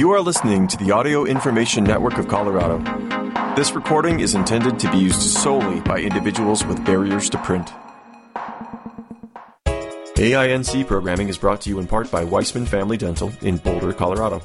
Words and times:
You 0.00 0.12
are 0.12 0.20
listening 0.22 0.66
to 0.68 0.78
the 0.78 0.92
Audio 0.92 1.26
Information 1.26 1.84
Network 1.84 2.16
of 2.16 2.26
Colorado. 2.26 2.78
This 3.54 3.72
recording 3.72 4.20
is 4.20 4.34
intended 4.34 4.78
to 4.78 4.90
be 4.90 4.96
used 4.96 5.20
solely 5.20 5.80
by 5.80 5.98
individuals 5.98 6.64
with 6.64 6.82
barriers 6.86 7.28
to 7.28 7.36
print. 7.42 7.70
AINC 10.16 10.86
programming 10.86 11.28
is 11.28 11.36
brought 11.36 11.60
to 11.60 11.68
you 11.68 11.78
in 11.78 11.86
part 11.86 12.10
by 12.10 12.24
Weissman 12.24 12.64
Family 12.64 12.96
Dental 12.96 13.30
in 13.42 13.58
Boulder, 13.58 13.92
Colorado. 13.92 14.38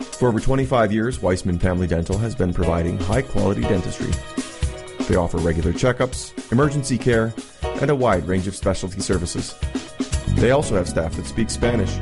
For 0.00 0.28
over 0.28 0.40
25 0.40 0.90
years, 0.90 1.20
Weissman 1.20 1.58
Family 1.58 1.86
Dental 1.86 2.16
has 2.16 2.34
been 2.34 2.54
providing 2.54 2.96
high 2.96 3.20
quality 3.20 3.60
dentistry. 3.60 4.12
They 5.08 5.16
offer 5.16 5.36
regular 5.36 5.74
checkups, 5.74 6.50
emergency 6.50 6.96
care, 6.96 7.34
and 7.82 7.90
a 7.90 7.94
wide 7.94 8.26
range 8.26 8.46
of 8.46 8.56
specialty 8.56 9.02
services. 9.02 9.54
They 10.36 10.52
also 10.52 10.74
have 10.76 10.88
staff 10.88 11.16
that 11.16 11.26
speak 11.26 11.50
Spanish. 11.50 11.94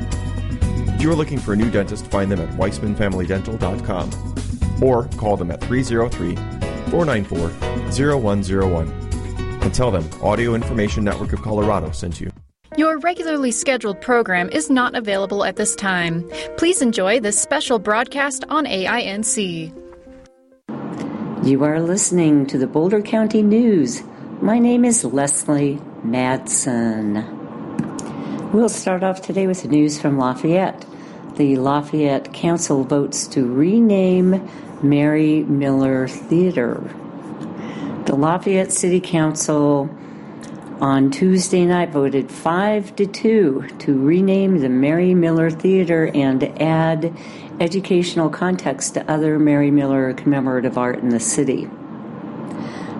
If 0.95 1.01
you 1.01 1.11
are 1.11 1.15
looking 1.15 1.39
for 1.39 1.51
a 1.51 1.57
new 1.57 1.69
dentist, 1.69 2.07
find 2.07 2.31
them 2.31 2.39
at 2.39 2.47
weissmanfamilydental.com 2.51 4.81
or 4.81 5.09
call 5.17 5.35
them 5.35 5.51
at 5.51 5.59
303 5.61 6.35
494 6.89 7.49
0101 8.19 8.87
and 9.61 9.73
tell 9.73 9.91
them 9.91 10.09
Audio 10.23 10.55
Information 10.55 11.03
Network 11.03 11.33
of 11.33 11.41
Colorado 11.41 11.91
sent 11.91 12.21
you. 12.21 12.31
Your 12.77 12.97
regularly 12.99 13.51
scheduled 13.51 13.99
program 13.99 14.47
is 14.49 14.69
not 14.69 14.95
available 14.95 15.43
at 15.43 15.57
this 15.57 15.75
time. 15.75 16.23
Please 16.57 16.81
enjoy 16.81 17.19
this 17.19 17.41
special 17.41 17.77
broadcast 17.77 18.45
on 18.47 18.65
AINC. 18.65 19.73
You 21.45 21.63
are 21.65 21.81
listening 21.81 22.45
to 22.47 22.57
the 22.57 22.67
Boulder 22.67 23.01
County 23.01 23.41
News. 23.41 24.01
My 24.41 24.59
name 24.59 24.85
is 24.85 25.03
Leslie 25.03 25.75
Madsen. 26.05 27.34
We'll 28.55 28.69
start 28.69 29.03
off 29.03 29.21
today 29.21 29.47
with 29.47 29.63
the 29.63 29.67
news 29.67 29.99
from 29.99 30.17
Lafayette. 30.17 30.85
The 31.35 31.57
Lafayette 31.57 32.31
Council 32.31 32.85
votes 32.85 33.27
to 33.27 33.45
rename 33.45 34.49
Mary 34.81 35.43
Miller 35.43 36.07
Theater. 36.07 36.81
The 38.05 38.15
Lafayette 38.15 38.71
City 38.71 39.01
Council 39.01 39.89
on 40.79 41.11
Tuesday 41.11 41.65
night 41.65 41.89
voted 41.89 42.31
5 42.31 42.95
to 42.95 43.05
2 43.05 43.67
to 43.79 44.01
rename 44.01 44.59
the 44.59 44.69
Mary 44.69 45.13
Miller 45.13 45.49
Theater 45.49 46.09
and 46.15 46.41
add 46.61 47.13
educational 47.59 48.29
context 48.29 48.93
to 48.93 49.11
other 49.11 49.37
Mary 49.37 49.69
Miller 49.69 50.13
commemorative 50.13 50.77
art 50.77 50.99
in 50.99 51.09
the 51.09 51.19
city. 51.19 51.69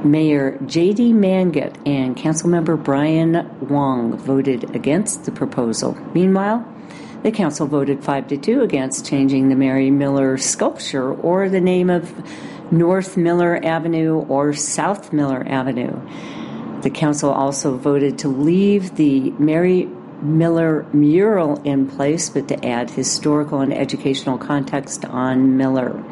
Mayor 0.06 0.60
J.D. 0.66 1.14
Mangat 1.14 1.76
and 1.88 2.16
Councilmember 2.16 2.82
Brian 2.82 3.50
Wong 3.68 4.16
voted 4.16 4.76
against 4.76 5.26
the 5.26 5.32
proposal. 5.32 5.96
Meanwhile, 6.14 6.66
the 7.24 7.32
council 7.32 7.66
voted 7.66 8.04
5 8.04 8.28
to 8.28 8.38
2 8.38 8.62
against 8.62 9.06
changing 9.06 9.50
the 9.50 9.56
Mary 9.56 9.90
Miller 9.90 10.38
sculpture 10.38 11.12
or 11.12 11.50
the 11.50 11.60
name 11.60 11.90
of 11.90 12.14
North 12.72 13.18
Miller 13.18 13.60
Avenue 13.66 14.20
or 14.30 14.54
South 14.54 15.12
Miller 15.12 15.44
Avenue. 15.48 16.00
The 16.82 16.92
council 16.92 17.32
also 17.32 17.76
voted 17.76 18.20
to 18.20 18.28
leave 18.28 18.96
the 18.96 19.32
Mary 19.32 19.90
Miller 20.26 20.86
mural 20.92 21.62
in 21.64 21.88
place, 21.88 22.30
but 22.30 22.48
to 22.48 22.66
add 22.66 22.90
historical 22.90 23.62
and 23.62 23.74
educational 23.74 24.38
context 24.38 25.06
on 25.06 25.56
Miller. 25.56 26.04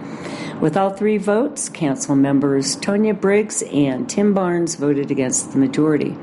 With 0.62 0.78
all 0.78 0.92
three 0.92 1.18
votes, 1.18 1.68
council 1.68 2.16
members 2.16 2.78
Tonya 2.78 3.20
Briggs 3.20 3.64
and 3.64 4.10
Tim 4.10 4.34
Barnes 4.34 4.76
voted 4.76 5.12
against 5.12 5.52
the 5.52 5.58
majority. 5.58 6.16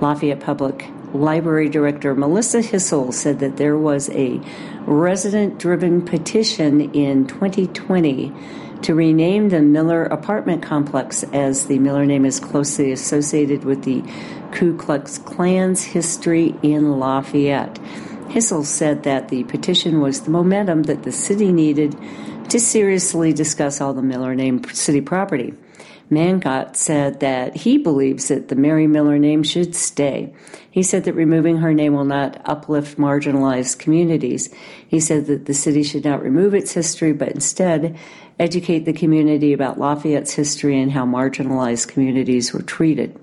Lafayette 0.00 0.40
Public 0.40 0.86
Library 1.14 1.68
Director 1.68 2.14
Melissa 2.14 2.60
Hissel 2.60 3.12
said 3.12 3.38
that 3.40 3.56
there 3.56 3.76
was 3.76 4.10
a 4.10 4.40
resident 4.86 5.58
driven 5.58 6.02
petition 6.02 6.92
in 6.92 7.26
2020 7.26 8.32
to 8.82 8.94
rename 8.94 9.48
the 9.48 9.62
Miller 9.62 10.04
apartment 10.04 10.62
complex 10.62 11.22
as 11.32 11.66
the 11.66 11.78
Miller 11.78 12.06
name 12.06 12.24
is 12.24 12.40
closely 12.40 12.92
associated 12.92 13.64
with 13.64 13.84
the 13.84 14.02
Ku 14.52 14.76
Klux 14.76 15.18
Klan's 15.18 15.82
history 15.82 16.54
in 16.62 16.98
Lafayette. 16.98 17.78
Hissel 18.28 18.64
said 18.64 19.04
that 19.04 19.28
the 19.28 19.44
petition 19.44 20.00
was 20.00 20.22
the 20.22 20.30
momentum 20.30 20.84
that 20.84 21.04
the 21.04 21.12
city 21.12 21.52
needed 21.52 21.96
to 22.50 22.60
seriously 22.60 23.32
discuss 23.32 23.80
all 23.80 23.94
the 23.94 24.02
Miller 24.02 24.34
name 24.34 24.62
city 24.64 25.00
property. 25.00 25.54
Mangat 26.10 26.76
said 26.76 27.18
that 27.18 27.56
he 27.56 27.78
believes 27.78 28.28
that 28.28 28.46
the 28.46 28.54
Mary 28.54 28.86
Miller 28.86 29.18
name 29.18 29.42
should 29.42 29.74
stay. 29.74 30.32
He 30.70 30.84
said 30.84 31.04
that 31.04 31.14
removing 31.14 31.56
her 31.58 31.74
name 31.74 31.94
will 31.94 32.04
not 32.04 32.40
uplift 32.44 32.96
marginalized 32.96 33.78
communities. 33.80 34.48
He 34.86 35.00
said 35.00 35.26
that 35.26 35.46
the 35.46 35.54
city 35.54 35.82
should 35.82 36.04
not 36.04 36.22
remove 36.22 36.54
its 36.54 36.72
history, 36.72 37.12
but 37.12 37.30
instead 37.30 37.98
educate 38.38 38.80
the 38.80 38.92
community 38.92 39.52
about 39.52 39.78
Lafayette's 39.78 40.32
history 40.32 40.80
and 40.80 40.92
how 40.92 41.04
marginalized 41.04 41.88
communities 41.88 42.52
were 42.52 42.62
treated. 42.62 43.18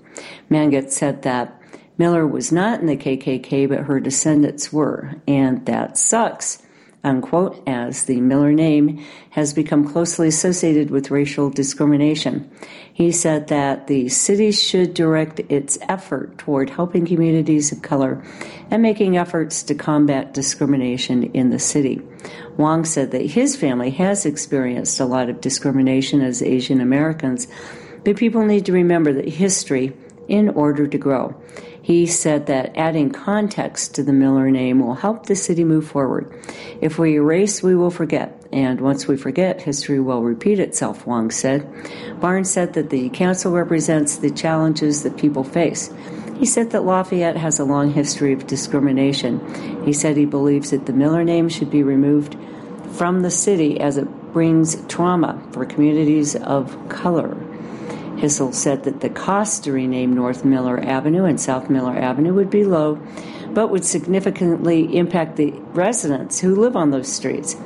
Mangat 0.50 0.90
said 0.90 1.22
that 1.22 1.60
Miller 1.98 2.26
was 2.26 2.50
not 2.50 2.80
in 2.80 2.86
the 2.86 2.96
KKK, 2.96 3.68
but 3.68 3.80
her 3.80 4.00
descendants 4.00 4.72
were, 4.72 5.14
and 5.26 5.64
that 5.66 5.96
sucks 5.96 6.62
unquote, 7.04 7.62
as 7.66 8.04
the 8.04 8.20
Miller 8.20 8.52
name 8.52 9.04
has 9.30 9.52
become 9.52 9.86
closely 9.86 10.28
associated 10.28 10.90
with 10.90 11.10
racial 11.10 11.50
discrimination. 11.50 12.50
He 12.92 13.12
said 13.12 13.48
that 13.48 13.86
the 13.86 14.08
city 14.08 14.50
should 14.50 14.94
direct 14.94 15.40
its 15.50 15.78
effort 15.82 16.38
toward 16.38 16.70
helping 16.70 17.06
communities 17.06 17.70
of 17.70 17.82
color 17.82 18.24
and 18.70 18.82
making 18.82 19.18
efforts 19.18 19.62
to 19.64 19.74
combat 19.74 20.32
discrimination 20.32 21.24
in 21.34 21.50
the 21.50 21.58
city. 21.58 22.00
Wong 22.56 22.84
said 22.84 23.10
that 23.10 23.26
his 23.26 23.56
family 23.56 23.90
has 23.90 24.24
experienced 24.24 25.00
a 25.00 25.04
lot 25.04 25.28
of 25.28 25.40
discrimination 25.40 26.20
as 26.20 26.42
Asian 26.42 26.80
Americans, 26.80 27.48
but 28.04 28.16
people 28.16 28.44
need 28.44 28.66
to 28.66 28.72
remember 28.72 29.12
that 29.12 29.28
history 29.28 29.92
in 30.28 30.48
order 30.50 30.86
to 30.86 30.98
grow. 30.98 31.34
He 31.82 32.06
said 32.06 32.46
that 32.46 32.74
adding 32.76 33.10
context 33.10 33.94
to 33.96 34.02
the 34.02 34.12
Miller 34.12 34.50
name 34.50 34.80
will 34.80 34.94
help 34.94 35.26
the 35.26 35.36
city 35.36 35.64
move 35.64 35.86
forward. 35.86 36.34
If 36.80 36.98
we 36.98 37.16
erase, 37.16 37.62
we 37.62 37.74
will 37.74 37.90
forget, 37.90 38.40
and 38.50 38.80
once 38.80 39.06
we 39.06 39.18
forget, 39.18 39.60
history 39.60 40.00
will 40.00 40.22
repeat 40.22 40.58
itself, 40.58 41.06
Wong 41.06 41.30
said. 41.30 41.68
Barnes 42.20 42.50
said 42.50 42.72
that 42.72 42.88
the 42.88 43.10
council 43.10 43.52
represents 43.52 44.16
the 44.16 44.30
challenges 44.30 45.02
that 45.02 45.18
people 45.18 45.44
face. 45.44 45.92
He 46.36 46.46
said 46.46 46.70
that 46.70 46.84
Lafayette 46.84 47.36
has 47.36 47.58
a 47.58 47.64
long 47.64 47.92
history 47.92 48.32
of 48.32 48.46
discrimination. 48.46 49.84
He 49.84 49.92
said 49.92 50.16
he 50.16 50.26
believes 50.26 50.70
that 50.70 50.86
the 50.86 50.92
Miller 50.92 51.24
name 51.24 51.48
should 51.48 51.70
be 51.70 51.82
removed 51.82 52.36
from 52.92 53.22
the 53.22 53.30
city 53.30 53.80
as 53.80 53.96
it 53.96 54.32
brings 54.32 54.76
trauma 54.86 55.40
for 55.52 55.64
communities 55.64 56.34
of 56.36 56.76
color. 56.88 57.36
Hissel 58.16 58.52
said 58.52 58.84
that 58.84 59.00
the 59.00 59.10
cost 59.10 59.64
to 59.64 59.72
rename 59.72 60.12
North 60.12 60.44
Miller 60.44 60.78
Avenue 60.80 61.24
and 61.24 61.40
South 61.40 61.68
Miller 61.68 61.96
Avenue 61.96 62.34
would 62.34 62.50
be 62.50 62.64
low, 62.64 62.96
but 63.50 63.68
would 63.68 63.84
significantly 63.84 64.96
impact 64.96 65.36
the 65.36 65.52
residents 65.72 66.40
who 66.40 66.54
live 66.54 66.76
on 66.76 66.90
those 66.90 67.12
streets. 67.12 67.56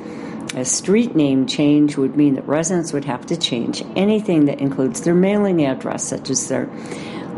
A 0.55 0.65
street 0.65 1.15
name 1.15 1.45
change 1.45 1.95
would 1.97 2.15
mean 2.15 2.33
that 2.35 2.47
residents 2.47 2.91
would 2.91 3.05
have 3.05 3.25
to 3.27 3.37
change 3.37 3.83
anything 3.95 4.45
that 4.45 4.59
includes 4.59 5.01
their 5.01 5.13
mailing 5.13 5.65
address, 5.65 6.03
such 6.03 6.29
as 6.29 6.47
their 6.49 6.69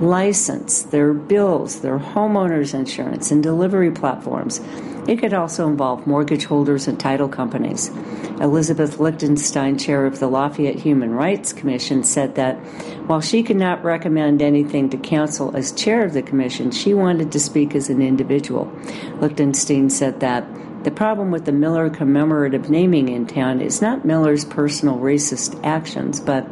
license, 0.01 0.81
their 0.83 1.13
bills, 1.13 1.81
their 1.81 1.99
homeowners 1.99 2.73
insurance, 2.73 3.31
and 3.31 3.43
delivery 3.43 3.91
platforms. 3.91 4.59
It 5.07 5.17
could 5.17 5.33
also 5.33 5.67
involve 5.67 6.05
mortgage 6.05 6.45
holders 6.45 6.87
and 6.87 6.99
title 6.99 7.29
companies. 7.29 7.89
Elizabeth 8.39 8.99
Lichtenstein, 8.99 9.77
chair 9.77 10.05
of 10.05 10.19
the 10.19 10.27
Lafayette 10.27 10.79
Human 10.79 11.11
Rights 11.11 11.53
Commission, 11.53 12.03
said 12.03 12.35
that 12.35 12.55
while 13.07 13.21
she 13.21 13.43
could 13.43 13.57
not 13.57 13.83
recommend 13.83 14.41
anything 14.41 14.89
to 14.89 14.97
council 14.97 15.55
as 15.55 15.71
chair 15.71 16.03
of 16.03 16.13
the 16.13 16.21
commission, 16.23 16.71
she 16.71 16.93
wanted 16.93 17.31
to 17.31 17.39
speak 17.39 17.75
as 17.75 17.89
an 17.89 18.01
individual. 18.01 18.71
Lichtenstein 19.19 19.89
said 19.89 20.19
that 20.19 20.45
the 20.83 20.91
problem 20.91 21.29
with 21.29 21.45
the 21.45 21.51
Miller 21.51 21.91
commemorative 21.91 22.69
naming 22.69 23.09
in 23.09 23.27
town 23.27 23.61
is 23.61 23.81
not 23.81 24.03
Miller's 24.03 24.45
personal 24.45 24.97
racist 24.97 25.59
actions, 25.63 26.19
but 26.19 26.47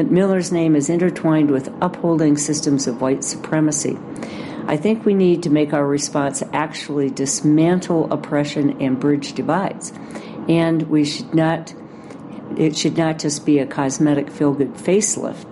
that 0.00 0.10
Miller's 0.10 0.50
name 0.50 0.76
is 0.76 0.88
intertwined 0.88 1.50
with 1.50 1.68
upholding 1.82 2.38
systems 2.38 2.86
of 2.86 3.02
white 3.02 3.22
supremacy. 3.22 3.98
I 4.66 4.78
think 4.78 5.04
we 5.04 5.12
need 5.12 5.42
to 5.42 5.50
make 5.50 5.74
our 5.74 5.86
response 5.86 6.42
actually 6.54 7.10
dismantle 7.10 8.10
oppression 8.10 8.80
and 8.80 8.98
bridge 8.98 9.34
divides. 9.34 9.92
And 10.48 10.84
we 10.84 11.04
should 11.04 11.34
not, 11.34 11.74
it 12.56 12.78
should 12.78 12.96
not 12.96 13.18
just 13.18 13.44
be 13.44 13.58
a 13.58 13.66
cosmetic 13.66 14.30
feel 14.30 14.54
good 14.54 14.72
facelift, 14.72 15.44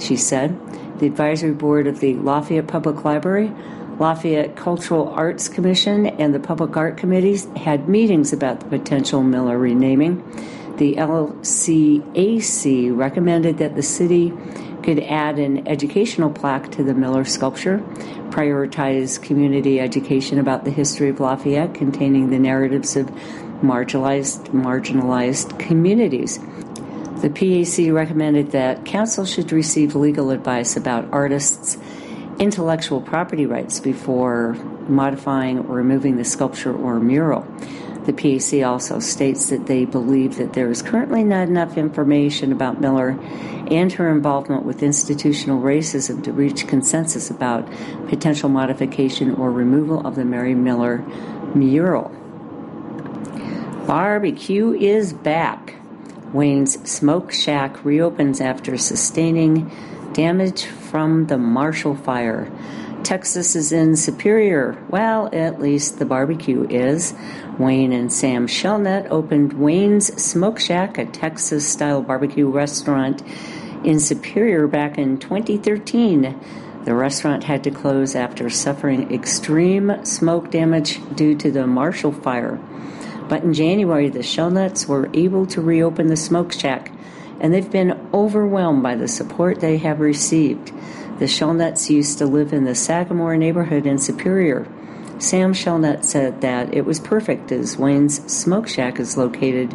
she 0.00 0.14
said. 0.14 0.56
The 1.00 1.06
advisory 1.06 1.54
board 1.54 1.88
of 1.88 1.98
the 1.98 2.14
Lafayette 2.14 2.68
Public 2.68 3.04
Library, 3.04 3.52
Lafayette 3.98 4.54
Cultural 4.54 5.08
Arts 5.08 5.48
Commission, 5.48 6.06
and 6.06 6.32
the 6.32 6.38
Public 6.38 6.76
Art 6.76 6.96
Committees 6.96 7.48
had 7.56 7.88
meetings 7.88 8.32
about 8.32 8.60
the 8.60 8.66
potential 8.66 9.24
Miller 9.24 9.58
renaming. 9.58 10.22
The 10.76 10.94
LCAC 10.96 12.64
recommended 12.96 13.58
that 13.58 13.74
the 13.74 13.82
city 13.82 14.32
could 14.82 15.00
add 15.00 15.38
an 15.38 15.66
educational 15.66 16.30
plaque 16.30 16.70
to 16.72 16.84
the 16.84 16.92
Miller 16.94 17.24
sculpture, 17.24 17.78
prioritize 18.28 19.20
community 19.20 19.80
education 19.80 20.38
about 20.38 20.64
the 20.64 20.70
history 20.70 21.08
of 21.08 21.18
Lafayette, 21.18 21.74
containing 21.74 22.28
the 22.28 22.38
narratives 22.38 22.94
of 22.94 23.06
marginalized, 23.62 24.48
marginalized 24.50 25.58
communities. 25.58 26.38
The 27.22 27.30
PAC 27.30 27.90
recommended 27.92 28.50
that 28.50 28.84
council 28.84 29.24
should 29.24 29.50
receive 29.52 29.96
legal 29.96 30.30
advice 30.30 30.76
about 30.76 31.10
artists' 31.10 31.78
intellectual 32.38 33.00
property 33.00 33.46
rights 33.46 33.80
before 33.80 34.52
modifying 34.88 35.60
or 35.60 35.76
removing 35.76 36.18
the 36.18 36.24
sculpture 36.24 36.76
or 36.76 37.00
mural. 37.00 37.46
The 38.06 38.12
PAC 38.12 38.64
also 38.64 39.00
states 39.00 39.50
that 39.50 39.66
they 39.66 39.84
believe 39.84 40.36
that 40.36 40.52
there 40.52 40.70
is 40.70 40.80
currently 40.80 41.24
not 41.24 41.48
enough 41.48 41.76
information 41.76 42.52
about 42.52 42.80
Miller 42.80 43.18
and 43.68 43.92
her 43.94 44.08
involvement 44.08 44.64
with 44.64 44.80
institutional 44.84 45.60
racism 45.60 46.22
to 46.22 46.32
reach 46.32 46.68
consensus 46.68 47.30
about 47.30 47.68
potential 48.06 48.48
modification 48.48 49.34
or 49.34 49.50
removal 49.50 50.06
of 50.06 50.14
the 50.14 50.24
Mary 50.24 50.54
Miller 50.54 50.98
mural. 51.52 52.12
Barbecue 53.88 54.72
is 54.72 55.12
back. 55.12 55.74
Wayne's 56.32 56.88
Smoke 56.88 57.32
Shack 57.32 57.84
reopens 57.84 58.40
after 58.40 58.78
sustaining 58.78 59.68
damage 60.12 60.64
from 60.64 61.26
the 61.26 61.38
Marshall 61.38 61.96
Fire. 61.96 62.52
Texas 63.02 63.54
is 63.54 63.70
in 63.70 63.94
Superior. 63.94 64.76
Well, 64.88 65.28
at 65.32 65.60
least 65.60 66.00
the 66.00 66.04
barbecue 66.04 66.66
is. 66.68 67.14
Wayne 67.58 67.92
and 67.92 68.12
Sam 68.12 68.46
Shelnut 68.46 69.06
opened 69.10 69.54
Wayne's 69.54 70.08
Smoke 70.22 70.60
Shack, 70.60 70.98
a 70.98 71.06
Texas 71.06 71.66
style 71.66 72.02
barbecue 72.02 72.50
restaurant 72.50 73.22
in 73.82 73.98
Superior 73.98 74.66
back 74.66 74.98
in 74.98 75.18
2013. 75.18 76.38
The 76.84 76.94
restaurant 76.94 77.44
had 77.44 77.64
to 77.64 77.70
close 77.70 78.14
after 78.14 78.50
suffering 78.50 79.10
extreme 79.12 80.04
smoke 80.04 80.50
damage 80.50 81.00
due 81.14 81.34
to 81.36 81.50
the 81.50 81.66
Marshall 81.66 82.12
Fire. 82.12 82.60
But 83.26 83.42
in 83.42 83.54
January, 83.54 84.10
the 84.10 84.22
Shelnuts 84.22 84.86
were 84.86 85.08
able 85.14 85.46
to 85.46 85.62
reopen 85.62 86.08
the 86.08 86.16
smoke 86.16 86.52
shack, 86.52 86.92
and 87.40 87.54
they've 87.54 87.72
been 87.72 88.08
overwhelmed 88.12 88.82
by 88.82 88.96
the 88.96 89.08
support 89.08 89.60
they 89.60 89.78
have 89.78 90.00
received. 90.00 90.72
The 91.18 91.24
Shelnuts 91.24 91.88
used 91.88 92.18
to 92.18 92.26
live 92.26 92.52
in 92.52 92.64
the 92.64 92.74
Sagamore 92.74 93.38
neighborhood 93.38 93.86
in 93.86 93.96
Superior. 93.96 94.68
Sam 95.18 95.54
Shelnut 95.54 96.04
said 96.04 96.42
that 96.42 96.74
it 96.74 96.84
was 96.84 97.00
perfect 97.00 97.50
as 97.50 97.78
Wayne's 97.78 98.20
Smoke 98.30 98.68
Shack 98.68 99.00
is 99.00 99.16
located 99.16 99.72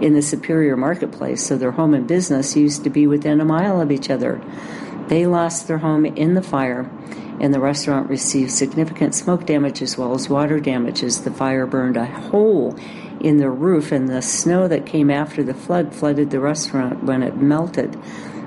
in 0.00 0.14
the 0.14 0.22
Superior 0.22 0.78
Marketplace, 0.78 1.44
so 1.44 1.58
their 1.58 1.72
home 1.72 1.92
and 1.92 2.06
business 2.06 2.56
used 2.56 2.84
to 2.84 2.90
be 2.90 3.06
within 3.06 3.40
a 3.40 3.44
mile 3.44 3.82
of 3.82 3.92
each 3.92 4.08
other. 4.08 4.40
They 5.08 5.26
lost 5.26 5.68
their 5.68 5.78
home 5.78 6.06
in 6.06 6.34
the 6.34 6.42
fire, 6.42 6.90
and 7.38 7.52
the 7.52 7.60
restaurant 7.60 8.08
received 8.08 8.50
significant 8.50 9.14
smoke 9.14 9.44
damage 9.44 9.82
as 9.82 9.98
well 9.98 10.14
as 10.14 10.30
water 10.30 10.58
damage 10.58 11.02
as 11.02 11.20
the 11.20 11.30
fire 11.30 11.66
burned 11.66 11.98
a 11.98 12.06
hole 12.06 12.74
in 13.20 13.36
the 13.36 13.50
roof, 13.50 13.92
and 13.92 14.08
the 14.08 14.22
snow 14.22 14.68
that 14.68 14.86
came 14.86 15.10
after 15.10 15.42
the 15.42 15.54
flood 15.54 15.94
flooded 15.94 16.30
the 16.30 16.40
restaurant 16.40 17.04
when 17.04 17.22
it 17.22 17.36
melted. 17.36 17.94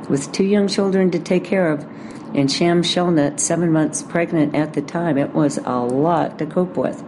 With 0.10 0.32
two 0.32 0.46
young 0.46 0.68
children 0.68 1.12
to 1.12 1.20
take 1.20 1.44
care 1.44 1.72
of, 1.72 1.86
and 2.34 2.52
Sham 2.52 2.84
Shelnut, 2.84 3.40
seven 3.40 3.72
months 3.72 4.04
pregnant 4.04 4.56
at 4.56 4.74
the 4.74 4.82
time, 4.82 5.18
it 5.18 5.34
was 5.34 5.58
a 5.58 5.80
lot 5.80 6.40
to 6.40 6.46
cope 6.46 6.78
with. 6.78 7.04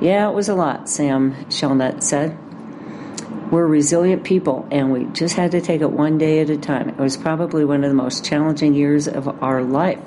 Yeah, 0.00 0.28
it 0.28 0.34
was 0.34 0.48
a 0.48 0.54
lot, 0.54 0.88
Sam 0.88 1.50
Shelnut 1.50 2.02
said. 2.02 2.36
We're 3.50 3.66
resilient 3.66 4.24
people, 4.24 4.68
and 4.70 4.92
we 4.92 5.06
just 5.06 5.34
had 5.34 5.52
to 5.52 5.60
take 5.60 5.80
it 5.80 5.90
one 5.90 6.18
day 6.18 6.40
at 6.40 6.50
a 6.50 6.58
time. 6.58 6.90
It 6.90 6.98
was 6.98 7.16
probably 7.16 7.64
one 7.64 7.82
of 7.82 7.90
the 7.90 7.96
most 7.96 8.24
challenging 8.24 8.74
years 8.74 9.08
of 9.08 9.42
our 9.42 9.62
life. 9.62 10.00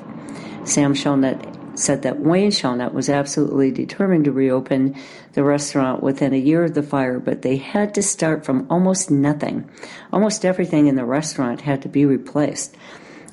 Sam 0.64 0.94
Shelnut 0.94 1.48
said 1.74 2.04
that 2.04 2.20
Wayne 2.20 2.52
Shelnut 2.52 2.94
was 2.94 3.10
absolutely 3.10 3.72
determined 3.72 4.26
to 4.26 4.32
reopen 4.32 4.96
the 5.34 5.44
restaurant 5.44 6.04
within 6.04 6.34
a 6.34 6.38
year 6.38 6.64
of 6.64 6.74
the 6.74 6.84
fire, 6.84 7.20
but 7.20 7.42
they 7.42 7.58
had 7.58 7.96
to 7.96 8.04
start 8.04 8.46
from 8.46 8.68
almost 8.70 9.10
nothing. 9.10 9.70
Almost 10.14 10.46
everything 10.46 10.88
in 10.88 10.96
the 10.96 11.06
restaurant 11.06 11.62
had 11.62 11.82
to 11.82 11.90
be 11.90 12.06
replaced. 12.06 12.76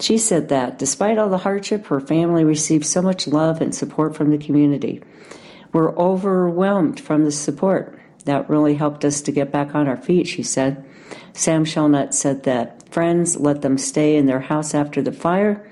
She 0.00 0.18
said 0.18 0.48
that 0.48 0.78
despite 0.78 1.18
all 1.18 1.28
the 1.28 1.38
hardship, 1.38 1.86
her 1.86 2.00
family 2.00 2.44
received 2.44 2.86
so 2.86 3.02
much 3.02 3.26
love 3.26 3.60
and 3.60 3.74
support 3.74 4.16
from 4.16 4.30
the 4.30 4.38
community. 4.38 5.02
We're 5.72 5.94
overwhelmed 5.96 7.00
from 7.00 7.24
the 7.24 7.32
support. 7.32 7.98
That 8.24 8.48
really 8.48 8.74
helped 8.74 9.04
us 9.04 9.20
to 9.22 9.32
get 9.32 9.50
back 9.50 9.74
on 9.74 9.88
our 9.88 9.96
feet, 9.96 10.26
she 10.26 10.42
said. 10.42 10.84
Sam 11.32 11.64
Shelnut 11.64 12.14
said 12.14 12.44
that 12.44 12.88
friends 12.90 13.36
let 13.36 13.62
them 13.62 13.78
stay 13.78 14.16
in 14.16 14.26
their 14.26 14.40
house 14.40 14.74
after 14.74 15.02
the 15.02 15.12
fire. 15.12 15.68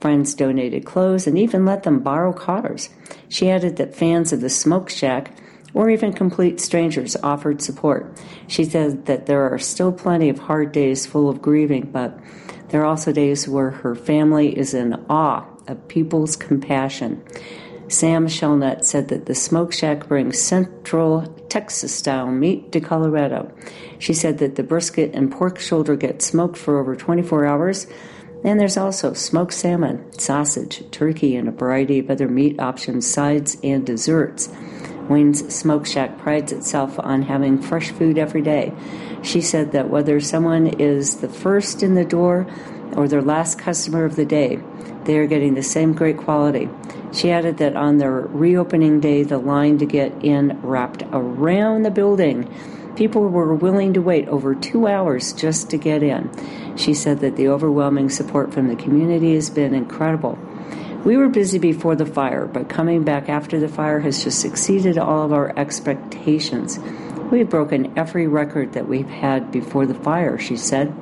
Friends 0.00 0.34
donated 0.34 0.84
clothes 0.84 1.26
and 1.26 1.38
even 1.38 1.64
let 1.64 1.82
them 1.82 2.00
borrow 2.00 2.32
cars. 2.32 2.90
She 3.28 3.50
added 3.50 3.76
that 3.76 3.94
fans 3.94 4.32
of 4.32 4.40
the 4.40 4.50
Smoke 4.50 4.88
Shack 4.88 5.32
or 5.74 5.90
even 5.90 6.12
complete 6.12 6.60
strangers 6.60 7.16
offered 7.22 7.60
support. 7.60 8.18
She 8.46 8.64
said 8.64 9.06
that 9.06 9.26
there 9.26 9.52
are 9.52 9.58
still 9.58 9.92
plenty 9.92 10.28
of 10.28 10.38
hard 10.38 10.72
days 10.72 11.06
full 11.06 11.28
of 11.28 11.42
grieving, 11.42 11.90
but 11.92 12.18
there 12.68 12.82
are 12.82 12.86
also 12.86 13.12
days 13.12 13.48
where 13.48 13.70
her 13.70 13.94
family 13.94 14.56
is 14.56 14.74
in 14.74 14.94
awe 15.08 15.44
of 15.68 15.88
people's 15.88 16.36
compassion. 16.36 17.22
Sam 17.88 18.26
Shelnut 18.26 18.84
said 18.84 19.08
that 19.08 19.26
the 19.26 19.34
Smoke 19.34 19.72
Shack 19.72 20.08
brings 20.08 20.40
Central 20.40 21.22
Texas 21.48 21.94
style 21.94 22.26
meat 22.26 22.72
to 22.72 22.80
Colorado. 22.80 23.52
She 23.98 24.12
said 24.12 24.38
that 24.38 24.56
the 24.56 24.64
brisket 24.64 25.14
and 25.14 25.30
pork 25.30 25.60
shoulder 25.60 25.94
get 25.94 26.20
smoked 26.20 26.56
for 26.56 26.80
over 26.80 26.96
24 26.96 27.46
hours, 27.46 27.86
and 28.44 28.58
there's 28.58 28.76
also 28.76 29.12
smoked 29.12 29.54
salmon, 29.54 30.12
sausage, 30.18 30.82
turkey, 30.90 31.36
and 31.36 31.48
a 31.48 31.52
variety 31.52 32.00
of 32.00 32.10
other 32.10 32.28
meat 32.28 32.60
options, 32.60 33.06
sides, 33.06 33.56
and 33.62 33.86
desserts. 33.86 34.48
Wayne's 35.08 35.54
Smoke 35.54 35.86
Shack 35.86 36.18
prides 36.18 36.52
itself 36.52 36.98
on 36.98 37.22
having 37.22 37.60
fresh 37.60 37.90
food 37.90 38.18
every 38.18 38.42
day. 38.42 38.72
She 39.22 39.40
said 39.40 39.72
that 39.72 39.88
whether 39.90 40.20
someone 40.20 40.66
is 40.66 41.16
the 41.16 41.28
first 41.28 41.82
in 41.82 41.94
the 41.94 42.04
door 42.04 42.46
or 42.96 43.08
their 43.08 43.22
last 43.22 43.58
customer 43.58 44.04
of 44.04 44.16
the 44.16 44.24
day, 44.24 44.58
they 45.04 45.18
are 45.18 45.26
getting 45.26 45.54
the 45.54 45.62
same 45.62 45.92
great 45.92 46.16
quality. 46.16 46.68
She 47.12 47.30
added 47.30 47.58
that 47.58 47.76
on 47.76 47.98
their 47.98 48.12
reopening 48.12 49.00
day, 49.00 49.22
the 49.22 49.38
line 49.38 49.78
to 49.78 49.86
get 49.86 50.12
in 50.24 50.60
wrapped 50.62 51.02
around 51.12 51.82
the 51.82 51.90
building. 51.90 52.52
People 52.96 53.28
were 53.28 53.54
willing 53.54 53.94
to 53.94 54.02
wait 54.02 54.28
over 54.28 54.54
two 54.54 54.86
hours 54.86 55.32
just 55.32 55.70
to 55.70 55.78
get 55.78 56.02
in. 56.02 56.30
She 56.76 56.94
said 56.94 57.20
that 57.20 57.36
the 57.36 57.48
overwhelming 57.48 58.10
support 58.10 58.52
from 58.52 58.68
the 58.68 58.76
community 58.76 59.34
has 59.34 59.50
been 59.50 59.74
incredible. 59.74 60.38
We 61.06 61.16
were 61.16 61.28
busy 61.28 61.60
before 61.60 61.94
the 61.94 62.04
fire, 62.04 62.46
but 62.46 62.68
coming 62.68 63.04
back 63.04 63.28
after 63.28 63.60
the 63.60 63.68
fire 63.68 64.00
has 64.00 64.24
just 64.24 64.44
exceeded 64.44 64.98
all 64.98 65.24
of 65.24 65.32
our 65.32 65.56
expectations. 65.56 66.80
We've 67.30 67.48
broken 67.48 67.96
every 67.96 68.26
record 68.26 68.72
that 68.72 68.88
we've 68.88 69.08
had 69.08 69.52
before 69.52 69.86
the 69.86 69.94
fire, 69.94 70.36
she 70.36 70.56
said. 70.56 70.92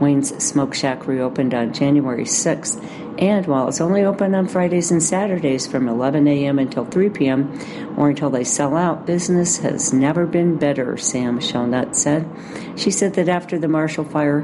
Wayne's 0.00 0.34
Smoke 0.42 0.74
Shack 0.74 1.06
reopened 1.06 1.54
on 1.54 1.72
January 1.72 2.24
6th, 2.24 2.82
and 3.22 3.46
while 3.46 3.68
it's 3.68 3.80
only 3.80 4.02
open 4.02 4.34
on 4.34 4.48
Fridays 4.48 4.90
and 4.90 5.00
Saturdays 5.00 5.68
from 5.68 5.86
11 5.86 6.26
a.m. 6.26 6.58
until 6.58 6.84
3 6.84 7.10
p.m., 7.10 7.56
or 7.96 8.08
until 8.08 8.30
they 8.30 8.42
sell 8.42 8.76
out, 8.76 9.06
business 9.06 9.58
has 9.58 9.92
never 9.92 10.26
been 10.26 10.56
better, 10.56 10.96
Sam 10.96 11.38
Shelnut 11.38 11.94
said. 11.94 12.28
She 12.74 12.90
said 12.90 13.14
that 13.14 13.28
after 13.28 13.56
the 13.56 13.68
Marshall 13.68 14.04
Fire, 14.04 14.40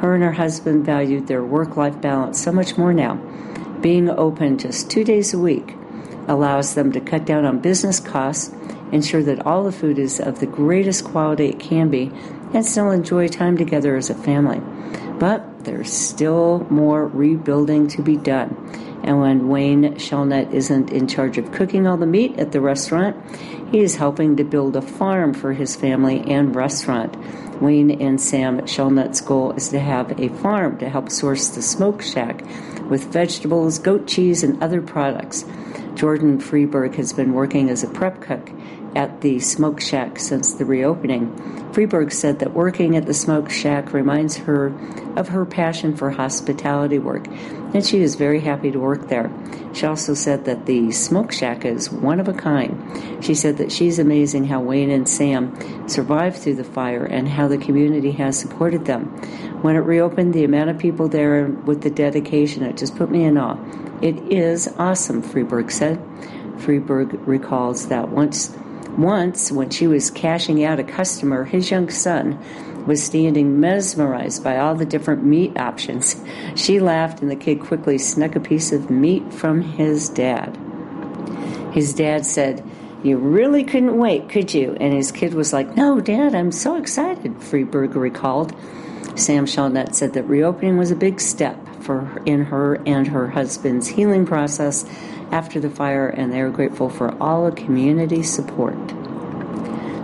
her 0.00 0.14
and 0.14 0.24
her 0.24 0.32
husband 0.32 0.84
valued 0.84 1.28
their 1.28 1.44
work 1.44 1.76
life 1.76 2.00
balance 2.00 2.42
so 2.42 2.50
much 2.50 2.76
more 2.76 2.92
now 2.92 3.20
being 3.82 4.08
open 4.08 4.58
just 4.58 4.90
two 4.90 5.04
days 5.04 5.34
a 5.34 5.38
week 5.38 5.74
allows 6.28 6.74
them 6.74 6.92
to 6.92 7.00
cut 7.00 7.24
down 7.24 7.44
on 7.44 7.58
business 7.58 7.98
costs, 8.00 8.54
ensure 8.92 9.22
that 9.22 9.44
all 9.44 9.64
the 9.64 9.72
food 9.72 9.98
is 9.98 10.20
of 10.20 10.40
the 10.40 10.46
greatest 10.46 11.04
quality 11.04 11.48
it 11.48 11.58
can 11.58 11.90
be, 11.90 12.10
and 12.54 12.64
still 12.64 12.90
enjoy 12.90 13.26
time 13.28 13.56
together 13.56 13.96
as 13.96 14.08
a 14.08 14.14
family. 14.14 14.60
But 15.18 15.64
there's 15.64 15.92
still 15.92 16.66
more 16.70 17.06
rebuilding 17.06 17.88
to 17.88 18.02
be 18.02 18.16
done. 18.16 18.56
And 19.04 19.20
when 19.20 19.48
Wayne 19.48 19.98
Shelnut 19.98 20.54
isn't 20.54 20.90
in 20.90 21.08
charge 21.08 21.38
of 21.38 21.50
cooking 21.50 21.86
all 21.88 21.96
the 21.96 22.06
meat 22.06 22.38
at 22.38 22.52
the 22.52 22.60
restaurant, 22.60 23.16
he 23.72 23.80
is 23.80 23.96
helping 23.96 24.36
to 24.36 24.44
build 24.44 24.76
a 24.76 24.82
farm 24.82 25.34
for 25.34 25.52
his 25.52 25.74
family 25.74 26.20
and 26.20 26.54
restaurant. 26.54 27.16
Wayne 27.60 27.90
and 28.00 28.20
Sam 28.20 28.66
Shelnut's 28.66 29.20
goal 29.20 29.52
is 29.52 29.70
to 29.70 29.80
have 29.80 30.20
a 30.20 30.28
farm 30.28 30.78
to 30.78 30.88
help 30.88 31.10
source 31.10 31.48
the 31.48 31.62
smoke 31.62 32.02
shack 32.02 32.44
with 32.92 33.10
vegetables, 33.10 33.78
goat 33.78 34.06
cheese, 34.06 34.42
and 34.42 34.62
other 34.62 34.82
products. 34.82 35.46
Jordan 35.94 36.38
Freeberg 36.38 36.94
has 36.96 37.10
been 37.14 37.32
working 37.32 37.70
as 37.70 37.82
a 37.82 37.88
prep 37.88 38.20
cook 38.20 38.50
at 38.94 39.20
the 39.20 39.40
Smoke 39.40 39.80
Shack 39.80 40.18
since 40.18 40.54
the 40.54 40.64
reopening. 40.64 41.30
Freeberg 41.72 42.12
said 42.12 42.38
that 42.40 42.52
working 42.52 42.96
at 42.96 43.06
the 43.06 43.14
Smoke 43.14 43.50
Shack 43.50 43.92
reminds 43.92 44.36
her 44.36 44.74
of 45.16 45.28
her 45.28 45.46
passion 45.46 45.96
for 45.96 46.10
hospitality 46.10 46.98
work, 46.98 47.26
and 47.28 47.84
she 47.84 48.02
is 48.02 48.14
very 48.14 48.40
happy 48.40 48.70
to 48.70 48.78
work 48.78 49.08
there. 49.08 49.32
She 49.72 49.86
also 49.86 50.14
said 50.14 50.44
that 50.44 50.66
the 50.66 50.92
Smoke 50.92 51.32
Shack 51.32 51.64
is 51.64 51.90
one 51.90 52.20
of 52.20 52.28
a 52.28 52.34
kind. 52.34 53.24
She 53.24 53.34
said 53.34 53.56
that 53.56 53.72
she's 53.72 53.98
amazing 53.98 54.46
how 54.46 54.60
Wayne 54.60 54.90
and 54.90 55.08
Sam 55.08 55.88
survived 55.88 56.36
through 56.36 56.56
the 56.56 56.64
fire 56.64 57.04
and 57.04 57.28
how 57.28 57.48
the 57.48 57.58
community 57.58 58.12
has 58.12 58.38
supported 58.38 58.84
them. 58.84 59.06
When 59.62 59.76
it 59.76 59.80
reopened, 59.80 60.34
the 60.34 60.44
amount 60.44 60.70
of 60.70 60.78
people 60.78 61.08
there 61.08 61.46
with 61.46 61.82
the 61.82 61.90
dedication, 61.90 62.64
it 62.64 62.76
just 62.76 62.96
put 62.96 63.10
me 63.10 63.24
in 63.24 63.38
awe. 63.38 63.56
It 64.02 64.18
is 64.32 64.68
awesome, 64.78 65.22
Freeberg 65.22 65.70
said. 65.70 65.98
Freeberg 66.58 67.18
recalls 67.26 67.88
that 67.88 68.08
once 68.10 68.54
once, 68.98 69.50
when 69.50 69.70
she 69.70 69.86
was 69.86 70.10
cashing 70.10 70.64
out 70.64 70.80
a 70.80 70.84
customer, 70.84 71.44
his 71.44 71.70
young 71.70 71.90
son 71.90 72.38
was 72.86 73.02
standing 73.02 73.60
mesmerized 73.60 74.42
by 74.42 74.58
all 74.58 74.74
the 74.74 74.84
different 74.84 75.24
meat 75.24 75.56
options. 75.58 76.16
She 76.56 76.80
laughed, 76.80 77.20
and 77.22 77.30
the 77.30 77.36
kid 77.36 77.60
quickly 77.60 77.98
snuck 77.98 78.36
a 78.36 78.40
piece 78.40 78.72
of 78.72 78.90
meat 78.90 79.32
from 79.32 79.62
his 79.62 80.08
dad. 80.08 80.58
His 81.72 81.94
dad 81.94 82.26
said, 82.26 82.62
You 83.02 83.16
really 83.16 83.64
couldn't 83.64 83.96
wait, 83.96 84.28
could 84.28 84.52
you? 84.52 84.76
And 84.78 84.92
his 84.92 85.12
kid 85.12 85.34
was 85.34 85.52
like, 85.52 85.76
No, 85.76 86.00
Dad, 86.00 86.34
I'm 86.34 86.52
so 86.52 86.76
excited, 86.76 87.34
Freeberger 87.36 87.96
recalled. 87.96 88.54
Sam 89.14 89.46
Shelnut 89.46 89.94
said 89.94 90.14
that 90.14 90.24
reopening 90.24 90.78
was 90.78 90.90
a 90.90 90.96
big 90.96 91.20
step 91.20 91.61
for 91.82 92.22
in 92.24 92.44
her 92.44 92.76
and 92.86 93.08
her 93.08 93.28
husband's 93.28 93.88
healing 93.88 94.24
process 94.24 94.84
after 95.30 95.60
the 95.60 95.70
fire, 95.70 96.08
and 96.08 96.32
they 96.32 96.40
are 96.40 96.50
grateful 96.50 96.88
for 96.88 97.16
all 97.20 97.50
the 97.50 97.56
community 97.56 98.22
support. 98.22 98.76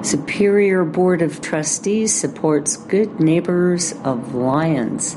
Superior 0.04 0.84
Board 0.84 1.22
of 1.22 1.40
Trustees 1.40 2.14
supports 2.14 2.76
Good 2.76 3.20
Neighbors 3.20 3.94
of 4.04 4.34
Lyons. 4.34 5.16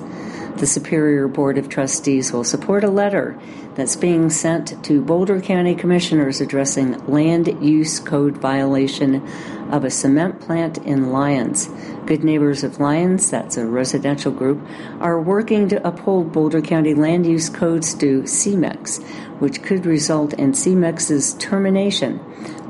The 0.62 0.68
Superior 0.68 1.28
Board 1.28 1.58
of 1.58 1.70
Trustees 1.70 2.32
will 2.32 2.44
support 2.44 2.84
a 2.84 2.92
letter 2.92 3.36
that's 3.74 3.96
being 3.96 4.30
sent 4.30 4.84
to 4.84 5.02
Boulder 5.02 5.42
County 5.42 5.74
Commissioners 5.74 6.40
addressing 6.40 7.04
land 7.08 7.48
use 7.68 8.00
code 8.00 8.38
violation 8.38 9.28
of 9.72 9.84
a 9.84 9.90
cement 9.90 10.40
plant 10.40 10.78
in 10.78 11.12
Lyons. 11.12 11.68
Good 12.06 12.24
Neighbors 12.24 12.64
of 12.64 12.80
Lyons, 12.80 13.32
that's 13.32 13.58
a 13.58 13.66
residential 13.66 14.32
group, 14.32 14.62
are 15.00 15.20
working 15.20 15.68
to 15.70 15.88
uphold 15.88 16.32
Boulder 16.32 16.62
County 16.62 16.94
land 16.94 17.26
use 17.26 17.50
codes 17.50 17.96
to 17.96 18.22
CEMEX, 18.22 19.04
which 19.40 19.64
could 19.64 19.88
result 19.88 20.34
in 20.34 20.52
CEMEX's 20.52 21.34
termination. 21.40 22.20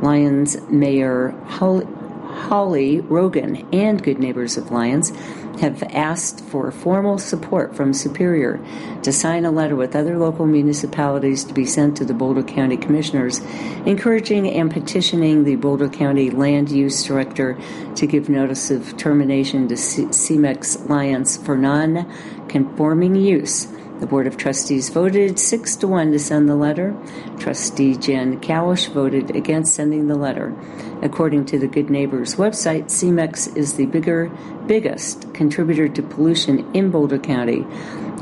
Lyons 0.02 0.56
Mayor 0.70 1.32
Hollie 1.50 3.02
Rogin 3.02 3.68
and 3.74 4.02
Good 4.02 4.20
Neighbors 4.20 4.56
of 4.56 4.72
Lyons 4.72 5.12
have 5.62 5.84
asked 5.84 6.44
for 6.46 6.72
formal 6.72 7.20
support 7.20 7.76
from 7.76 7.94
Superior 7.94 8.60
to 9.04 9.14
sign 9.14 9.46
a 9.46 9.52
letter 9.52 9.76
with 9.76 9.96
other 9.96 10.18
local 10.18 10.48
municipalities 10.48 11.44
to 11.44 11.54
be 11.54 11.66
sent 11.66 11.96
to 11.98 12.04
the 12.04 12.16
Boulder 12.16 12.42
County 12.42 12.78
Commissioners, 12.78 13.40
encouraging 13.86 14.50
and 14.50 14.72
petitioning 14.72 15.44
the 15.44 15.56
Boulder 15.58 15.88
County 15.88 16.32
Land 16.32 16.72
Use 16.72 17.04
Director 17.04 17.60
to 17.96 18.08
give 18.08 18.28
notice 18.28 18.72
of 18.72 18.98
termination 18.98 19.68
to 19.68 19.76
CEMEX 19.76 20.90
Lyons 20.90 21.38
for 21.38 21.56
non 21.56 22.12
conforming 22.48 23.16
use. 23.16 23.68
The 24.02 24.08
Board 24.08 24.26
of 24.26 24.36
Trustees 24.36 24.90
voted 24.90 25.38
6 25.38 25.76
to 25.76 25.88
1 25.88 26.12
to 26.12 26.18
send 26.18 26.50
the 26.50 26.56
letter. 26.56 26.96
Trustee 27.38 27.96
Jen 27.96 28.42
Cowish 28.42 28.92
voted 28.92 29.36
against 29.36 29.76
sending 29.76 30.08
the 30.08 30.16
letter. 30.16 30.56
According 31.04 31.46
to 31.46 31.60
the 31.60 31.68
Good 31.68 31.92
Neighbors 31.92 32.34
website, 32.34 32.86
CEMEX 32.86 33.56
is 33.56 33.76
the 33.76 33.86
bigger, 33.86 34.32
biggest 34.66 35.32
contributor 35.36 35.88
to 35.88 36.02
pollution 36.02 36.68
in 36.74 36.90
Boulder 36.90 37.20
County. 37.20 37.64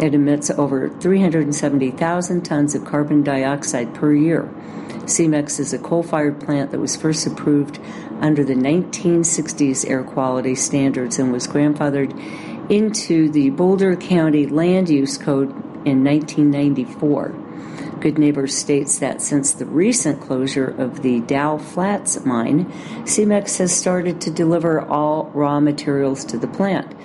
It 0.01 0.13
emits 0.13 0.49
over 0.49 0.89
370,000 0.89 2.41
tons 2.41 2.75
of 2.75 2.83
carbon 2.83 3.23
dioxide 3.23 3.93
per 3.93 4.13
year. 4.13 4.53
CEMEX 5.05 5.61
is 5.61 5.71
a 5.71 5.79
coal 5.79 6.03
fired 6.03 6.41
plant 6.41 6.71
that 6.71 6.81
was 6.81 6.97
first 6.97 7.25
approved 7.25 7.79
under 8.19 8.43
the 8.43 8.53
1960s 8.53 9.89
air 9.89 10.03
quality 10.03 10.55
standards 10.55 11.19
and 11.19 11.31
was 11.31 11.47
grandfathered 11.47 12.11
into 12.69 13.31
the 13.31 13.49
Boulder 13.49 13.95
County 13.95 14.45
Land 14.45 14.89
Use 14.89 15.17
Code 15.17 15.68
in 15.85 16.03
1994. 16.03 17.35
Good 17.99 18.17
Neighbors 18.17 18.57
states 18.57 18.99
that 18.99 19.21
since 19.21 19.53
the 19.53 19.65
recent 19.65 20.21
closure 20.21 20.67
of 20.67 21.01
the 21.01 21.19
Dowe 21.21 21.57
Flats 21.57 22.25
mine, 22.25 22.65
CEMEX 23.03 23.57
has 23.57 23.75
started 23.75 24.21
to 24.21 24.31
deliver 24.31 24.81
all 24.81 25.25
raw 25.33 25.59
materials 25.59 26.23
to 26.25 26.37
the 26.37 26.47
plant. 26.47 26.95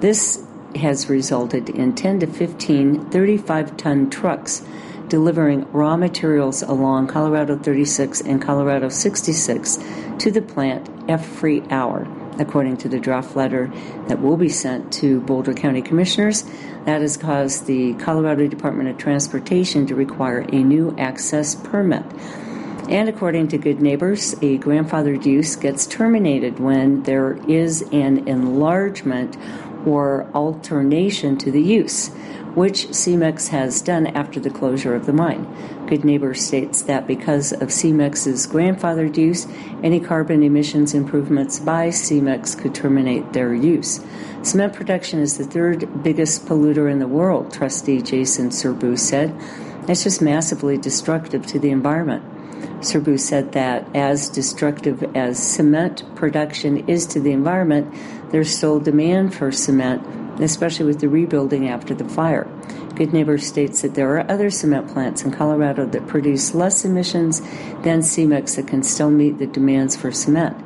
This 0.00 0.44
has 0.74 1.08
resulted 1.08 1.68
in 1.68 1.94
10 1.94 2.20
to 2.20 2.26
15 2.26 3.10
35 3.10 3.76
ton 3.76 4.10
trucks 4.10 4.64
delivering 5.08 5.70
raw 5.72 5.96
materials 5.96 6.62
along 6.62 7.06
Colorado 7.06 7.58
36 7.58 8.22
and 8.22 8.40
Colorado 8.40 8.88
66 8.88 9.78
to 10.18 10.30
the 10.30 10.40
plant 10.40 10.88
every 11.08 11.62
hour 11.70 12.06
according 12.38 12.76
to 12.78 12.88
the 12.88 12.98
draft 12.98 13.36
letter 13.36 13.70
that 14.08 14.20
will 14.20 14.36
be 14.36 14.48
sent 14.48 14.92
to 14.92 15.20
Boulder 15.20 15.54
County 15.54 15.82
Commissioners. 15.82 16.44
That 16.84 17.00
has 17.00 17.16
caused 17.16 17.66
the 17.66 17.94
Colorado 17.94 18.46
Department 18.48 18.88
of 18.88 18.98
Transportation 18.98 19.86
to 19.86 19.94
require 19.94 20.40
a 20.40 20.62
new 20.62 20.94
access 20.98 21.54
permit. 21.54 22.04
And 22.88 23.08
according 23.08 23.48
to 23.48 23.58
Good 23.58 23.80
Neighbors, 23.80 24.34
a 24.34 24.58
grandfathered 24.58 25.24
use 25.24 25.56
gets 25.56 25.86
terminated 25.86 26.58
when 26.58 27.04
there 27.04 27.38
is 27.48 27.82
an 27.92 28.26
enlargement 28.28 29.36
or 29.86 30.28
alternation 30.34 31.38
to 31.38 31.50
the 31.50 31.62
use 31.62 32.10
which 32.54 32.88
CEMEX 32.88 33.48
has 33.48 33.80
done 33.80 34.06
after 34.08 34.38
the 34.38 34.50
closure 34.50 34.94
of 34.94 35.06
the 35.06 35.12
mine. 35.12 35.46
Good 35.92 36.06
Neighbor 36.06 36.32
states 36.32 36.80
that 36.84 37.06
because 37.06 37.52
of 37.52 37.68
CEMEX's 37.68 38.46
grandfathered 38.46 39.18
use, 39.18 39.46
any 39.82 40.00
carbon 40.00 40.42
emissions 40.42 40.94
improvements 40.94 41.58
by 41.58 41.88
CEMEX 41.88 42.56
could 42.58 42.74
terminate 42.74 43.34
their 43.34 43.52
use. 43.52 44.02
Cement 44.40 44.72
production 44.72 45.18
is 45.18 45.36
the 45.36 45.44
third 45.44 46.02
biggest 46.02 46.46
polluter 46.46 46.90
in 46.90 46.98
the 46.98 47.06
world, 47.06 47.52
trustee 47.52 48.00
Jason 48.00 48.48
Serbu 48.48 48.98
said. 48.98 49.38
It's 49.86 50.04
just 50.04 50.22
massively 50.22 50.78
destructive 50.78 51.46
to 51.48 51.58
the 51.58 51.68
environment. 51.68 52.24
Serbu 52.80 53.20
said 53.20 53.52
that 53.52 53.86
as 53.94 54.30
destructive 54.30 55.14
as 55.14 55.38
cement 55.38 56.04
production 56.14 56.88
is 56.88 57.04
to 57.08 57.20
the 57.20 57.32
environment, 57.32 57.94
there's 58.30 58.56
still 58.56 58.80
demand 58.80 59.34
for 59.34 59.52
cement 59.52 60.02
especially 60.40 60.86
with 60.86 61.00
the 61.00 61.08
rebuilding 61.08 61.68
after 61.68 61.94
the 61.94 62.08
fire. 62.08 62.48
Good 62.94 63.12
Neighbor 63.14 63.38
states 63.38 63.80
that 63.82 63.94
there 63.94 64.16
are 64.16 64.30
other 64.30 64.50
cement 64.50 64.88
plants 64.88 65.24
in 65.24 65.30
Colorado 65.30 65.86
that 65.86 66.06
produce 66.06 66.54
less 66.54 66.84
emissions 66.84 67.40
than 67.82 68.00
CEMEX 68.00 68.56
that 68.56 68.68
can 68.68 68.82
still 68.82 69.10
meet 69.10 69.38
the 69.38 69.46
demands 69.46 69.96
for 69.96 70.12
cement. 70.12 70.56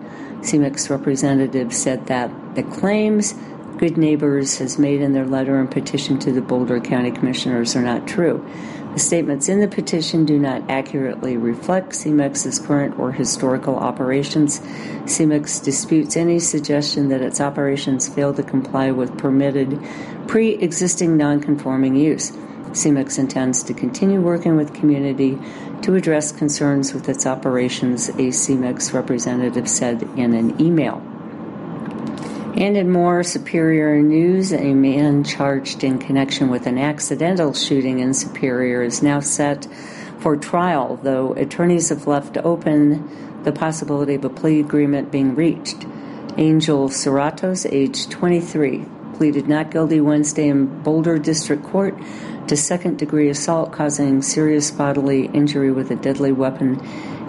CEMEX 0.42 0.90
representative 0.90 1.72
said 1.72 2.06
that 2.06 2.30
the 2.56 2.64
claims 2.64 3.34
Good 3.78 3.96
Neighbors 3.96 4.58
has 4.58 4.78
made 4.78 5.02
in 5.02 5.12
their 5.12 5.26
letter 5.26 5.60
and 5.60 5.70
petition 5.70 6.18
to 6.20 6.32
the 6.32 6.40
Boulder 6.40 6.80
County 6.80 7.10
Commissioners 7.10 7.76
are 7.76 7.82
not 7.82 8.08
true. 8.08 8.44
The 8.96 9.00
statements 9.00 9.50
in 9.50 9.60
the 9.60 9.68
petition 9.68 10.24
do 10.24 10.38
not 10.38 10.70
accurately 10.70 11.36
reflect 11.36 11.90
CEMEX's 11.90 12.58
current 12.58 12.98
or 12.98 13.12
historical 13.12 13.76
operations. 13.76 14.60
CEMEX 15.04 15.62
disputes 15.62 16.16
any 16.16 16.38
suggestion 16.38 17.10
that 17.10 17.20
its 17.20 17.38
operations 17.38 18.08
fail 18.08 18.32
to 18.32 18.42
comply 18.42 18.92
with 18.92 19.18
permitted 19.18 19.78
pre 20.26 20.52
existing 20.52 21.18
non 21.18 21.40
conforming 21.40 21.94
use. 21.94 22.30
CEMEX 22.70 23.18
intends 23.18 23.62
to 23.64 23.74
continue 23.74 24.22
working 24.22 24.56
with 24.56 24.72
community 24.72 25.38
to 25.82 25.94
address 25.94 26.32
concerns 26.32 26.94
with 26.94 27.06
its 27.10 27.26
operations, 27.26 28.08
a 28.08 28.32
CEMEX 28.32 28.94
representative 28.94 29.68
said 29.68 30.04
in 30.16 30.32
an 30.32 30.58
email. 30.58 31.05
And 32.56 32.74
in 32.74 32.90
more 32.90 33.22
Superior 33.22 34.00
news, 34.00 34.50
a 34.50 34.72
man 34.72 35.24
charged 35.24 35.84
in 35.84 35.98
connection 35.98 36.48
with 36.48 36.66
an 36.66 36.78
accidental 36.78 37.52
shooting 37.52 37.98
in 37.98 38.14
Superior 38.14 38.82
is 38.82 39.02
now 39.02 39.20
set 39.20 39.68
for 40.20 40.38
trial, 40.38 40.98
though 41.02 41.34
attorneys 41.34 41.90
have 41.90 42.06
left 42.06 42.38
open 42.38 43.42
the 43.44 43.52
possibility 43.52 44.14
of 44.14 44.24
a 44.24 44.30
plea 44.30 44.58
agreement 44.60 45.12
being 45.12 45.34
reached. 45.34 45.84
Angel 46.38 46.88
Serratos, 46.88 47.70
age 47.70 48.08
23, 48.08 48.86
pleaded 49.16 49.48
not 49.48 49.70
guilty 49.70 50.00
Wednesday 50.00 50.48
in 50.48 50.82
Boulder 50.82 51.18
District 51.18 51.62
Court 51.62 51.94
to 52.48 52.56
second 52.56 52.98
degree 52.98 53.28
assault 53.28 53.70
causing 53.72 54.22
serious 54.22 54.70
bodily 54.70 55.26
injury 55.26 55.70
with 55.70 55.90
a 55.90 55.96
deadly 55.96 56.32
weapon 56.32 56.80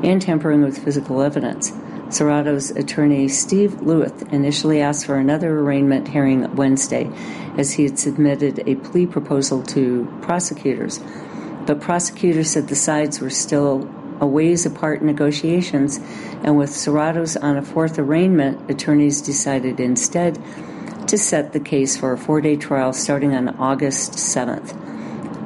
and 0.06 0.22
tampering 0.22 0.62
with 0.62 0.82
physical 0.82 1.22
evidence. 1.22 1.74
Serrato's 2.10 2.72
attorney 2.72 3.28
Steve 3.28 3.82
Lewith 3.82 4.32
initially 4.32 4.82
asked 4.82 5.06
for 5.06 5.18
another 5.18 5.60
arraignment 5.60 6.08
hearing 6.08 6.56
Wednesday, 6.56 7.10
as 7.58 7.74
he 7.74 7.84
had 7.84 8.00
submitted 8.00 8.64
a 8.68 8.76
plea 8.76 9.06
proposal 9.06 9.62
to 9.64 10.08
prosecutors. 10.22 11.00
But 11.66 11.82
prosecutors 11.82 12.52
said 12.52 12.70
the 12.70 12.76
sides 12.76 13.20
were 13.20 13.30
still 13.30 13.90
a 14.20 14.26
ways 14.26 14.66
apart 14.66 15.02
in 15.02 15.08
negotiations, 15.08 16.00
and 16.44 16.58
with 16.58 16.70
Serratos 16.70 17.42
on 17.42 17.58
a 17.58 17.62
fourth 17.62 18.00
arraignment, 18.00 18.70
attorneys 18.72 19.22
decided 19.22 19.80
instead 19.80 20.42
to 21.08 21.18
set 21.18 21.54
the 21.54 21.60
case 21.60 21.98
for 21.98 22.14
a 22.14 22.18
four 22.18 22.42
day 22.42 22.56
trial 22.56 22.94
starting 22.94 23.34
on 23.34 23.50
August 23.50 24.14
7th. 24.14 24.76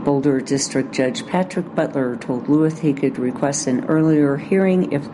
Boulder 0.04 0.42
District 0.42 0.92
Judge 0.92 1.26
Patrick 1.28 1.76
Butler 1.76 2.16
told 2.16 2.46
Lueth 2.48 2.80
he 2.80 2.94
could 2.94 3.20
request 3.20 3.68
an 3.68 3.86
earlier 3.86 4.38
hearing 4.38 4.92
if 4.92 5.08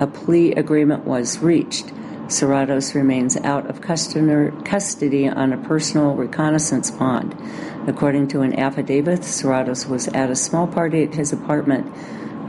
a 0.00 0.06
plea 0.06 0.52
agreement 0.52 1.04
was 1.04 1.38
reached. 1.38 1.92
Serratos 2.26 2.94
remains 2.94 3.36
out 3.38 3.68
of 3.68 3.80
custody 3.82 5.28
on 5.28 5.52
a 5.52 5.58
personal 5.58 6.14
recognizance 6.14 6.90
bond. 6.90 7.36
According 7.86 8.28
to 8.28 8.40
an 8.40 8.58
affidavit, 8.58 9.20
Serratos 9.20 9.86
was 9.88 10.08
at 10.08 10.30
a 10.30 10.36
small 10.36 10.66
party 10.66 11.02
at 11.02 11.14
his 11.14 11.32
apartment 11.32 11.86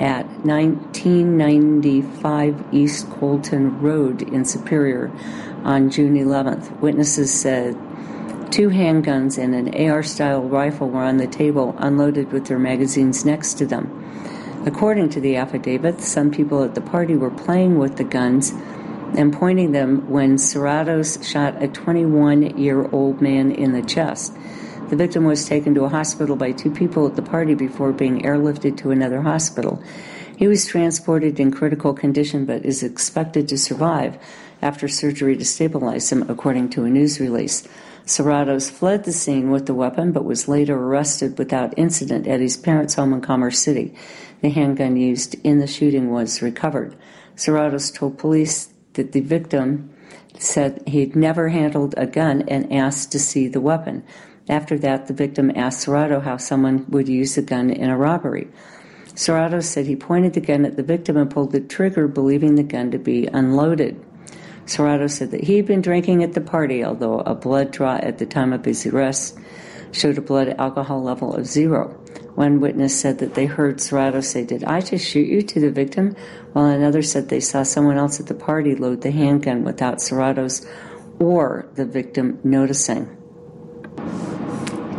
at 0.01 0.25
1995 0.45 2.73
East 2.73 3.09
Coalton 3.09 3.81
Road 3.81 4.21
in 4.21 4.45
Superior 4.45 5.11
on 5.63 5.89
June 5.89 6.15
11th. 6.15 6.79
Witnesses 6.79 7.33
said 7.33 7.75
two 8.51 8.69
handguns 8.69 9.37
and 9.37 9.53
an 9.55 9.89
AR 9.89 10.03
style 10.03 10.43
rifle 10.43 10.89
were 10.89 11.03
on 11.03 11.17
the 11.17 11.27
table, 11.27 11.75
unloaded 11.77 12.31
with 12.31 12.45
their 12.45 12.59
magazines 12.59 13.25
next 13.25 13.55
to 13.55 13.65
them. 13.65 14.04
According 14.65 15.09
to 15.09 15.21
the 15.21 15.35
affidavit, 15.35 16.01
some 16.01 16.31
people 16.31 16.63
at 16.63 16.73
the 16.73 16.81
party 16.81 17.15
were 17.15 17.29
playing 17.29 17.77
with 17.77 17.97
the 17.97 18.03
guns 18.03 18.51
and 19.15 19.31
pointing 19.31 19.73
them 19.73 20.09
when 20.09 20.37
Serratos 20.37 21.23
shot 21.23 21.61
a 21.61 21.67
21 21.67 22.57
year 22.57 22.89
old 22.89 23.21
man 23.21 23.51
in 23.51 23.73
the 23.73 23.83
chest. 23.83 24.35
The 24.89 24.95
victim 24.95 25.23
was 25.23 25.47
taken 25.47 25.75
to 25.75 25.83
a 25.83 25.89
hospital 25.89 26.35
by 26.35 26.51
two 26.51 26.71
people 26.71 27.05
at 27.05 27.15
the 27.15 27.21
party 27.21 27.53
before 27.53 27.93
being 27.93 28.23
airlifted 28.23 28.75
to 28.77 28.89
another 28.89 29.21
hospital. 29.21 29.83
He 30.35 30.47
was 30.47 30.65
transported 30.65 31.39
in 31.39 31.51
critical 31.51 31.93
condition 31.93 32.45
but 32.45 32.65
is 32.65 32.81
expected 32.81 33.47
to 33.49 33.59
survive 33.59 34.17
after 34.63 34.87
surgery 34.87 35.37
to 35.37 35.45
stabilize 35.45 36.11
him, 36.11 36.27
according 36.27 36.69
to 36.71 36.85
a 36.85 36.89
news 36.89 37.19
release. 37.19 37.67
Serratos 38.05 38.69
fled 38.69 39.03
the 39.03 39.11
scene 39.11 39.49
with 39.49 39.65
the 39.65 39.73
weapon 39.73 40.11
but 40.11 40.25
was 40.25 40.47
later 40.47 40.77
arrested 40.77 41.37
without 41.39 41.77
incident 41.77 42.27
at 42.27 42.39
his 42.39 42.55
parents' 42.55 42.93
home 42.93 43.13
in 43.13 43.21
Commerce 43.21 43.57
City. 43.57 43.95
The 44.41 44.49
handgun 44.49 44.95
used 44.95 45.35
in 45.43 45.57
the 45.57 45.65
shooting 45.65 46.11
was 46.11 46.41
recovered. 46.41 46.95
Serratos 47.35 47.93
told 47.93 48.19
police 48.19 48.69
that 48.93 49.11
the 49.11 49.21
victim 49.21 49.91
said 50.37 50.83
he'd 50.85 51.15
never 51.15 51.49
handled 51.49 51.95
a 51.97 52.05
gun 52.05 52.43
and 52.47 52.71
asked 52.71 53.11
to 53.11 53.19
see 53.19 53.47
the 53.47 53.61
weapon. 53.61 54.03
After 54.47 54.77
that, 54.79 55.07
the 55.07 55.13
victim 55.13 55.51
asked 55.55 55.87
Serrato 55.87 56.21
how 56.21 56.37
someone 56.37 56.85
would 56.89 57.09
use 57.09 57.37
a 57.37 57.41
gun 57.41 57.71
in 57.71 57.89
a 57.89 57.97
robbery. 57.97 58.47
Serrato 59.15 59.63
said 59.63 59.87
he 59.87 59.95
pointed 59.95 60.33
the 60.33 60.41
gun 60.41 60.65
at 60.65 60.75
the 60.75 60.83
victim 60.83 61.17
and 61.17 61.31
pulled 61.31 61.53
the 61.53 61.61
trigger, 61.61 62.07
believing 62.07 62.55
the 62.55 62.63
gun 62.63 62.91
to 62.91 62.99
be 62.99 63.27
unloaded. 63.27 63.99
Serrato 64.65 65.09
said 65.09 65.31
that 65.31 65.43
he 65.43 65.57
had 65.57 65.65
been 65.65 65.81
drinking 65.81 66.23
at 66.23 66.33
the 66.33 66.41
party, 66.41 66.83
although 66.83 67.19
a 67.19 67.35
blood 67.35 67.71
draw 67.71 67.95
at 67.95 68.17
the 68.17 68.25
time 68.25 68.53
of 68.53 68.65
his 68.65 68.85
arrest 68.85 69.37
showed 69.91 70.17
a 70.17 70.21
blood 70.21 70.55
alcohol 70.57 71.03
level 71.03 71.33
of 71.33 71.45
zero. 71.45 71.89
One 72.35 72.59
witness 72.59 72.99
said 72.99 73.19
that 73.19 73.33
they 73.33 73.45
heard 73.45 73.77
Serrato 73.77 74.23
say, 74.23 74.43
Did 74.43 74.63
I 74.65 74.81
just 74.81 75.07
shoot 75.07 75.27
you 75.27 75.41
to 75.41 75.59
the 75.59 75.71
victim? 75.71 76.15
While 76.51 76.65
another 76.65 77.01
said 77.01 77.29
they 77.29 77.39
saw 77.39 77.63
someone 77.63 77.97
else 77.97 78.19
at 78.19 78.27
the 78.27 78.33
party 78.33 78.75
load 78.75 79.01
the 79.01 79.11
handgun 79.11 79.63
without 79.63 79.99
Serrato's 79.99 80.65
or 81.19 81.69
the 81.75 81.85
victim 81.85 82.39
noticing. 82.43 83.15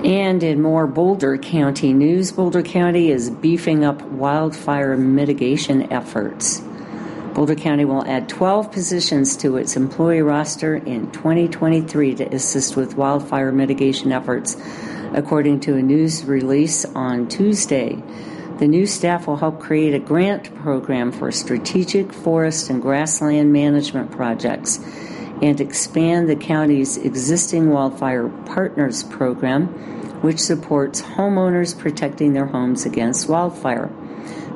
And 0.05 0.43
in 0.43 0.63
more 0.63 0.87
Boulder 0.87 1.37
County 1.37 1.93
news, 1.93 2.33
Boulder 2.33 2.63
County 2.63 3.11
is 3.11 3.29
beefing 3.29 3.85
up 3.85 4.01
wildfire 4.03 4.97
mitigation 4.97 5.93
efforts. 5.93 6.63
Boulder 7.37 7.55
County 7.55 7.85
will 7.85 8.03
add 8.07 8.31
12 8.31 8.73
positions 8.73 9.37
to 9.37 9.59
its 9.59 9.77
employee 9.77 10.23
roster 10.23 10.75
in 10.75 11.13
2023 11.13 12.15
to 12.15 12.35
assist 12.35 12.77
with 12.77 12.97
wildfire 12.97 13.53
mitigation 13.53 14.11
efforts, 14.11 14.57
according 15.13 15.61
to 15.61 15.75
a 15.75 15.83
news 15.83 16.25
release 16.25 16.87
on 16.87 17.29
Tuesday. 17.29 18.03
The 18.59 18.67
new 18.67 18.87
staff 18.87 19.27
will 19.27 19.37
help 19.37 19.61
create 19.61 19.93
a 19.93 19.99
grant 19.99 20.55
program 20.63 21.13
for 21.13 21.31
strategic 21.31 22.11
forest 22.11 22.71
and 22.71 22.81
grassland 22.81 23.53
management 23.53 24.13
projects 24.13 24.79
and 25.43 25.61
expand 25.61 26.31
the 26.31 26.37
county's 26.37 26.97
existing 26.97 27.69
Wildfire 27.69 28.31
Partners 28.47 29.03
program, 29.03 29.67
which 30.23 30.41
supports 30.41 31.03
homeowners 31.03 31.79
protecting 31.79 32.33
their 32.33 32.47
homes 32.47 32.87
against 32.87 33.29
wildfire. 33.29 33.91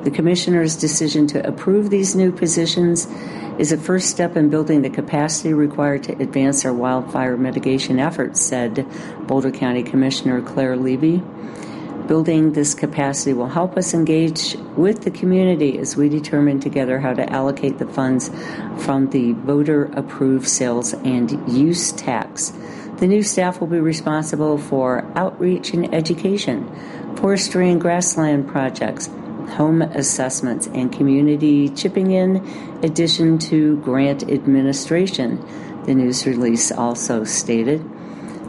The 0.03 0.11
Commissioner's 0.11 0.75
decision 0.75 1.27
to 1.27 1.47
approve 1.47 1.91
these 1.91 2.15
new 2.15 2.31
positions 2.31 3.07
is 3.59 3.71
a 3.71 3.77
first 3.77 4.09
step 4.09 4.35
in 4.35 4.49
building 4.49 4.81
the 4.81 4.89
capacity 4.89 5.53
required 5.53 6.01
to 6.03 6.13
advance 6.13 6.65
our 6.65 6.73
wildfire 6.73 7.37
mitigation 7.37 7.99
efforts, 7.99 8.41
said 8.41 8.87
Boulder 9.27 9.51
County 9.51 9.83
Commissioner 9.83 10.41
Claire 10.41 10.75
Levy. 10.75 11.21
Building 12.07 12.53
this 12.53 12.73
capacity 12.73 13.33
will 13.33 13.47
help 13.47 13.77
us 13.77 13.93
engage 13.93 14.55
with 14.75 15.03
the 15.03 15.11
community 15.11 15.77
as 15.77 15.95
we 15.95 16.09
determine 16.09 16.59
together 16.59 16.99
how 16.99 17.13
to 17.13 17.31
allocate 17.31 17.77
the 17.77 17.85
funds 17.85 18.31
from 18.79 19.11
the 19.11 19.33
voter 19.33 19.85
approved 19.93 20.47
sales 20.47 20.93
and 20.93 21.31
use 21.47 21.91
tax. 21.91 22.51
The 22.97 23.07
new 23.07 23.21
staff 23.21 23.59
will 23.59 23.67
be 23.67 23.79
responsible 23.79 24.57
for 24.57 25.05
outreach 25.15 25.73
and 25.73 25.93
education, 25.93 26.67
forestry 27.17 27.69
and 27.69 27.79
grassland 27.79 28.47
projects, 28.47 29.09
home 29.51 29.81
assessments, 29.81 30.67
and 30.67 30.91
community 30.91 31.69
chipping 31.69 32.11
in, 32.11 32.37
addition 32.83 33.37
to 33.37 33.77
grant 33.77 34.23
administration, 34.23 35.43
the 35.85 35.95
news 35.95 36.25
release 36.25 36.71
also 36.71 37.23
stated. 37.23 37.83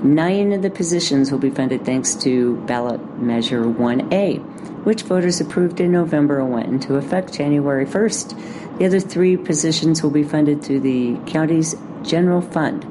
Nine 0.04 0.52
of 0.52 0.62
the 0.62 0.70
positions 0.70 1.30
will 1.30 1.38
be 1.38 1.50
funded 1.50 1.84
thanks 1.84 2.14
to 2.16 2.56
ballot 2.66 3.20
measure 3.20 3.64
1A, 3.64 4.84
which 4.84 5.02
voters 5.02 5.40
approved 5.40 5.80
in 5.80 5.92
November 5.92 6.40
and 6.40 6.52
went 6.52 6.68
into 6.68 6.96
effect 6.96 7.32
January 7.32 7.86
1st. 7.86 8.78
The 8.78 8.86
other 8.86 9.00
three 9.00 9.36
positions 9.36 10.02
will 10.02 10.10
be 10.10 10.24
funded 10.24 10.62
through 10.62 10.80
the 10.80 11.18
county's 11.26 11.76
general 12.02 12.40
fund. 12.40 12.84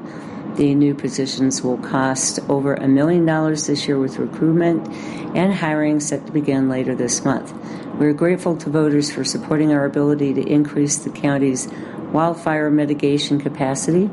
The 0.56 0.74
new 0.74 0.94
positions 0.94 1.62
will 1.62 1.78
cost 1.78 2.38
over 2.48 2.74
a 2.74 2.88
million 2.88 3.26
dollars 3.26 3.66
this 3.66 3.86
year 3.86 3.98
with 3.98 4.18
recruitment 4.18 4.86
and 5.36 5.52
hiring 5.52 6.00
set 6.00 6.26
to 6.26 6.32
begin 6.32 6.68
later 6.68 6.94
this 6.94 7.24
month. 7.24 7.52
We're 8.02 8.14
grateful 8.14 8.56
to 8.56 8.68
voters 8.68 9.12
for 9.12 9.22
supporting 9.22 9.72
our 9.72 9.84
ability 9.84 10.34
to 10.34 10.42
increase 10.42 10.96
the 10.96 11.10
county's 11.10 11.68
wildfire 12.12 12.68
mitigation 12.68 13.40
capacity 13.40 14.10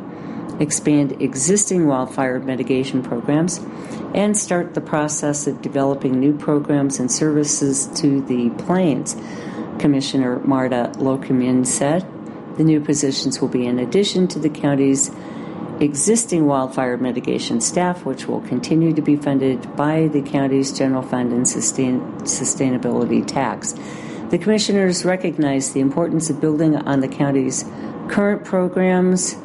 expand 0.59 1.19
existing 1.21 1.87
wildfire 1.87 2.39
mitigation 2.39 3.01
programs, 3.01 3.59
and 4.13 4.37
start 4.37 4.75
the 4.75 4.81
process 4.81 5.47
of 5.47 5.61
developing 5.63 6.19
new 6.19 6.37
programs 6.37 6.99
and 6.99 7.11
services 7.11 7.87
to 7.99 8.21
the 8.21 8.51
plains. 8.63 9.15
Commissioner 9.79 10.37
Marta 10.39 10.91
Loachamin 10.97 11.65
said 11.65 12.05
the 12.57 12.63
new 12.63 12.79
positions 12.81 13.41
will 13.41 13.47
be 13.47 13.65
in 13.65 13.79
addition 13.79 14.27
to 14.27 14.37
the 14.37 14.49
county's 14.49 15.09
existing 15.79 16.45
wildfire 16.45 16.97
mitigation 16.97 17.61
staff, 17.61 18.05
which 18.05 18.27
will 18.27 18.41
continue 18.41 18.93
to 18.93 19.01
be 19.01 19.15
funded 19.15 19.75
by 19.75 20.07
the 20.07 20.21
county's 20.21 20.77
general 20.77 21.01
fund 21.01 21.31
and 21.31 21.47
sustain, 21.47 22.01
sustainability 22.21 23.25
tax. 23.25 23.73
The 24.29 24.37
commissioners 24.37 25.05
recognize 25.05 25.71
the 25.73 25.79
importance 25.79 26.29
of 26.29 26.39
building 26.39 26.75
on 26.75 26.99
the 26.99 27.07
county's 27.07 27.65
current 28.09 28.43
programs 28.45 29.35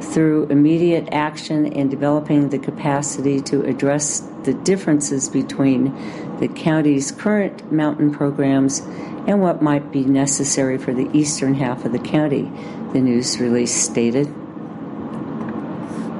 through 0.00 0.46
immediate 0.46 1.08
action 1.12 1.72
and 1.72 1.90
developing 1.90 2.50
the 2.50 2.58
capacity 2.58 3.40
to 3.40 3.62
address 3.62 4.20
the 4.42 4.52
differences 4.52 5.28
between 5.28 5.94
the 6.38 6.48
county's 6.48 7.12
current 7.12 7.72
mountain 7.72 8.12
programs 8.12 8.80
and 9.26 9.40
what 9.40 9.62
might 9.62 9.90
be 9.90 10.04
necessary 10.04 10.78
for 10.78 10.92
the 10.92 11.08
eastern 11.16 11.54
half 11.54 11.84
of 11.84 11.92
the 11.92 11.98
county, 11.98 12.50
the 12.92 13.00
news 13.00 13.40
release 13.40 13.74
stated. 13.74 14.32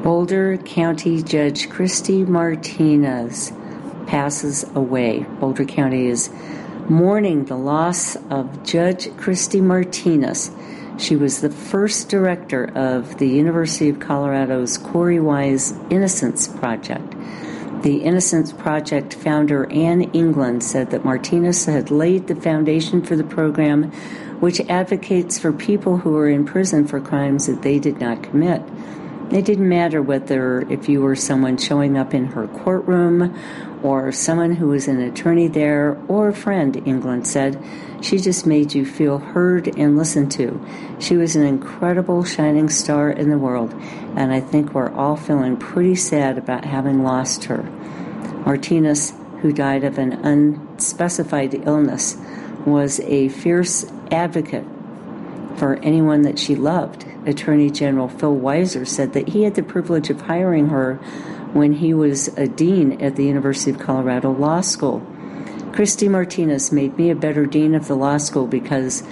Boulder 0.07 0.57
County 0.59 1.21
Judge 1.21 1.69
Christy 1.69 2.25
Martinez 2.25 3.53
passes 4.07 4.65
away. 4.77 5.27
Boulder 5.41 5.65
County 5.65 6.07
is 6.07 6.31
mourning 6.89 7.47
the 7.47 7.57
loss 7.57 8.15
of 8.31 8.63
Judge 8.63 9.11
Christy 9.17 9.61
Martinez 9.61 10.53
she 10.99 11.17
was 11.17 11.41
the 11.41 11.51
first 11.51 12.09
director 12.09 12.65
of 12.77 13.19
the 13.19 13.27
University 13.27 13.89
of 13.89 14.01
Colorado's 14.01 14.79
Korey 14.79 15.21
Wise 15.21 15.73
Innocence 15.91 16.49
Project. 16.49 17.15
The 17.83 18.03
Innocence 18.03 18.53
Project 18.53 19.13
founder 19.13 19.71
Anne 19.71 20.03
England 20.13 20.63
said 20.63 20.91
that 20.91 21.05
Martinez 21.05 21.67
had 21.67 21.91
laid 21.91 22.29
the 22.29 22.37
foundation 22.37 23.03
for 23.03 23.17
the 23.17 23.25
program, 23.25 23.91
which 24.41 24.61
advocates 24.71 25.39
for 25.39 25.53
people 25.53 25.99
who 25.99 26.17
are 26.17 26.29
in 26.29 26.47
prison 26.47 26.87
for 26.87 27.01
crimes 27.01 27.47
that 27.47 27.63
they 27.63 27.79
did 27.79 28.01
not 28.01 28.23
commit. 28.23 28.63
It 29.33 29.45
didn't 29.45 29.69
matter 29.69 30.01
whether 30.01 30.61
if 30.71 30.89
you 30.89 31.03
were 31.03 31.17
someone 31.17 31.57
showing 31.59 31.99
up 31.99 32.15
in 32.15 32.27
her 32.27 32.47
courtroom 32.47 33.37
or 33.83 34.13
someone 34.13 34.55
who 34.55 34.69
was 34.69 34.87
an 34.87 35.01
attorney 35.01 35.49
there 35.49 36.01
or 36.07 36.29
a 36.29 36.33
friend, 36.33 36.81
England 36.87 37.27
said. 37.27 37.61
She 38.01 38.19
just 38.19 38.47
made 38.47 38.73
you 38.73 38.87
feel 38.87 39.19
heard 39.19 39.77
and 39.77 39.97
listened 39.97 40.31
to. 40.33 40.65
She 41.01 41.17
was 41.17 41.35
an 41.35 41.43
incredible 41.43 42.23
shining 42.23 42.69
star 42.69 43.11
in 43.11 43.29
the 43.29 43.37
world, 43.37 43.75
and 44.15 44.33
I 44.33 44.39
think 44.39 44.73
we're 44.73 44.93
all 44.93 45.17
feeling 45.17 45.57
pretty 45.57 45.97
sad 45.97 46.39
about 46.39 46.65
having 46.65 47.03
lost 47.03 47.45
her. 47.45 47.65
Martinez, 48.45 49.13
who 49.41 49.53
died 49.53 49.83
of 49.83 49.99
an 49.99 50.13
unspecified 50.13 51.67
illness, 51.67 52.17
was 52.65 53.01
a 53.01 53.29
fierce 53.29 53.91
advocate 54.13 54.65
for 55.57 55.75
anyone 55.83 56.23
that 56.23 56.39
she 56.39 56.55
loved. 56.55 57.07
Attorney 57.27 57.71
General 57.71 58.09
Phil 58.09 58.37
Weiser 58.37 58.87
said 58.87 59.13
that 59.13 59.29
he 59.29 59.43
had 59.43 59.55
the 59.55 59.63
privilege 59.63 60.11
of 60.11 60.23
hiring 60.23 60.69
her 60.69 60.95
when 61.53 61.73
he 61.73 61.93
was 61.93 62.29
a 62.37 62.47
dean 62.47 63.01
at 63.03 63.17
the 63.17 63.25
University 63.25 63.71
of 63.71 63.79
Colorado 63.79 64.31
Law 64.31 64.61
School. 64.61 65.05
Christy 65.73 66.09
Martinez 66.09 66.73
made 66.73 66.97
me 66.97 67.11
a 67.11 67.15
better 67.15 67.45
dean 67.45 67.75
of 67.75 67.87
the 67.87 67.97
law 67.97 68.17
school 68.17 68.47
because 68.47 69.03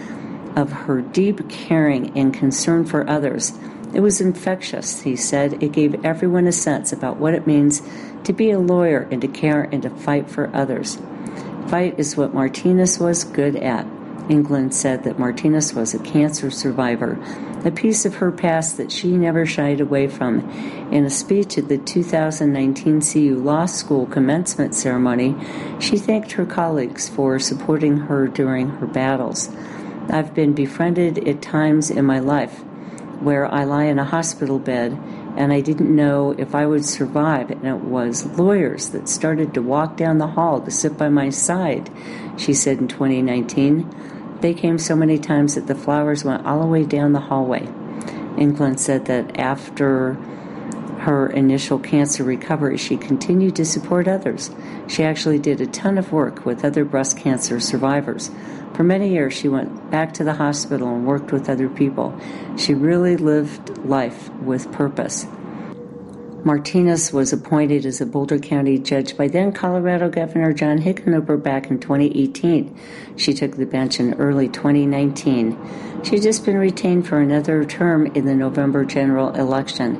of 0.56 0.72
her 0.72 1.02
deep 1.02 1.48
caring 1.50 2.16
and 2.16 2.32
concern 2.32 2.84
for 2.84 3.08
others. 3.08 3.52
It 3.92 4.00
was 4.00 4.20
infectious, 4.20 5.02
he 5.02 5.14
said. 5.14 5.62
It 5.62 5.72
gave 5.72 6.04
everyone 6.04 6.46
a 6.46 6.52
sense 6.52 6.92
about 6.92 7.18
what 7.18 7.34
it 7.34 7.46
means 7.46 7.82
to 8.24 8.32
be 8.32 8.50
a 8.50 8.58
lawyer 8.58 9.06
and 9.10 9.20
to 9.20 9.28
care 9.28 9.68
and 9.70 9.82
to 9.82 9.90
fight 9.90 10.30
for 10.30 10.50
others. 10.54 10.98
Fight 11.68 11.98
is 11.98 12.16
what 12.16 12.34
Martinez 12.34 12.98
was 12.98 13.24
good 13.24 13.56
at. 13.56 13.86
England 14.28 14.74
said 14.74 15.04
that 15.04 15.18
Martinez 15.18 15.74
was 15.74 15.92
a 15.92 15.98
cancer 15.98 16.50
survivor, 16.50 17.18
a 17.64 17.70
piece 17.70 18.04
of 18.04 18.16
her 18.16 18.32
past 18.32 18.76
that 18.76 18.90
she 18.90 19.08
never 19.08 19.44
shied 19.44 19.80
away 19.80 20.06
from. 20.08 20.40
In 20.90 21.04
a 21.04 21.10
speech 21.10 21.58
at 21.58 21.68
the 21.68 21.78
2019 21.78 23.00
CU 23.00 23.36
Law 23.36 23.66
School 23.66 24.06
commencement 24.06 24.74
ceremony, 24.74 25.36
she 25.78 25.98
thanked 25.98 26.32
her 26.32 26.46
colleagues 26.46 27.08
for 27.08 27.38
supporting 27.38 27.98
her 27.98 28.26
during 28.26 28.68
her 28.68 28.86
battles. 28.86 29.50
I've 30.08 30.34
been 30.34 30.54
befriended 30.54 31.28
at 31.28 31.42
times 31.42 31.90
in 31.90 32.04
my 32.04 32.18
life 32.18 32.62
where 33.20 33.46
I 33.46 33.64
lie 33.64 33.84
in 33.84 33.98
a 33.98 34.04
hospital 34.04 34.58
bed 34.58 34.98
and 35.36 35.52
I 35.52 35.60
didn't 35.60 35.94
know 35.94 36.34
if 36.38 36.54
I 36.54 36.64
would 36.66 36.84
survive, 36.84 37.50
and 37.50 37.66
it 37.66 37.80
was 37.80 38.24
lawyers 38.38 38.90
that 38.90 39.08
started 39.08 39.52
to 39.54 39.62
walk 39.62 39.96
down 39.96 40.18
the 40.18 40.28
hall 40.28 40.60
to 40.60 40.70
sit 40.70 40.96
by 40.96 41.08
my 41.08 41.30
side, 41.30 41.90
she 42.36 42.54
said 42.54 42.78
in 42.78 42.86
2019. 42.86 44.13
They 44.40 44.54
came 44.54 44.78
so 44.78 44.94
many 44.94 45.18
times 45.18 45.54
that 45.54 45.66
the 45.66 45.74
flowers 45.74 46.24
went 46.24 46.46
all 46.46 46.60
the 46.60 46.66
way 46.66 46.84
down 46.84 47.12
the 47.12 47.20
hallway. 47.20 47.66
England 48.36 48.80
said 48.80 49.06
that 49.06 49.38
after 49.38 50.14
her 51.04 51.28
initial 51.28 51.78
cancer 51.78 52.24
recovery, 52.24 52.78
she 52.78 52.96
continued 52.96 53.56
to 53.56 53.64
support 53.64 54.08
others. 54.08 54.50
She 54.88 55.02
actually 55.02 55.38
did 55.38 55.60
a 55.60 55.66
ton 55.66 55.98
of 55.98 56.12
work 56.12 56.46
with 56.46 56.64
other 56.64 56.84
breast 56.84 57.18
cancer 57.18 57.60
survivors. 57.60 58.30
For 58.74 58.82
many 58.82 59.10
years, 59.10 59.34
she 59.34 59.48
went 59.48 59.90
back 59.90 60.14
to 60.14 60.24
the 60.24 60.34
hospital 60.34 60.88
and 60.88 61.06
worked 61.06 61.30
with 61.30 61.48
other 61.48 61.68
people. 61.68 62.18
She 62.56 62.74
really 62.74 63.16
lived 63.16 63.78
life 63.84 64.30
with 64.40 64.72
purpose. 64.72 65.26
Martinez 66.44 67.10
was 67.10 67.32
appointed 67.32 67.86
as 67.86 68.02
a 68.02 68.06
Boulder 68.06 68.38
County 68.38 68.78
judge 68.78 69.16
by 69.16 69.28
then 69.28 69.50
Colorado 69.50 70.10
Governor 70.10 70.52
John 70.52 70.76
Hickenlooper 70.76 71.42
back 71.42 71.70
in 71.70 71.80
2018. 71.80 72.78
She 73.16 73.32
took 73.32 73.56
the 73.56 73.64
bench 73.64 73.98
in 73.98 74.12
early 74.14 74.48
2019. 74.48 76.02
She 76.04 76.10
had 76.16 76.22
just 76.22 76.44
been 76.44 76.58
retained 76.58 77.08
for 77.08 77.18
another 77.18 77.64
term 77.64 78.04
in 78.08 78.26
the 78.26 78.34
November 78.34 78.84
general 78.84 79.34
election. 79.34 79.96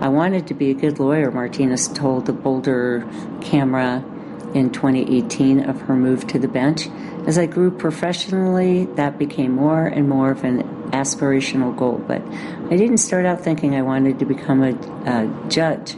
I 0.00 0.08
wanted 0.08 0.48
to 0.48 0.54
be 0.54 0.70
a 0.70 0.74
good 0.74 0.98
lawyer, 0.98 1.30
Martinez 1.30 1.86
told 1.86 2.26
the 2.26 2.32
Boulder 2.32 3.08
camera 3.40 4.04
in 4.54 4.70
2018 4.70 5.60
of 5.60 5.82
her 5.82 5.94
move 5.94 6.26
to 6.26 6.40
the 6.40 6.48
bench. 6.48 6.88
As 7.28 7.38
I 7.38 7.46
grew 7.46 7.70
professionally, 7.70 8.86
that 8.96 9.18
became 9.18 9.52
more 9.52 9.86
and 9.86 10.08
more 10.08 10.32
of 10.32 10.42
an 10.42 10.62
aspirational 11.00 11.76
goal. 11.76 12.02
But 12.06 12.22
I 12.70 12.76
didn't 12.76 12.98
start 12.98 13.26
out 13.26 13.40
thinking 13.40 13.74
I 13.74 13.82
wanted 13.82 14.18
to 14.18 14.24
become 14.24 14.62
a, 14.62 14.72
a 15.06 15.48
judge. 15.48 15.96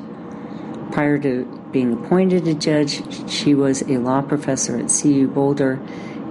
Prior 0.92 1.18
to 1.18 1.44
being 1.72 1.92
appointed 1.92 2.48
a 2.48 2.54
judge, 2.54 3.02
she 3.30 3.54
was 3.54 3.82
a 3.82 3.98
law 3.98 4.22
professor 4.22 4.78
at 4.78 4.90
CU 4.90 5.28
Boulder 5.28 5.78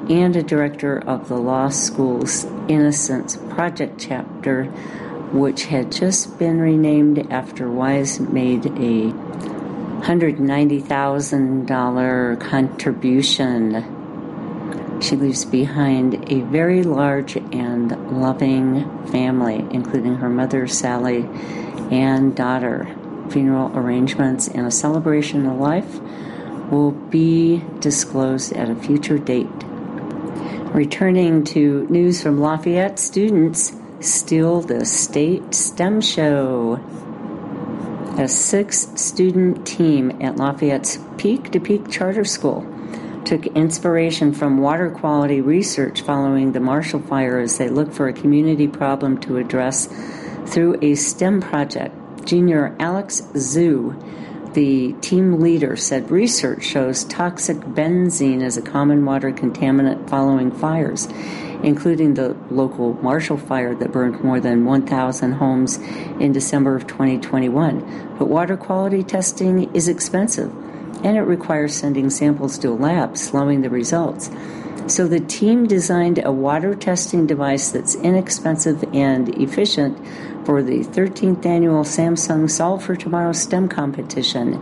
and 0.10 0.36
a 0.36 0.44
director 0.44 0.98
of 1.00 1.28
the 1.28 1.38
law 1.38 1.70
school's 1.70 2.46
Innocence 2.68 3.36
Project 3.50 4.00
chapter, 4.00 4.64
which 5.32 5.66
had 5.66 5.92
just 5.92 6.40
been 6.40 6.60
renamed 6.60 7.32
after 7.32 7.70
Wise 7.70 8.20
made 8.20 8.66
a 8.66 9.12
$190,000 10.02 12.40
contribution 12.40 13.97
she 15.00 15.16
leaves 15.16 15.46
behind 15.46 16.32
a 16.32 16.42
very 16.42 16.84
large 16.84 17.36
and 17.36 18.20
loving 18.20 19.08
family, 19.08 19.66
including 19.72 20.16
her 20.16 20.30
mother, 20.30 20.68
Sally, 20.68 21.28
and 21.92 22.36
daughter. 22.36 22.96
Funeral 23.30 23.78
arrangements 23.78 24.48
and 24.48 24.66
a 24.66 24.72
celebration 24.72 25.46
of 25.46 25.58
life 25.58 26.00
will 26.72 26.92
be 26.92 27.64
disclosed 27.80 28.54
at 28.54 28.70
a 28.70 28.76
future 28.76 29.18
date. 29.18 29.48
Returning 30.74 31.44
to 31.46 31.88
news 31.90 32.22
from 32.22 32.40
Lafayette, 32.40 33.00
students 33.00 33.74
steal 34.00 34.62
the 34.62 34.86
state 34.86 35.54
STEM 35.54 36.02
show. 36.02 36.80
A 38.18 38.28
six 38.28 38.88
student 38.96 39.66
team 39.68 40.22
at 40.22 40.38
Lafayette's 40.38 41.00
Peak 41.18 41.52
to 41.52 41.60
Peak 41.60 41.90
Charter 41.90 42.26
School 42.26 42.66
took 43.28 43.46
inspiration 43.48 44.32
from 44.32 44.58
water 44.58 44.90
quality 44.90 45.42
research 45.42 46.00
following 46.00 46.54
the 46.54 46.62
Marshall 46.62 47.02
Fire 47.02 47.40
as 47.40 47.58
they 47.58 47.68
looked 47.68 47.94
for 47.94 48.08
a 48.08 48.13
community 48.13 48.70
problem 48.70 49.18
to 49.20 49.36
address 49.36 49.90
through 50.46 50.80
a 50.82 50.96
STEM 50.96 51.42
project. 51.42 51.94
Junior 52.26 52.74
Alex 52.80 53.22
Zhu, 53.34 54.54
the 54.54 54.94
team 55.02 55.42
leader, 55.42 55.76
said 55.76 56.10
research 56.10 56.63
shows 56.63 57.04
toxic 57.04 57.58
benzene 57.58 58.42
is 58.42 58.56
a 58.56 58.62
common 58.62 59.04
water 59.04 59.34
contaminant 59.34 60.10
following 60.10 60.50
fires, 60.50 61.10
including 61.63 62.13
the 62.13 62.34
local 62.50 62.94
Marshall 63.04 63.38
Fire 63.38 63.76
that 63.76 63.92
burned 63.92 64.24
more 64.24 64.40
than 64.40 64.63
1,000 64.63 65.34
homes 65.34 65.76
in 66.22 66.32
December 66.32 66.78
of 66.78 66.88
2021. 66.88 68.16
But 68.18 68.30
water 68.30 68.56
quality 68.56 69.04
testing 69.04 69.70
is 69.76 69.90
expensive 69.90 70.50
and 71.08 71.15
it 71.15 71.22
requires 71.22 71.74
sending 71.74 72.10
samples 72.10 72.58
to 72.58 72.67
a 72.67 72.76
lab, 72.76 73.15
slowing 73.15 73.62
the 73.62 73.70
results. 73.70 74.30
So 74.88 75.08
the 75.08 75.22
team 75.22 75.65
designed 75.65 76.20
a 76.22 76.34
water 76.34 76.76
testing 76.76 77.26
device 77.26 77.72
that's 77.72 77.96
inexpensive 77.96 78.84
and 78.93 79.30
efficient 79.41 79.98
for 80.46 80.62
the 80.62 80.80
13th 80.80 81.46
annual 81.46 81.86
Samsung 81.86 82.50
Solve 82.50 82.84
for 82.84 82.98
Tomorrow 82.98 83.32
STEM 83.32 83.70
competition 83.70 84.62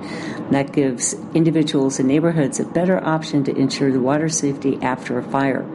that 0.52 0.72
gives 0.72 1.16
individuals 1.34 1.98
and 1.98 2.08
neighborhoods 2.08 2.60
a 2.60 2.66
better 2.66 3.04
option 3.04 3.44
to 3.46 3.56
ensure 3.56 3.92
the 3.92 4.00
water 4.00 4.30
safety 4.30 4.78
after 4.84 5.18
a 5.18 5.24
fire. 5.24 5.66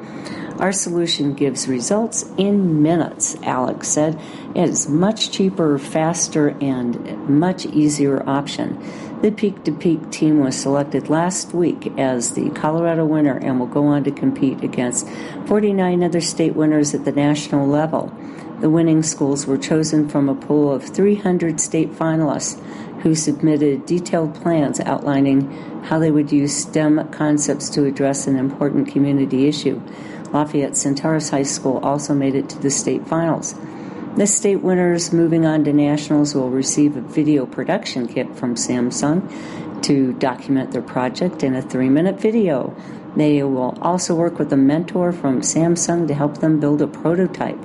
Our 0.60 0.72
solution 0.72 1.32
gives 1.32 1.66
results 1.68 2.22
in 2.36 2.82
minutes, 2.82 3.34
Alex 3.42 3.88
said. 3.88 4.20
It 4.54 4.68
is 4.68 4.90
much 4.90 5.30
cheaper, 5.30 5.78
faster, 5.78 6.50
and 6.60 7.26
much 7.26 7.64
easier 7.64 8.22
option. 8.28 8.78
The 9.22 9.30
Peak 9.30 9.64
to 9.64 9.72
Peak 9.72 10.10
team 10.10 10.40
was 10.40 10.54
selected 10.54 11.08
last 11.08 11.54
week 11.54 11.90
as 11.98 12.34
the 12.34 12.50
Colorado 12.50 13.06
winner 13.06 13.38
and 13.38 13.58
will 13.58 13.68
go 13.68 13.86
on 13.86 14.04
to 14.04 14.10
compete 14.10 14.62
against 14.62 15.08
49 15.46 16.02
other 16.02 16.20
state 16.20 16.54
winners 16.54 16.92
at 16.92 17.06
the 17.06 17.12
national 17.12 17.66
level. 17.66 18.14
The 18.60 18.68
winning 18.68 19.02
schools 19.02 19.46
were 19.46 19.56
chosen 19.56 20.10
from 20.10 20.28
a 20.28 20.34
pool 20.34 20.70
of 20.70 20.84
300 20.84 21.58
state 21.58 21.92
finalists 21.92 22.62
who 23.00 23.14
submitted 23.14 23.86
detailed 23.86 24.34
plans 24.34 24.78
outlining 24.80 25.50
how 25.84 25.98
they 25.98 26.10
would 26.10 26.30
use 26.30 26.54
STEM 26.54 27.08
concepts 27.08 27.70
to 27.70 27.86
address 27.86 28.26
an 28.26 28.36
important 28.36 28.88
community 28.88 29.48
issue. 29.48 29.80
Lafayette 30.32 30.76
Centaurus 30.76 31.30
High 31.30 31.42
School 31.42 31.78
also 31.78 32.14
made 32.14 32.34
it 32.34 32.48
to 32.50 32.58
the 32.58 32.70
state 32.70 33.06
finals. 33.06 33.54
The 34.16 34.26
state 34.26 34.56
winners 34.56 35.12
moving 35.12 35.46
on 35.46 35.64
to 35.64 35.72
nationals 35.72 36.34
will 36.34 36.50
receive 36.50 36.96
a 36.96 37.00
video 37.00 37.46
production 37.46 38.08
kit 38.08 38.34
from 38.36 38.56
Samsung 38.56 39.22
to 39.82 40.12
document 40.14 40.72
their 40.72 40.82
project 40.82 41.42
in 41.42 41.54
a 41.54 41.62
three 41.62 41.88
minute 41.88 42.20
video. 42.20 42.74
They 43.16 43.42
will 43.42 43.78
also 43.80 44.14
work 44.14 44.38
with 44.38 44.52
a 44.52 44.56
mentor 44.56 45.12
from 45.12 45.40
Samsung 45.40 46.06
to 46.08 46.14
help 46.14 46.38
them 46.38 46.60
build 46.60 46.82
a 46.82 46.86
prototype. 46.86 47.58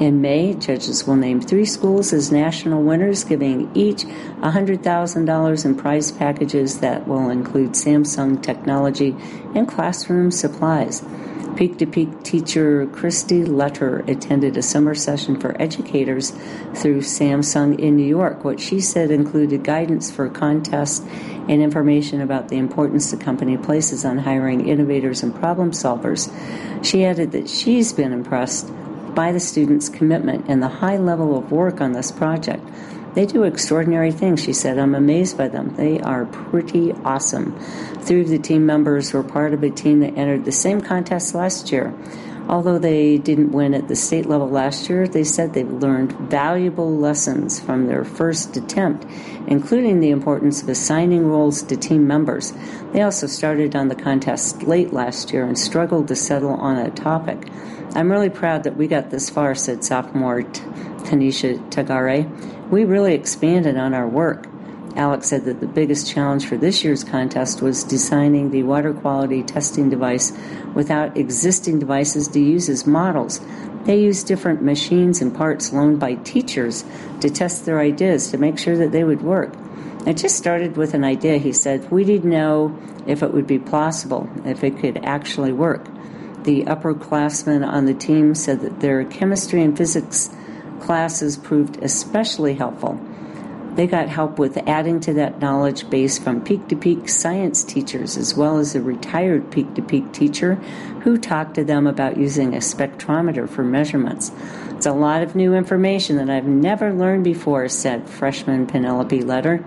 In 0.00 0.20
May, 0.20 0.54
judges 0.54 1.06
will 1.06 1.16
name 1.16 1.40
three 1.40 1.66
schools 1.66 2.12
as 2.12 2.32
national 2.32 2.82
winners, 2.82 3.22
giving 3.22 3.70
each 3.74 4.04
$100,000 4.40 5.64
in 5.64 5.74
prize 5.76 6.10
packages 6.10 6.80
that 6.80 7.06
will 7.06 7.28
include 7.28 7.72
Samsung 7.72 8.42
technology 8.42 9.14
and 9.54 9.68
classroom 9.68 10.30
supplies. 10.30 11.04
Peak 11.56 11.76
to 11.78 11.86
Peak 11.86 12.22
teacher 12.22 12.86
Christy 12.86 13.44
Letter 13.44 13.98
attended 14.08 14.56
a 14.56 14.62
summer 14.62 14.94
session 14.94 15.38
for 15.38 15.60
educators 15.60 16.30
through 16.74 17.02
Samsung 17.02 17.78
in 17.78 17.96
New 17.96 18.06
York. 18.06 18.42
What 18.42 18.58
she 18.58 18.80
said 18.80 19.10
included 19.10 19.62
guidance 19.62 20.10
for 20.10 20.30
contests 20.30 21.00
and 21.48 21.62
information 21.62 22.22
about 22.22 22.48
the 22.48 22.56
importance 22.56 23.10
the 23.10 23.18
company 23.18 23.58
places 23.58 24.04
on 24.04 24.18
hiring 24.18 24.66
innovators 24.66 25.22
and 25.22 25.34
problem 25.34 25.72
solvers. 25.72 26.32
She 26.82 27.04
added 27.04 27.32
that 27.32 27.50
she's 27.50 27.92
been 27.92 28.12
impressed 28.12 28.72
by 29.14 29.32
the 29.32 29.40
students' 29.40 29.90
commitment 29.90 30.46
and 30.48 30.62
the 30.62 30.68
high 30.68 30.96
level 30.96 31.36
of 31.36 31.52
work 31.52 31.82
on 31.82 31.92
this 31.92 32.10
project. 32.10 32.66
They 33.14 33.26
do 33.26 33.42
extraordinary 33.42 34.10
things, 34.10 34.42
she 34.42 34.52
said. 34.54 34.78
I'm 34.78 34.94
amazed 34.94 35.36
by 35.36 35.48
them. 35.48 35.74
They 35.76 36.00
are 36.00 36.24
pretty 36.24 36.92
awesome. 37.04 37.58
Three 38.00 38.22
of 38.22 38.28
the 38.28 38.38
team 38.38 38.64
members 38.64 39.12
were 39.12 39.22
part 39.22 39.52
of 39.52 39.62
a 39.62 39.70
team 39.70 40.00
that 40.00 40.16
entered 40.16 40.44
the 40.44 40.52
same 40.52 40.80
contest 40.80 41.34
last 41.34 41.70
year. 41.70 41.92
Although 42.48 42.78
they 42.78 43.18
didn't 43.18 43.52
win 43.52 43.74
at 43.74 43.88
the 43.88 43.96
state 43.96 44.26
level 44.26 44.48
last 44.48 44.88
year, 44.88 45.08
they 45.08 45.24
said 45.24 45.54
they've 45.54 45.70
learned 45.70 46.12
valuable 46.12 46.94
lessons 46.94 47.60
from 47.60 47.86
their 47.86 48.04
first 48.04 48.56
attempt, 48.56 49.06
including 49.46 50.00
the 50.00 50.10
importance 50.10 50.62
of 50.62 50.68
assigning 50.68 51.26
roles 51.26 51.62
to 51.62 51.76
team 51.76 52.06
members. 52.06 52.52
They 52.92 53.02
also 53.02 53.26
started 53.26 53.74
on 53.74 53.88
the 53.88 53.94
contest 53.94 54.62
late 54.64 54.92
last 54.92 55.32
year 55.32 55.44
and 55.44 55.58
struggled 55.58 56.08
to 56.08 56.16
settle 56.16 56.54
on 56.54 56.76
a 56.76 56.90
topic. 56.90 57.48
I'm 57.94 58.10
really 58.10 58.30
proud 58.30 58.64
that 58.64 58.76
we 58.76 58.86
got 58.86 59.10
this 59.10 59.30
far, 59.30 59.54
said 59.54 59.84
sophomore 59.84 60.42
Tanisha 60.42 61.58
Tagare 61.70 62.26
we 62.72 62.86
really 62.86 63.12
expanded 63.12 63.76
on 63.76 63.92
our 63.92 64.08
work. 64.08 64.46
Alex 64.96 65.28
said 65.28 65.44
that 65.46 65.60
the 65.60 65.66
biggest 65.66 66.12
challenge 66.12 66.46
for 66.46 66.56
this 66.56 66.84
year's 66.84 67.02
contest 67.02 67.62
was 67.62 67.84
designing 67.84 68.50
the 68.50 68.62
water 68.62 68.92
quality 68.92 69.42
testing 69.42 69.88
device 69.88 70.32
without 70.74 71.16
existing 71.16 71.78
devices 71.78 72.28
to 72.28 72.40
use 72.40 72.68
as 72.68 72.86
models. 72.86 73.40
They 73.84 74.00
used 74.00 74.26
different 74.26 74.62
machines 74.62 75.22
and 75.22 75.34
parts 75.34 75.72
loaned 75.72 75.98
by 75.98 76.14
teachers 76.16 76.84
to 77.20 77.30
test 77.30 77.64
their 77.64 77.80
ideas 77.80 78.30
to 78.30 78.38
make 78.38 78.58
sure 78.58 78.76
that 78.76 78.92
they 78.92 79.02
would 79.02 79.22
work. 79.22 79.54
It 80.06 80.18
just 80.18 80.36
started 80.36 80.76
with 80.76 80.94
an 80.94 81.04
idea, 81.04 81.38
he 81.38 81.52
said. 81.52 81.90
We 81.90 82.04
didn't 82.04 82.30
know 82.30 82.76
if 83.06 83.22
it 83.22 83.32
would 83.32 83.46
be 83.46 83.58
possible, 83.58 84.28
if 84.44 84.62
it 84.62 84.78
could 84.78 85.04
actually 85.04 85.52
work. 85.52 85.84
The 86.42 86.64
upperclassmen 86.64 87.66
on 87.66 87.86
the 87.86 87.94
team 87.94 88.34
said 88.34 88.60
that 88.60 88.80
their 88.80 89.04
chemistry 89.04 89.62
and 89.62 89.76
physics 89.76 90.30
classes 90.80 91.36
proved 91.36 91.82
especially 91.82 92.54
helpful. 92.54 93.00
They 93.74 93.86
got 93.86 94.08
help 94.08 94.38
with 94.38 94.58
adding 94.68 95.00
to 95.00 95.14
that 95.14 95.40
knowledge 95.40 95.88
base 95.88 96.18
from 96.18 96.42
peak 96.42 96.68
to 96.68 96.76
peak 96.76 97.08
science 97.08 97.64
teachers, 97.64 98.18
as 98.18 98.34
well 98.36 98.58
as 98.58 98.74
a 98.74 98.82
retired 98.82 99.50
peak 99.50 99.74
to 99.74 99.82
peak 99.82 100.12
teacher 100.12 100.56
who 101.04 101.16
talked 101.16 101.54
to 101.54 101.64
them 101.64 101.86
about 101.86 102.18
using 102.18 102.54
a 102.54 102.58
spectrometer 102.58 103.48
for 103.48 103.64
measurements. 103.64 104.30
It's 104.70 104.84
a 104.84 104.92
lot 104.92 105.22
of 105.22 105.34
new 105.34 105.54
information 105.54 106.16
that 106.16 106.28
I've 106.28 106.46
never 106.46 106.92
learned 106.92 107.24
before, 107.24 107.68
said 107.68 108.10
freshman 108.10 108.66
Penelope 108.66 109.22
Letter. 109.22 109.58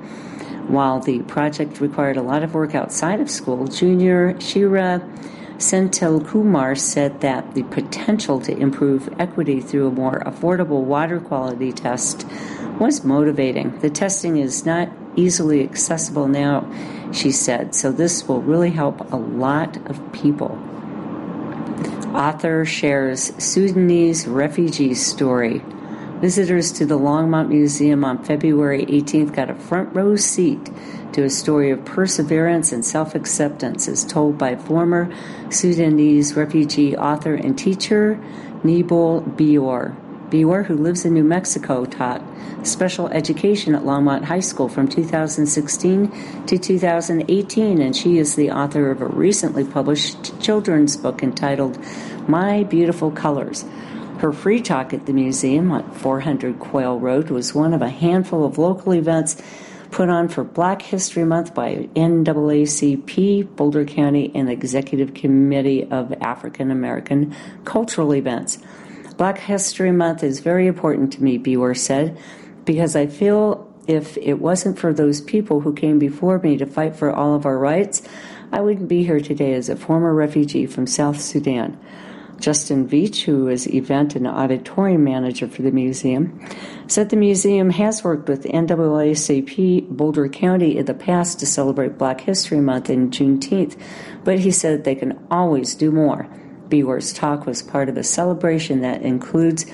While 0.68 1.00
the 1.00 1.20
project 1.20 1.80
required 1.80 2.18
a 2.18 2.22
lot 2.22 2.44
of 2.44 2.54
work 2.54 2.76
outside 2.76 3.20
of 3.20 3.30
school, 3.30 3.68
junior 3.68 4.40
Shira 4.40 5.02
Senthil 5.58 6.28
Kumar 6.28 6.76
said 6.76 7.22
that 7.22 7.56
the 7.56 7.64
potential 7.64 8.42
to 8.42 8.58
improve 8.58 9.08
equity 9.18 9.62
through 9.62 9.88
a 9.88 9.92
more 9.92 10.20
affordable 10.26 10.84
water 10.84 11.20
quality 11.20 11.72
test 11.72 12.28
was 12.80 13.06
motivating. 13.06 13.80
The 13.80 13.90
testing 13.90 14.36
is 14.38 14.66
not 14.66 14.90
easily 15.16 15.64
accessible 15.64 16.28
now, 16.28 16.70
she 17.14 17.32
said, 17.32 17.74
so 17.74 17.92
this 17.92 18.28
will 18.28 18.42
really 18.42 18.72
help 18.72 19.14
a 19.14 19.16
lot 19.16 19.78
of 19.90 20.12
people. 20.12 20.60
Author 22.14 22.66
shares 22.66 23.32
Sudanese 23.42 24.28
refugee 24.28 24.94
story. 24.94 25.62
Visitors 26.20 26.72
to 26.74 26.86
the 26.86 26.98
Longmont 26.98 27.50
Museum 27.50 28.04
on 28.04 28.24
February 28.24 28.86
18th 28.86 29.34
got 29.34 29.50
a 29.50 29.56
front 29.56 29.94
row 29.96 30.16
seat 30.16 30.70
to 31.16 31.24
a 31.24 31.30
story 31.30 31.72
of 31.72 31.86
perseverance 31.86 32.74
and 32.74 32.84
self 32.84 33.16
acceptance 33.16 33.88
as 33.88 34.04
told 34.04 34.38
by 34.38 34.54
former 34.54 35.10
Sudanese 35.50 36.36
refugee 36.36 36.96
author 36.98 37.36
and 37.36 37.58
teacher 37.58 38.20
Nibol 38.66 39.24
Bior. 39.38 39.96
Bior, 40.30 40.66
who 40.66 40.76
lives 40.76 41.06
in 41.06 41.14
New 41.14 41.24
Mexico, 41.24 41.86
taught 41.86 42.22
special 42.64 43.08
education 43.10 43.76
at 43.76 43.84
Longmont 43.84 44.26
High 44.26 44.42
School 44.42 44.68
from 44.68 44.90
2016 44.90 46.46
to 46.48 46.58
2018, 46.58 47.82
and 47.82 47.96
she 47.96 48.18
is 48.18 48.36
the 48.36 48.52
author 48.52 48.92
of 48.92 49.02
a 49.02 49.06
recently 49.06 49.64
published 49.64 50.42
children's 50.42 50.98
book 50.98 51.24
entitled 51.24 51.80
My 52.28 52.64
Beautiful 52.64 53.12
Colors. 53.12 53.64
Her 54.18 54.34
free 54.34 54.62
talk 54.62 54.94
at 54.94 55.06
the 55.06 55.14
museum 55.14 55.72
on 55.72 55.90
400 55.92 56.60
Quail 56.60 57.00
Road 57.00 57.30
was 57.30 57.56
one 57.56 57.74
of 57.74 57.82
a 57.82 57.90
handful 57.90 58.44
of 58.44 58.58
local 58.58 58.94
events 58.94 59.42
put 59.96 60.10
on 60.10 60.28
for 60.28 60.44
Black 60.44 60.82
History 60.82 61.24
Month 61.24 61.54
by 61.54 61.88
NAACP, 61.96 63.56
Boulder 63.56 63.86
County, 63.86 64.30
and 64.36 64.50
the 64.50 64.52
Executive 64.52 65.14
Committee 65.14 65.90
of 65.90 66.12
African 66.20 66.70
American 66.70 67.34
Cultural 67.64 68.14
Events. 68.14 68.58
Black 69.16 69.38
History 69.38 69.94
Month 69.94 70.22
is 70.22 70.42
very 70.42 70.68
important 70.68 71.14
to 71.14 71.24
me, 71.24 71.40
Bior 71.40 71.78
said, 71.78 72.18
because 72.66 72.98
I 72.98 73.08
feel 73.08 73.74
if 73.88 74.18
it 74.18 74.42
wasn't 74.42 74.78
for 74.78 74.94
those 74.94 75.22
people 75.22 75.62
who 75.62 75.74
came 75.74 75.98
before 75.98 76.40
me 76.40 76.58
to 76.58 76.66
fight 76.66 76.98
for 76.98 77.10
all 77.10 77.34
of 77.34 77.46
our 77.46 77.58
rights, 77.58 78.02
I 78.52 78.60
wouldn't 78.60 78.90
be 78.90 79.06
here 79.06 79.22
today 79.22 79.54
as 79.54 79.70
a 79.70 79.78
former 79.78 80.14
refugee 80.14 80.66
from 80.66 80.88
South 80.88 81.22
Sudan. 81.22 81.80
Justin 82.40 82.88
Veach, 82.88 83.24
who 83.24 83.48
is 83.48 83.68
event 83.68 84.16
and 84.16 84.28
auditorium 84.28 85.04
manager 85.04 85.48
for 85.48 85.62
the 85.62 85.72
museum, 85.72 86.40
said 86.88 87.10
the 87.10 87.16
museum 87.16 87.70
has 87.72 88.04
worked 88.04 88.30
with 88.30 88.44
NAACP 88.44 89.90
Boulder 89.90 90.30
County 90.30 90.78
in 90.78 90.86
the 90.86 90.94
past 90.94 91.40
to 91.40 91.46
celebrate 91.46 91.98
Black 91.98 92.22
History 92.22 92.60
Month 92.60 92.90
in 92.90 93.10
Juneteenth, 93.10 93.80
but 94.24 94.40
he 94.40 94.52
said 94.52 94.84
they 94.84 94.96
can 94.96 95.26
always 95.32 95.76
do 95.76 95.92
more. 95.92 96.28
Bior's 96.70 97.14
talk 97.14 97.46
was 97.46 97.62
part 97.62 97.90
of 97.90 97.98
a 97.98 98.04
celebration 98.04 98.82
that 98.82 99.02
includes 99.02 99.66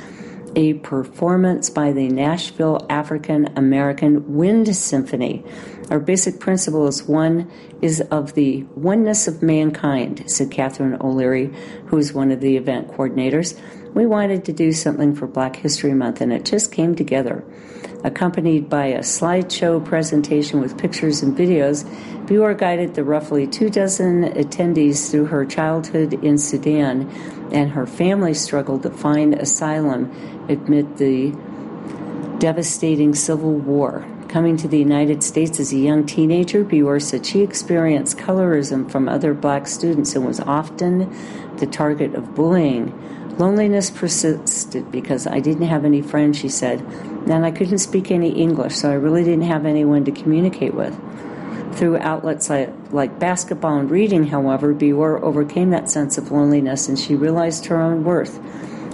a 0.55 0.73
performance 0.75 1.69
by 1.69 1.91
the 1.93 2.09
Nashville 2.09 2.85
African 2.89 3.57
American 3.57 4.35
Wind 4.35 4.75
Symphony. 4.75 5.45
Our 5.91 5.99
basic 5.99 6.39
principle 6.39 6.87
is 6.87 7.03
one 7.03 7.51
is 7.81 7.99
of 7.99 8.33
the 8.33 8.63
oneness 8.75 9.27
of 9.27 9.43
mankind, 9.43 10.23
said 10.25 10.49
Catherine 10.49 10.97
O'Leary, 11.01 11.53
who 11.87 11.97
is 11.97 12.13
one 12.13 12.31
of 12.31 12.39
the 12.39 12.55
event 12.55 12.87
coordinators. 12.87 13.59
We 13.93 14.05
wanted 14.05 14.45
to 14.45 14.53
do 14.53 14.71
something 14.71 15.13
for 15.13 15.27
Black 15.27 15.57
History 15.57 15.93
Month, 15.93 16.21
and 16.21 16.31
it 16.31 16.45
just 16.45 16.71
came 16.71 16.95
together. 16.95 17.43
Accompanied 18.05 18.69
by 18.69 18.85
a 18.85 18.99
slideshow 18.99 19.83
presentation 19.83 20.61
with 20.61 20.77
pictures 20.77 21.21
and 21.23 21.37
videos, 21.37 21.83
Bior 22.25 22.57
guided 22.57 22.93
the 22.93 23.03
roughly 23.03 23.45
two 23.45 23.69
dozen 23.69 24.23
attendees 24.23 25.11
through 25.11 25.25
her 25.25 25.45
childhood 25.45 26.13
in 26.23 26.37
Sudan 26.37 27.09
and 27.51 27.69
her 27.71 27.85
family 27.85 28.33
struggled 28.33 28.83
to 28.83 28.91
find 28.91 29.33
asylum 29.33 30.09
amid 30.47 30.99
the 30.99 31.31
devastating 32.39 33.13
civil 33.13 33.55
war. 33.55 34.05
Coming 34.31 34.55
to 34.57 34.67
the 34.69 34.79
United 34.79 35.23
States 35.23 35.59
as 35.59 35.73
a 35.73 35.77
young 35.77 36.05
teenager, 36.05 36.63
Bior 36.63 37.01
said 37.01 37.25
she 37.25 37.41
experienced 37.41 38.17
colorism 38.17 38.89
from 38.89 39.09
other 39.09 39.33
black 39.33 39.67
students 39.67 40.15
and 40.15 40.25
was 40.25 40.39
often 40.39 41.13
the 41.57 41.67
target 41.67 42.15
of 42.15 42.33
bullying. 42.33 42.97
Loneliness 43.37 43.91
persisted 43.91 44.89
because 44.89 45.27
I 45.27 45.41
didn't 45.41 45.67
have 45.67 45.83
any 45.83 46.01
friends, 46.01 46.37
she 46.37 46.47
said, 46.47 46.79
and 47.27 47.45
I 47.45 47.51
couldn't 47.51 47.79
speak 47.79 48.09
any 48.09 48.29
English, 48.29 48.75
so 48.75 48.89
I 48.89 48.93
really 48.93 49.25
didn't 49.25 49.43
have 49.43 49.65
anyone 49.65 50.05
to 50.05 50.13
communicate 50.13 50.75
with. 50.75 50.97
Through 51.75 51.97
outlets 51.97 52.49
like, 52.49 53.19
basketball 53.19 53.79
and 53.79 53.91
reading, 53.91 54.27
however, 54.27 54.73
Bior 54.73 55.21
overcame 55.21 55.71
that 55.71 55.89
sense 55.89 56.17
of 56.17 56.31
loneliness 56.31 56.87
and 56.87 56.97
she 56.97 57.15
realized 57.15 57.65
her 57.65 57.81
own 57.81 58.05
worth. 58.05 58.39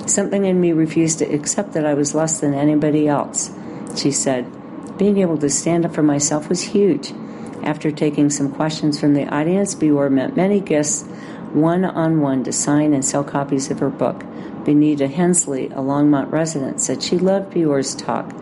Something 0.09 0.45
in 0.45 0.59
me 0.59 0.71
refused 0.71 1.19
to 1.19 1.25
accept 1.25 1.73
that 1.73 1.85
I 1.85 1.93
was 1.93 2.15
less 2.15 2.39
than 2.39 2.55
anybody 2.55 3.07
else. 3.07 3.51
She 3.95 4.11
said, 4.11 4.51
Being 4.97 5.19
able 5.19 5.37
to 5.37 5.49
stand 5.49 5.85
up 5.85 5.93
for 5.93 6.03
myself 6.03 6.49
was 6.49 6.61
huge. 6.61 7.13
After 7.63 7.91
taking 7.91 8.29
some 8.29 8.51
questions 8.51 8.99
from 8.99 9.13
the 9.13 9.27
audience, 9.27 9.75
Bior 9.75 10.11
met 10.11 10.35
many 10.35 10.59
guests 10.59 11.07
one 11.53 11.85
on 11.85 12.21
one 12.21 12.43
to 12.43 12.51
sign 12.51 12.93
and 12.93 13.05
sell 13.05 13.23
copies 13.23 13.69
of 13.69 13.79
her 13.79 13.89
book. 13.89 14.23
Benita 14.65 15.07
Hensley, 15.07 15.67
a 15.67 15.77
Longmont 15.77 16.31
resident, 16.31 16.81
said 16.81 17.01
she 17.01 17.17
loved 17.17 17.53
Bior's 17.53 17.95
talk 17.95 18.33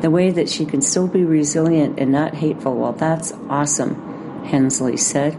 the 0.00 0.10
way 0.10 0.30
that 0.30 0.48
she 0.48 0.64
can 0.64 0.80
still 0.80 1.06
be 1.06 1.24
resilient 1.24 1.98
and 1.98 2.10
not 2.10 2.34
hateful. 2.34 2.74
Well, 2.74 2.92
that's 2.92 3.32
awesome, 3.48 4.44
Hensley 4.44 4.96
said. 4.96 5.38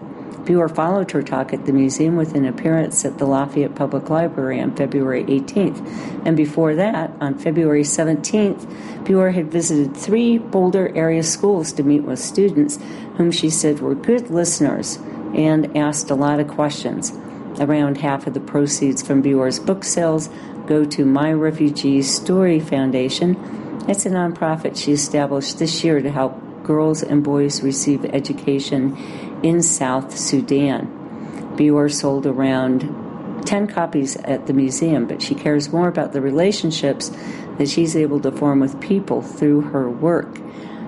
Bior 0.51 0.73
followed 0.73 1.11
her 1.11 1.23
talk 1.23 1.53
at 1.53 1.65
the 1.65 1.71
museum 1.71 2.17
with 2.17 2.35
an 2.35 2.45
appearance 2.45 3.05
at 3.05 3.17
the 3.17 3.25
Lafayette 3.25 3.73
Public 3.73 4.09
Library 4.09 4.59
on 4.59 4.75
February 4.75 5.23
18th. 5.23 6.25
And 6.25 6.35
before 6.35 6.75
that, 6.75 7.09
on 7.21 7.39
February 7.39 7.83
17th, 7.83 8.65
Bior 9.05 9.33
had 9.33 9.49
visited 9.49 9.95
three 9.95 10.37
Boulder 10.37 10.91
area 10.93 11.23
schools 11.23 11.71
to 11.73 11.83
meet 11.83 12.01
with 12.01 12.19
students 12.19 12.79
whom 13.15 13.31
she 13.31 13.49
said 13.49 13.79
were 13.79 13.95
good 13.95 14.29
listeners 14.29 14.97
and 15.33 15.77
asked 15.77 16.09
a 16.09 16.15
lot 16.15 16.41
of 16.41 16.49
questions. 16.49 17.13
Around 17.57 17.99
half 17.99 18.27
of 18.27 18.33
the 18.33 18.41
proceeds 18.41 19.01
from 19.01 19.23
Bior's 19.23 19.57
book 19.59 19.85
sales 19.85 20.29
go 20.67 20.83
to 20.83 21.05
My 21.05 21.31
Refugee 21.31 22.01
Story 22.01 22.59
Foundation. 22.59 23.37
It's 23.87 24.05
a 24.05 24.09
nonprofit 24.09 24.75
she 24.75 24.91
established 24.91 25.59
this 25.59 25.81
year 25.81 26.01
to 26.01 26.11
help 26.11 26.37
girls 26.63 27.03
and 27.03 27.23
boys 27.23 27.63
receive 27.63 28.05
education 28.05 28.95
in 29.43 29.62
South 29.62 30.17
Sudan. 30.17 30.88
Bior 31.56 31.91
sold 31.91 32.25
around 32.25 33.45
10 33.45 33.67
copies 33.67 34.15
at 34.17 34.47
the 34.47 34.54
museum, 34.54 35.06
but 35.08 35.21
she 35.21 35.36
cares 35.36 35.71
more 35.71 35.88
about 35.88 36.13
the 36.13 36.21
relationships 36.21 37.12
that 37.58 37.69
she's 37.69 37.95
able 37.95 38.19
to 38.21 38.32
form 38.32 38.60
with 38.60 38.80
people 38.80 39.21
through 39.21 39.62
her 39.62 39.89
work. 39.89 40.39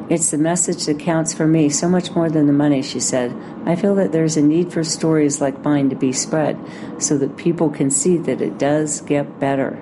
It's 0.09 0.31
the 0.31 0.37
message 0.37 0.85
that 0.85 0.99
counts 0.99 1.33
for 1.33 1.47
me 1.47 1.69
so 1.69 1.87
much 1.87 2.11
more 2.11 2.29
than 2.29 2.45
the 2.45 2.53
money, 2.53 2.81
she 2.81 2.99
said. 2.99 3.35
I 3.65 3.75
feel 3.75 3.95
that 3.95 4.11
there's 4.11 4.35
a 4.35 4.41
need 4.41 4.71
for 4.71 4.83
stories 4.83 5.39
like 5.39 5.63
mine 5.63 5.89
to 5.89 5.95
be 5.95 6.11
spread 6.11 6.59
so 7.01 7.17
that 7.17 7.37
people 7.37 7.69
can 7.69 7.89
see 7.89 8.17
that 8.17 8.41
it 8.41 8.57
does 8.57 9.01
get 9.01 9.39
better. 9.39 9.81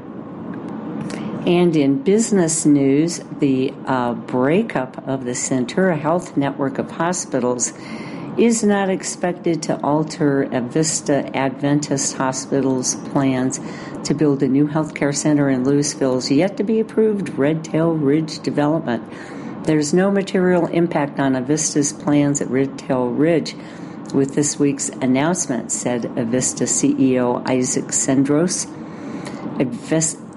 And 1.46 1.76
in 1.76 2.04
business 2.04 2.68
news, 2.68 3.20
the 3.40 3.74
uh, 3.88 4.14
breakup 4.14 5.08
of 5.08 5.26
the 5.26 5.32
Centura 5.32 6.00
Health 6.00 6.38
network 6.38 6.78
of 6.78 6.92
hospitals 6.92 7.74
is 8.38 8.64
not 8.64 8.90
expected 8.90 9.62
to 9.64 9.80
alter 9.84 10.46
Avista 10.52 11.36
Adventist 11.36 12.16
Hospital's 12.16 12.96
plans 12.96 13.60
to 14.06 14.14
build 14.14 14.42
a 14.42 14.48
new 14.48 14.68
healthcare 14.68 15.16
center 15.16 15.50
in 15.50 15.64
Louisville's 15.64 16.32
yet 16.32 16.58
to 16.58 16.64
be 16.64 16.80
approved 16.80 17.38
Red 17.38 17.64
Tail 17.64 17.94
Ridge 17.94 18.40
development. 18.40 19.04
There's 19.66 19.94
no 19.94 20.10
material 20.10 20.68
impact 20.68 21.20
on 21.20 21.34
Avista's 21.34 21.94
plans 21.94 22.42
at 22.42 22.50
Red 22.50 22.80
Tail 22.80 23.10
Ridge 23.10 23.56
with 24.14 24.34
this 24.34 24.58
week's 24.58 24.90
announcement, 24.90 25.72
said 25.72 26.04
Avista 26.04 26.64
CEO 26.64 27.48
Isaac 27.48 27.86
Sendros. 27.86 28.68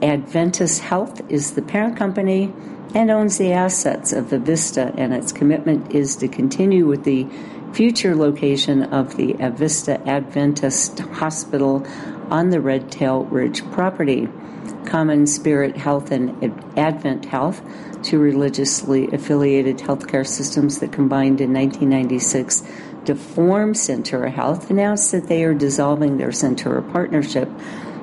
Adventist 0.02 0.82
Health 0.82 1.22
is 1.30 1.52
the 1.52 1.62
parent 1.62 1.96
company 1.96 2.52
and 2.94 3.10
owns 3.10 3.38
the 3.38 3.52
assets 3.52 4.12
of 4.12 4.26
Avista, 4.26 4.94
and 4.96 5.14
its 5.14 5.32
commitment 5.32 5.92
is 5.92 6.16
to 6.16 6.28
continue 6.28 6.86
with 6.86 7.04
the 7.04 7.26
future 7.74 8.14
location 8.14 8.84
of 8.84 9.16
the 9.16 9.34
Avista 9.34 10.00
Adventist 10.06 11.00
Hospital 11.00 11.84
on 12.30 12.50
the 12.50 12.60
Red 12.60 12.92
Tail 12.92 13.24
Ridge 13.24 13.68
property. 13.72 14.28
CommonSpirit 14.84 15.76
Health 15.76 16.12
and 16.12 16.30
AdventHealth, 16.76 18.04
two 18.04 18.20
religiously 18.20 19.08
affiliated 19.08 19.78
healthcare 19.78 20.26
systems 20.26 20.78
that 20.78 20.92
combined 20.92 21.40
in 21.40 21.52
1996 21.52 22.62
to 23.06 23.16
form 23.16 23.72
Centura 23.72 24.32
Health, 24.32 24.70
announced 24.70 25.10
that 25.10 25.26
they 25.26 25.42
are 25.42 25.54
dissolving 25.54 26.16
their 26.16 26.28
Centura 26.28 26.92
partnership. 26.92 27.50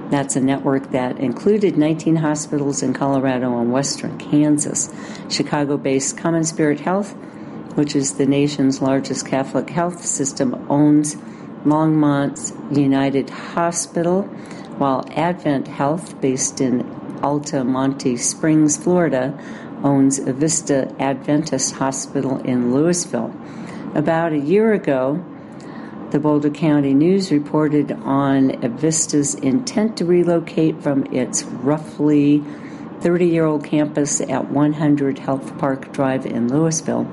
That's 0.10 0.36
a 0.36 0.42
network 0.42 0.92
that 0.92 1.18
included 1.20 1.78
19 1.78 2.18
hospitals 2.18 2.84
in 2.84 2.94
Colorado 2.94 3.58
and 3.58 3.72
western 3.72 4.18
Kansas. 4.18 4.94
Chicago 5.30 5.78
based 5.78 6.18
CommonSpirit 6.18 6.82
Health 6.82 7.16
which 7.76 7.96
is 7.96 8.14
the 8.14 8.26
nation's 8.26 8.82
largest 8.82 9.26
Catholic 9.26 9.70
health 9.70 10.04
system, 10.06 10.66
owns 10.70 11.16
Longmont's 11.66 12.54
United 12.72 13.30
Hospital, 13.30 14.24
while 14.78 15.04
AdventHealth, 15.06 16.20
based 16.20 16.60
in 16.60 16.84
Altamonte 17.22 18.18
Springs, 18.18 18.78
Florida, 18.78 19.38
owns 19.84 20.20
Vista 20.20 20.94
Adventist 21.00 21.76
Hospital 21.76 22.40
in 22.40 22.74
Louisville. 22.74 23.34
About 23.96 24.34
a 24.34 24.38
year 24.38 24.74
ago, 24.74 25.24
the 26.12 26.20
Boulder 26.20 26.50
County 26.50 26.94
News 26.94 27.32
reported 27.32 27.92
on 27.92 28.64
Avista's 28.64 29.36
intent 29.36 29.98
to 29.98 30.06
relocate 30.06 30.82
from 30.82 31.06
its 31.14 31.44
roughly 31.44 32.44
30 33.00 33.28
year 33.28 33.46
old 33.46 33.64
campus 33.64 34.20
at 34.22 34.50
100 34.50 35.20
Health 35.20 35.58
Park 35.58 35.92
Drive 35.94 36.26
in 36.26 36.48
Louisville 36.48 37.12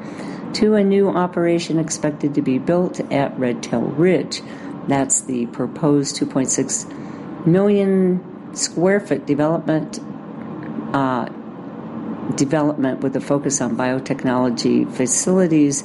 to 0.54 0.74
a 0.74 0.84
new 0.84 1.08
operation 1.08 1.78
expected 1.78 2.34
to 2.34 2.42
be 2.42 2.58
built 2.58 3.00
at 3.12 3.38
Red 3.38 3.62
Tail 3.62 3.82
Ridge. 3.82 4.42
That's 4.87 5.22
the 5.22 5.46
proposed 5.46 6.16
2.6 6.16 7.46
million 7.46 8.54
square 8.54 9.00
foot 9.00 9.26
development 9.26 10.00
uh, 10.94 11.28
development 12.34 13.00
with 13.00 13.16
a 13.16 13.20
focus 13.20 13.61
on 13.61 13.76
biotechnology 13.76 14.90
facilities 14.92 15.84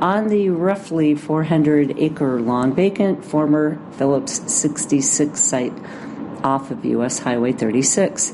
on 0.00 0.28
the 0.28 0.48
roughly 0.50 1.14
400 1.14 1.98
acre 1.98 2.40
long 2.40 2.74
vacant 2.74 3.24
former 3.24 3.78
Phillips 3.92 4.52
66 4.52 5.38
site 5.38 5.74
off 6.42 6.70
of 6.70 6.84
US 6.84 7.18
Highway 7.18 7.52
36. 7.52 8.32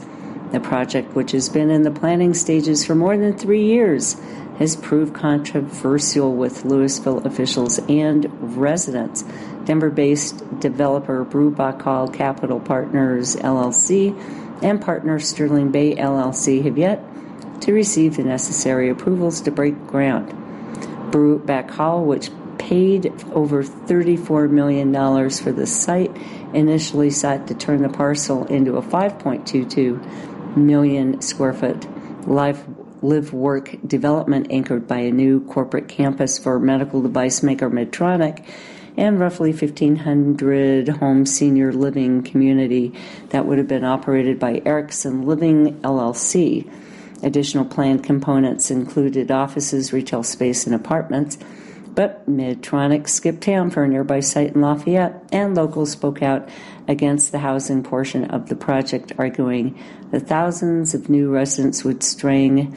The 0.52 0.60
project, 0.60 1.14
which 1.14 1.32
has 1.32 1.48
been 1.48 1.70
in 1.70 1.82
the 1.82 1.90
planning 1.90 2.32
stages 2.34 2.86
for 2.86 2.94
more 2.94 3.16
than 3.16 3.36
three 3.36 3.64
years, 3.64 4.16
has 4.58 4.76
proved 4.76 5.14
controversial 5.14 6.34
with 6.34 6.64
Louisville 6.64 7.18
officials 7.26 7.78
and 7.88 8.26
residents. 8.56 9.24
Denver 9.64 9.90
based 9.90 10.60
developer 10.60 11.24
Brue 11.24 11.50
Baukol 11.50 12.12
Capital 12.12 12.60
Partners 12.60 13.36
LLC 13.36 14.14
and 14.62 14.80
partner 14.80 15.18
Sterling 15.18 15.70
Bay 15.70 15.94
LLC 15.94 16.64
have 16.64 16.78
yet 16.78 17.02
to 17.62 17.72
receive 17.72 18.16
the 18.16 18.24
necessary 18.24 18.88
approvals 18.88 19.40
to 19.42 19.50
break 19.50 19.86
ground. 19.86 20.30
Brue 21.10 21.38
Baukol, 21.38 22.04
which 22.04 22.30
paid 22.58 23.06
over 23.32 23.62
$34 23.62 24.50
million 24.50 24.92
for 25.30 25.52
the 25.52 25.66
site, 25.66 26.14
initially 26.54 27.10
sought 27.10 27.46
to 27.48 27.54
turn 27.54 27.82
the 27.82 27.88
parcel 27.88 28.44
into 28.46 28.76
a 28.76 28.82
5.22 28.82 30.56
million 30.56 31.20
square 31.20 31.52
foot 31.52 31.86
life 32.26 32.64
live 33.02 33.32
work 33.32 33.76
development 33.87 34.46
anchored 34.50 34.87
by 34.87 34.98
a 34.98 35.11
new 35.11 35.44
corporate 35.46 35.88
campus 35.88 36.38
for 36.38 36.59
medical 36.59 37.02
device 37.02 37.42
maker 37.42 37.70
Medtronic 37.70 38.44
and 38.96 39.20
roughly 39.20 39.52
1,500 39.52 40.88
home 40.88 41.26
senior 41.26 41.72
living 41.72 42.22
community 42.22 42.92
that 43.30 43.46
would 43.46 43.59
have 43.59 43.68
been 43.68 43.85
operated 43.85 44.38
by 44.38 44.62
Erickson 44.64 45.22
Living 45.26 45.78
LLC. 45.82 46.70
Additional 47.22 47.64
planned 47.64 48.04
components 48.04 48.70
included 48.70 49.30
offices, 49.30 49.92
retail 49.92 50.22
space, 50.22 50.66
and 50.66 50.74
apartments. 50.74 51.38
But 51.94 52.28
Medtronic 52.28 53.09
skipped 53.09 53.42
town 53.42 53.70
for 53.70 53.85
a 53.85 53.88
nearby 53.88 54.20
site 54.20 54.54
in 54.54 54.61
Lafayette, 54.61 55.22
and 55.32 55.54
locals 55.54 55.92
spoke 55.92 56.22
out 56.22 56.48
against 56.87 57.32
the 57.32 57.38
housing 57.38 57.82
portion 57.82 58.24
of 58.26 58.48
the 58.48 58.56
project, 58.56 59.12
arguing 59.18 59.78
that 60.10 60.26
thousands 60.26 60.94
of 60.94 61.08
new 61.08 61.30
residents 61.30 61.84
would 61.84 62.02
strain 62.02 62.76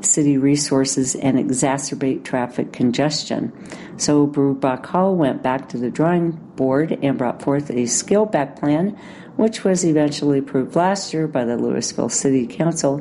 city 0.00 0.38
resources 0.38 1.14
and 1.16 1.38
exacerbate 1.38 2.24
traffic 2.24 2.72
congestion. 2.72 3.52
So 3.96 4.26
Brue 4.26 4.54
Baukol 4.54 5.16
went 5.16 5.42
back 5.42 5.68
to 5.70 5.78
the 5.78 5.90
drawing 5.90 6.32
board 6.56 6.98
and 7.02 7.18
brought 7.18 7.42
forth 7.42 7.70
a 7.70 7.86
scale 7.86 8.26
back 8.26 8.60
plan, 8.60 8.90
which 9.36 9.64
was 9.64 9.84
eventually 9.84 10.38
approved 10.38 10.76
last 10.76 11.12
year 11.12 11.26
by 11.26 11.44
the 11.44 11.56
Louisville 11.56 12.08
City 12.08 12.46
Council, 12.46 12.98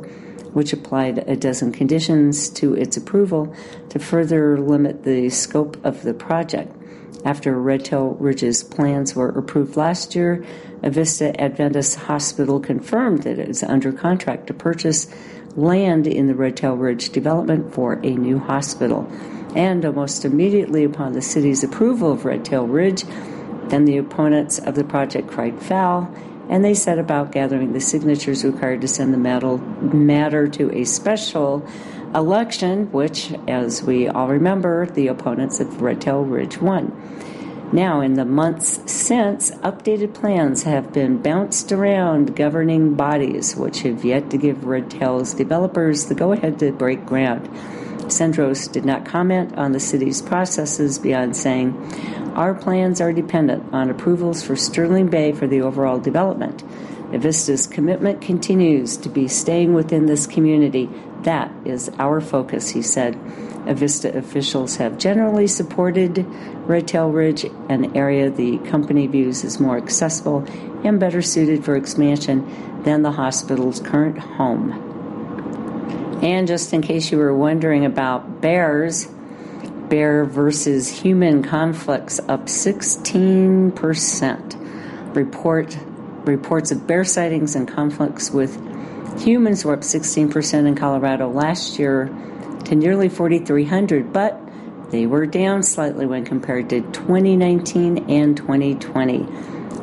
which 0.53 0.73
applied 0.73 1.19
a 1.29 1.35
dozen 1.35 1.71
conditions 1.71 2.49
to 2.49 2.73
its 2.73 2.97
approval 2.97 3.55
to 3.89 3.99
further 3.99 4.59
limit 4.59 5.03
the 5.03 5.29
scope 5.29 5.83
of 5.85 6.01
the 6.03 6.13
project. 6.13 6.73
After 7.25 7.59
Red 7.59 7.85
Tail 7.85 8.15
Ridge's 8.19 8.63
plans 8.63 9.15
were 9.15 9.29
approved 9.29 9.75
last 9.75 10.15
year, 10.15 10.45
Avista 10.81 11.35
Adventist 11.39 11.95
Hospital 11.95 12.59
confirmed 12.59 13.23
that 13.23 13.39
it 13.39 13.49
is 13.49 13.63
under 13.63 13.91
contract 13.91 14.47
to 14.47 14.53
purchase 14.53 15.07
land 15.55 16.07
in 16.07 16.27
the 16.27 16.35
Red 16.35 16.57
Tail 16.57 16.75
Ridge 16.75 17.09
development 17.09 17.73
for 17.73 17.93
a 17.93 18.11
new 18.11 18.39
hospital. 18.39 19.09
And 19.55 19.83
almost 19.83 20.23
immediately 20.23 20.83
upon 20.83 21.13
the 21.13 21.21
city's 21.21 21.63
approval 21.63 22.11
of 22.11 22.25
Red 22.25 22.45
Tail 22.45 22.67
Ridge, 22.67 23.03
then 23.69 23.85
the 23.85 23.97
opponents 23.97 24.59
of 24.59 24.75
the 24.75 24.83
project 24.83 25.27
cried 25.27 25.59
foul 25.61 26.13
and 26.49 26.63
they 26.63 26.73
set 26.73 26.97
about 26.97 27.31
gathering 27.31 27.73
the 27.73 27.81
signatures 27.81 28.43
required 28.43 28.81
to 28.81 28.87
send 28.87 29.13
the 29.13 29.17
matter 29.17 30.47
to 30.47 30.71
a 30.73 30.85
special 30.85 31.67
election, 32.15 32.91
which, 32.91 33.33
as 33.47 33.83
we 33.83 34.07
all 34.07 34.27
remember, 34.27 34.85
the 34.85 35.07
opponents 35.07 35.59
of 35.59 35.81
Red 35.81 36.01
Tail 36.01 36.23
Ridge 36.23 36.59
won. 36.59 36.91
Now, 37.71 37.99
in 37.99 38.13
the 38.13 38.23
months 38.23 38.79
since, 38.89 39.51
updated 39.51 40.13
plans 40.13 40.63
have 40.63 40.93
been 40.93 41.21
bounced 41.21 41.71
around 41.73 42.33
governing 42.33 42.93
bodies, 42.93 43.57
which 43.57 43.81
have 43.81 44.05
yet 44.05 44.29
to 44.29 44.37
give 44.37 44.63
Red 44.63 44.89
Tail's 44.89 45.33
developers 45.33 46.05
the 46.05 46.15
go 46.15 46.31
ahead 46.31 46.59
to 46.59 46.71
break 46.71 47.05
ground. 47.05 47.49
Sendros 48.09 48.71
did 48.71 48.85
not 48.85 49.05
comment 49.05 49.57
on 49.57 49.73
the 49.73 49.81
city's 49.81 50.21
processes 50.21 50.97
beyond 50.97 51.35
saying, 51.35 51.75
Our 52.35 52.53
plans 52.53 53.01
are 53.01 53.11
dependent 53.11 53.73
on 53.73 53.89
approvals 53.89 54.41
for 54.41 54.55
Sterling 54.55 55.07
Bay 55.09 55.33
for 55.33 55.45
the 55.45 55.61
overall 55.61 55.99
development. 55.99 56.63
Avista's 57.11 57.67
commitment 57.67 58.21
continues 58.21 58.97
to 58.97 59.09
be 59.09 59.27
staying 59.27 59.73
within 59.73 60.05
this 60.05 60.27
community. 60.27 60.89
That 61.27 61.51
is 61.65 61.91
our 61.99 62.21
focus, 62.21 62.69
he 62.69 62.81
said. 62.81 63.15
Avista 63.67 64.15
officials 64.15 64.77
have 64.77 64.97
generally 64.97 65.47
supported 65.47 66.25
Redtail 66.65 67.09
Ridge, 67.09 67.43
an 67.67 67.97
area 67.97 68.29
the 68.29 68.59
company 68.59 69.07
views 69.07 69.43
as 69.43 69.59
more 69.59 69.75
accessible 69.75 70.45
and 70.85 71.01
better 71.01 71.21
suited 71.21 71.65
for 71.65 71.75
expansion 71.75 72.81
than 72.83 73.01
the 73.01 73.11
hospital's 73.11 73.81
current 73.81 74.17
home. 74.17 74.71
And 76.23 76.47
just 76.47 76.71
in 76.71 76.81
case 76.81 77.11
you 77.11 77.17
were 77.17 77.35
wondering 77.35 77.83
about 77.83 78.39
bears, 78.39 79.09
bear 79.89 80.23
versus 80.23 80.87
human 80.87 81.43
conflicts 81.43 82.21
up 82.29 82.45
16%. 82.45 85.13
Report 85.13 85.77
reports 86.23 86.71
of 86.71 86.87
bear 86.87 87.03
sightings 87.03 87.53
and 87.53 87.67
conflicts 87.67 88.31
with 88.31 88.57
humans 89.19 89.65
were 89.65 89.73
up 89.73 89.81
16% 89.81 90.67
in 90.67 90.75
Colorado 90.75 91.29
last 91.29 91.79
year 91.79 92.05
to 92.65 92.75
nearly 92.75 93.09
4,300, 93.09 94.13
but 94.13 94.39
they 94.89 95.05
were 95.05 95.25
down 95.25 95.63
slightly 95.63 96.05
when 96.05 96.23
compared 96.23 96.69
to 96.69 96.81
2019 96.81 98.09
and 98.09 98.37
2020, 98.37 99.27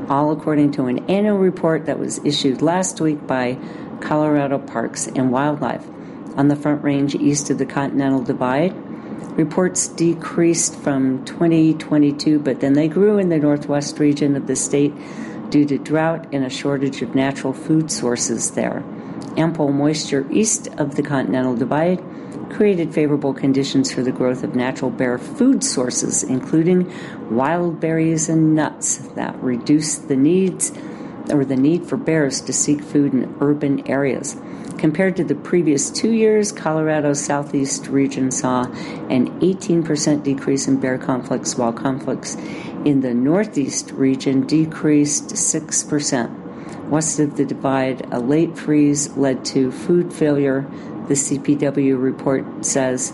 all 0.09 0.30
according 0.32 0.72
to 0.72 0.87
an 0.87 1.11
annual 1.11 1.39
report 1.39 1.87
that 1.87 1.99
was 1.99 2.24
issued 2.24 2.62
last 2.62 3.01
week 3.01 3.26
by 3.26 3.59
Colorado 4.01 4.59
Parks 4.59 5.07
and 5.07 5.30
Wildlife. 5.30 5.87
On 6.37 6.49
the 6.49 6.57
Front 6.57 6.82
Range 6.82 7.14
east 7.14 7.51
of 7.51 7.59
the 7.59 7.66
Continental 7.66 8.22
Divide, 8.22 8.74
reports 9.37 9.89
decreased 9.89 10.76
from 10.76 11.24
2022, 11.24 12.39
but 12.39 12.61
then 12.61 12.72
they 12.72 12.89
grew 12.89 13.18
in 13.18 13.28
the 13.28 13.39
northwest 13.39 13.99
region 13.99 14.37
of 14.37 14.47
the 14.47 14.57
state 14.57 14.93
due 15.51 15.64
to 15.64 15.78
drought 15.78 16.26
and 16.32 16.45
a 16.45 16.51
shortage 16.51 17.03
of 17.03 17.14
natural 17.14 17.53
food 17.53 17.91
sources 17.91 18.53
there. 18.53 18.82
Ample 19.37 19.72
moisture 19.72 20.26
east 20.30 20.68
of 20.78 20.95
the 20.95 21.03
Continental 21.03 21.57
Divide 21.57 22.03
created 22.51 22.95
favorable 22.95 23.35
conditions 23.35 23.93
for 23.93 24.03
the 24.03 24.12
growth 24.12 24.45
of 24.45 24.55
natural 24.55 24.91
bear 24.91 25.18
food 25.18 25.64
sources, 25.64 26.22
including 26.22 26.93
wild 27.30 27.80
berries 27.80 28.28
and 28.28 28.55
nuts 28.55 28.99
that 29.16 29.35
reduced 29.43 30.09
the 30.09 30.16
needs 30.16 30.72
or 31.30 31.45
the 31.45 31.57
need 31.57 31.87
for 31.87 31.97
bears 31.97 32.41
to 32.43 32.53
seek 32.53 32.82
food 32.82 33.12
in 33.12 33.35
urban 33.41 33.87
areas. 33.89 34.37
Compared 34.78 35.16
to 35.16 35.24
the 35.24 35.35
previous 35.35 35.91
two 35.91 36.12
years, 36.12 36.53
Colorado's 36.53 37.24
southeast 37.24 37.87
region 37.87 38.30
saw 38.30 38.64
an 39.09 39.41
18% 39.41 40.22
decrease 40.22 40.68
in 40.68 40.78
bear 40.78 40.99
conflicts, 40.99 41.57
while 41.57 41.72
conflicts 41.72 42.35
in 42.85 43.01
the 43.01 43.14
northeast 43.14 43.91
region 43.93 44.47
decreased 44.47 45.28
6%. 45.28 46.43
West 46.89 47.18
of 47.18 47.37
the 47.37 47.45
divide, 47.45 48.07
a 48.12 48.20
late 48.20 48.57
freeze 48.57 49.16
led 49.16 49.45
to 49.47 49.72
food 49.72 50.12
failure, 50.12 50.66
the 51.09 51.14
CPW 51.14 52.01
report 52.01 52.64
says, 52.64 53.12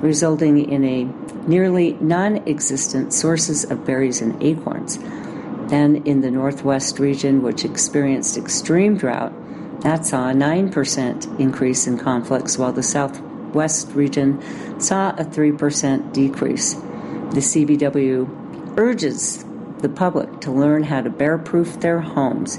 resulting 0.00 0.70
in 0.70 0.84
a 0.84 1.04
nearly 1.48 1.94
non 1.94 2.36
existent 2.48 3.12
sources 3.12 3.64
of 3.64 3.84
berries 3.84 4.20
and 4.20 4.40
acorns. 4.42 4.98
Then 5.68 5.96
in 6.06 6.20
the 6.20 6.30
northwest 6.30 6.98
region, 6.98 7.42
which 7.42 7.64
experienced 7.64 8.36
extreme 8.36 8.96
drought, 8.96 9.32
that 9.82 10.06
saw 10.06 10.30
a 10.30 10.32
9% 10.32 11.38
increase 11.38 11.86
in 11.86 11.98
conflicts, 11.98 12.58
while 12.58 12.72
the 12.72 12.82
southwest 12.82 13.92
region 13.92 14.40
saw 14.80 15.10
a 15.10 15.24
3% 15.24 16.12
decrease. 16.12 16.74
The 16.74 17.40
CPW 17.40 18.78
urges 18.78 19.44
the 19.78 19.88
public 19.88 20.40
to 20.40 20.50
learn 20.50 20.82
how 20.82 21.02
to 21.02 21.10
bear 21.10 21.38
proof 21.38 21.80
their 21.80 22.00
homes. 22.00 22.58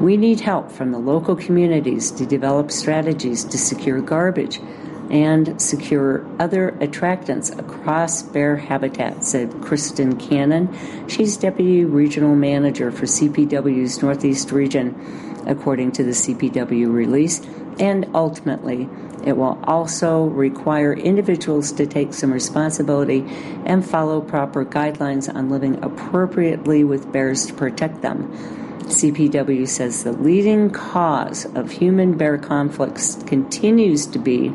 We 0.00 0.16
need 0.16 0.40
help 0.40 0.72
from 0.72 0.90
the 0.90 0.98
local 0.98 1.36
communities 1.36 2.10
to 2.12 2.26
develop 2.26 2.72
strategies 2.72 3.44
to 3.44 3.56
secure 3.56 4.00
garbage 4.00 4.60
and 5.08 5.60
secure 5.62 6.26
other 6.40 6.72
attractants 6.80 7.56
across 7.58 8.22
bear 8.22 8.56
habitat, 8.56 9.24
said 9.24 9.52
Kristen 9.62 10.18
Cannon. 10.18 10.68
She's 11.08 11.36
Deputy 11.36 11.84
Regional 11.84 12.34
Manager 12.34 12.90
for 12.90 13.06
CPW's 13.06 14.02
Northeast 14.02 14.50
Region, 14.50 15.44
according 15.46 15.92
to 15.92 16.02
the 16.02 16.10
CPW 16.10 16.92
release. 16.92 17.40
And 17.78 18.08
ultimately, 18.14 18.88
it 19.24 19.36
will 19.36 19.60
also 19.64 20.24
require 20.24 20.92
individuals 20.92 21.70
to 21.72 21.86
take 21.86 22.12
some 22.14 22.32
responsibility 22.32 23.24
and 23.64 23.88
follow 23.88 24.20
proper 24.20 24.64
guidelines 24.64 25.32
on 25.32 25.50
living 25.50 25.82
appropriately 25.84 26.82
with 26.82 27.12
bears 27.12 27.46
to 27.46 27.54
protect 27.54 28.02
them. 28.02 28.63
CPW 28.86 29.66
says 29.66 30.04
the 30.04 30.12
leading 30.12 30.70
cause 30.70 31.46
of 31.54 31.70
human 31.70 32.16
bear 32.18 32.36
conflicts 32.36 33.22
continues 33.24 34.06
to 34.06 34.18
be 34.18 34.52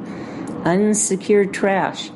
unsecured 0.64 1.54
trash. 1.54 2.12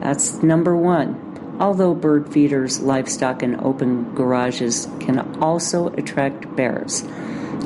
That's 0.00 0.42
number 0.42 0.76
one. 0.76 1.56
Although 1.58 1.94
bird 1.94 2.32
feeders, 2.32 2.80
livestock, 2.80 3.42
and 3.42 3.60
open 3.60 4.14
garages 4.14 4.86
can 5.00 5.18
also 5.42 5.88
attract 5.88 6.54
bears. 6.54 7.02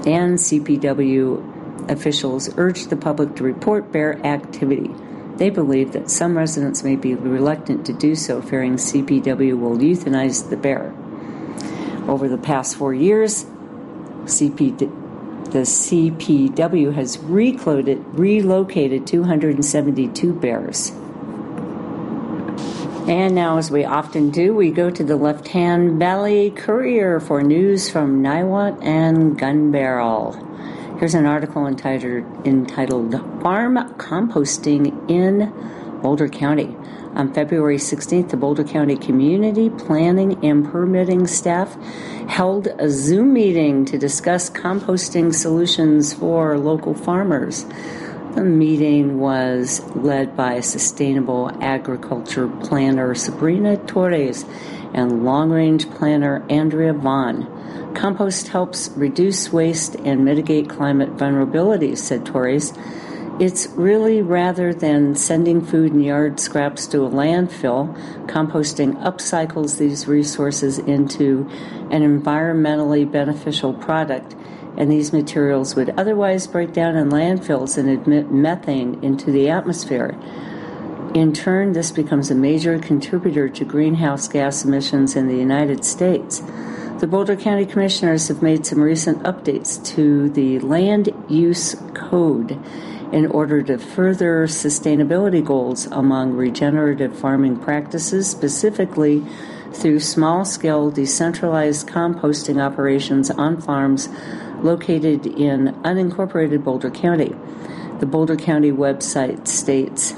And 0.06 0.38
CPW 0.38 1.90
officials 1.90 2.48
urge 2.56 2.86
the 2.86 2.96
public 2.96 3.36
to 3.36 3.44
report 3.44 3.92
bear 3.92 4.24
activity. 4.24 4.90
They 5.36 5.50
believe 5.50 5.92
that 5.92 6.10
some 6.10 6.38
residents 6.38 6.82
may 6.82 6.96
be 6.96 7.14
reluctant 7.14 7.84
to 7.86 7.92
do 7.92 8.14
so, 8.14 8.40
fearing 8.40 8.76
CPW 8.76 9.58
will 9.58 9.76
euthanize 9.76 10.48
the 10.48 10.56
bear. 10.56 10.94
Over 12.08 12.28
the 12.28 12.38
past 12.38 12.76
four 12.76 12.94
years, 12.94 13.44
CP, 14.24 14.78
the 14.78 15.58
CPW 15.60 16.94
has 16.94 17.18
relocated, 17.18 18.04
relocated 18.18 19.06
272 19.06 20.32
bears. 20.32 20.92
And 23.08 23.34
now, 23.34 23.58
as 23.58 23.70
we 23.70 23.84
often 23.84 24.30
do, 24.30 24.54
we 24.54 24.70
go 24.70 24.88
to 24.88 25.02
the 25.02 25.16
Left 25.16 25.48
Hand 25.48 25.98
Valley 25.98 26.50
Courier 26.50 27.18
for 27.18 27.42
news 27.42 27.90
from 27.90 28.22
Niwot 28.22 28.80
and 28.82 29.36
Gunbarrel. 29.36 31.00
Here's 31.00 31.14
an 31.14 31.26
article 31.26 31.66
entitled, 31.66 32.46
entitled 32.46 33.12
Farm 33.42 33.74
Composting 33.98 35.10
in 35.10 35.52
Boulder 36.00 36.28
County. 36.28 36.76
On 37.14 37.30
February 37.34 37.76
16th, 37.76 38.30
the 38.30 38.38
Boulder 38.38 38.64
County 38.64 38.96
Community 38.96 39.68
Planning 39.68 40.42
and 40.42 40.64
Permitting 40.64 41.26
staff 41.26 41.76
held 42.26 42.68
a 42.78 42.88
Zoom 42.88 43.34
meeting 43.34 43.84
to 43.84 43.98
discuss 43.98 44.48
composting 44.48 45.34
solutions 45.34 46.14
for 46.14 46.56
local 46.58 46.94
farmers. 46.94 47.66
The 48.34 48.44
meeting 48.44 49.20
was 49.20 49.82
led 49.94 50.34
by 50.34 50.60
Sustainable 50.60 51.50
Agriculture 51.60 52.48
Planner 52.48 53.14
Sabrina 53.14 53.76
Torres 53.76 54.46
and 54.94 55.22
Long 55.22 55.50
Range 55.50 55.88
Planner 55.90 56.42
Andrea 56.48 56.94
Vaughn. 56.94 57.94
Compost 57.94 58.48
helps 58.48 58.88
reduce 58.96 59.52
waste 59.52 59.96
and 59.96 60.24
mitigate 60.24 60.70
climate 60.70 61.14
vulnerabilities, 61.18 61.98
said 61.98 62.24
Torres. 62.24 62.72
It's 63.42 63.66
really 63.70 64.22
rather 64.22 64.72
than 64.72 65.16
sending 65.16 65.62
food 65.64 65.92
and 65.92 66.04
yard 66.04 66.38
scraps 66.38 66.86
to 66.86 67.04
a 67.04 67.10
landfill, 67.10 67.92
composting 68.28 68.94
upcycles 69.02 69.78
these 69.78 70.06
resources 70.06 70.78
into 70.78 71.50
an 71.90 72.02
environmentally 72.02 73.10
beneficial 73.10 73.74
product, 73.74 74.36
and 74.76 74.92
these 74.92 75.12
materials 75.12 75.74
would 75.74 75.90
otherwise 75.98 76.46
break 76.46 76.72
down 76.72 76.94
in 76.94 77.10
landfills 77.10 77.76
and 77.76 77.90
emit 77.90 78.30
methane 78.30 79.02
into 79.02 79.32
the 79.32 79.50
atmosphere. 79.50 80.16
In 81.12 81.32
turn, 81.32 81.72
this 81.72 81.90
becomes 81.90 82.30
a 82.30 82.36
major 82.36 82.78
contributor 82.78 83.48
to 83.48 83.64
greenhouse 83.64 84.28
gas 84.28 84.64
emissions 84.64 85.16
in 85.16 85.26
the 85.26 85.36
United 85.36 85.84
States. 85.84 86.44
The 87.02 87.08
Boulder 87.08 87.34
County 87.34 87.66
Commissioners 87.66 88.28
have 88.28 88.42
made 88.42 88.64
some 88.64 88.80
recent 88.80 89.24
updates 89.24 89.84
to 89.96 90.28
the 90.28 90.60
Land 90.60 91.12
Use 91.28 91.74
Code 91.94 92.52
in 93.10 93.26
order 93.26 93.60
to 93.60 93.76
further 93.78 94.46
sustainability 94.46 95.44
goals 95.44 95.86
among 95.86 96.34
regenerative 96.34 97.18
farming 97.18 97.56
practices, 97.56 98.30
specifically 98.30 99.26
through 99.72 99.98
small 99.98 100.44
scale 100.44 100.92
decentralized 100.92 101.88
composting 101.88 102.62
operations 102.62 103.32
on 103.32 103.60
farms 103.60 104.08
located 104.60 105.26
in 105.26 105.74
unincorporated 105.82 106.62
Boulder 106.62 106.92
County. 106.92 107.34
The 107.98 108.06
Boulder 108.06 108.36
County 108.36 108.70
website 108.70 109.48
states 109.48 110.14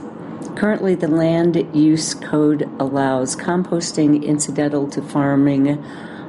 Currently, 0.55 0.97
the 0.97 1.09
Land 1.09 1.66
Use 1.74 2.12
Code 2.12 2.68
allows 2.78 3.37
composting 3.37 4.22
incidental 4.22 4.87
to 4.91 5.01
farming 5.01 5.82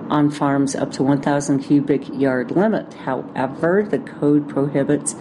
on 0.09 0.29
farms 0.29 0.75
up 0.75 0.91
to 0.93 1.03
1,000 1.03 1.59
cubic 1.59 2.07
yard 2.09 2.51
limit. 2.51 2.93
However, 2.93 3.83
the 3.89 3.99
code 3.99 4.47
prohibits 4.47 5.15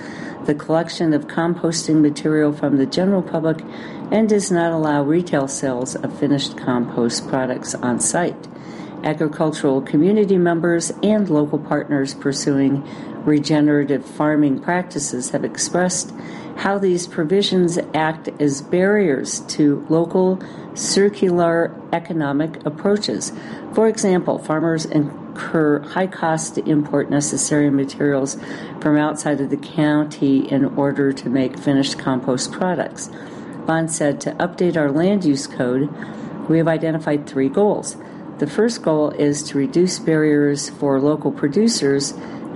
the 0.46 0.54
collection 0.54 1.12
of 1.12 1.26
composting 1.26 2.00
material 2.00 2.52
from 2.52 2.76
the 2.76 2.86
general 2.86 3.22
public 3.22 3.62
and 4.10 4.28
does 4.28 4.50
not 4.50 4.72
allow 4.72 5.02
retail 5.02 5.48
sales 5.48 5.94
of 5.96 6.18
finished 6.18 6.56
compost 6.56 7.28
products 7.28 7.74
on 7.74 8.00
site. 8.00 8.48
Agricultural 9.02 9.82
community 9.82 10.38
members 10.38 10.90
and 11.02 11.28
local 11.28 11.58
partners 11.58 12.14
pursuing 12.14 12.82
regenerative 13.24 14.04
farming 14.04 14.60
practices 14.60 15.30
have 15.30 15.44
expressed 15.44 16.12
how 16.56 16.78
these 16.78 17.06
provisions 17.06 17.78
act 17.94 18.28
as 18.40 18.62
barriers 18.62 19.40
to 19.40 19.84
local 19.88 20.40
circular 20.74 21.74
economic 21.92 22.64
approaches. 22.64 23.32
For 23.74 23.88
example, 23.88 24.38
farmers 24.38 24.84
incur 24.84 25.80
high 25.80 26.06
costs 26.06 26.50
to 26.50 26.68
import 26.68 27.10
necessary 27.10 27.70
materials 27.70 28.36
from 28.80 28.96
outside 28.96 29.40
of 29.40 29.50
the 29.50 29.56
county 29.56 30.50
in 30.50 30.64
order 30.76 31.12
to 31.12 31.28
make 31.28 31.58
finished 31.58 31.98
compost 31.98 32.52
products. 32.52 33.10
Bond 33.66 33.90
said 33.90 34.20
to 34.22 34.32
update 34.32 34.76
our 34.76 34.90
land 34.90 35.24
use 35.24 35.46
code, 35.46 35.88
we 36.48 36.58
have 36.58 36.68
identified 36.68 37.26
three 37.26 37.48
goals. 37.48 37.96
The 38.38 38.46
first 38.46 38.82
goal 38.82 39.10
is 39.10 39.42
to 39.44 39.58
reduce 39.58 39.98
barriers 39.98 40.68
for 40.68 41.00
local 41.00 41.32
producers 41.32 42.12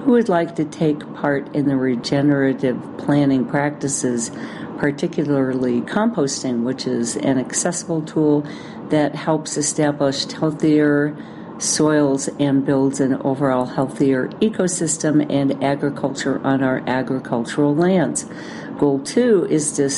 who 0.08 0.12
would 0.12 0.30
like 0.30 0.56
to 0.56 0.64
take 0.64 0.98
part 1.16 1.54
in 1.54 1.68
the 1.68 1.76
regenerative 1.76 2.80
planning 2.96 3.44
practices, 3.44 4.30
particularly 4.78 5.82
composting, 5.82 6.62
which 6.62 6.86
is 6.86 7.14
an 7.16 7.38
accessible 7.38 8.00
tool 8.00 8.40
that 8.88 9.14
helps 9.14 9.58
establish 9.58 10.24
healthier 10.32 11.14
soils 11.58 12.26
and 12.40 12.64
builds 12.64 13.00
an 13.00 13.20
overall 13.20 13.66
healthier 13.66 14.28
ecosystem 14.40 15.30
and 15.30 15.62
agriculture 15.62 16.40
on 16.42 16.62
our 16.62 16.82
agricultural 16.86 17.74
lands. 17.74 18.24
Goal 18.78 19.00
two 19.00 19.46
is 19.50 19.72
to, 19.72 19.90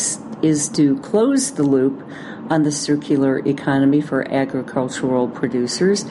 is 0.45 0.69
to 0.71 0.99
close 1.03 1.53
the 1.53 1.63
loop 1.63 2.05
on 2.51 2.65
the 2.65 2.73
circular 2.73 3.39
economy 3.47 4.01
for 4.01 4.29
agricultural 4.29 5.29
producers 5.29 6.05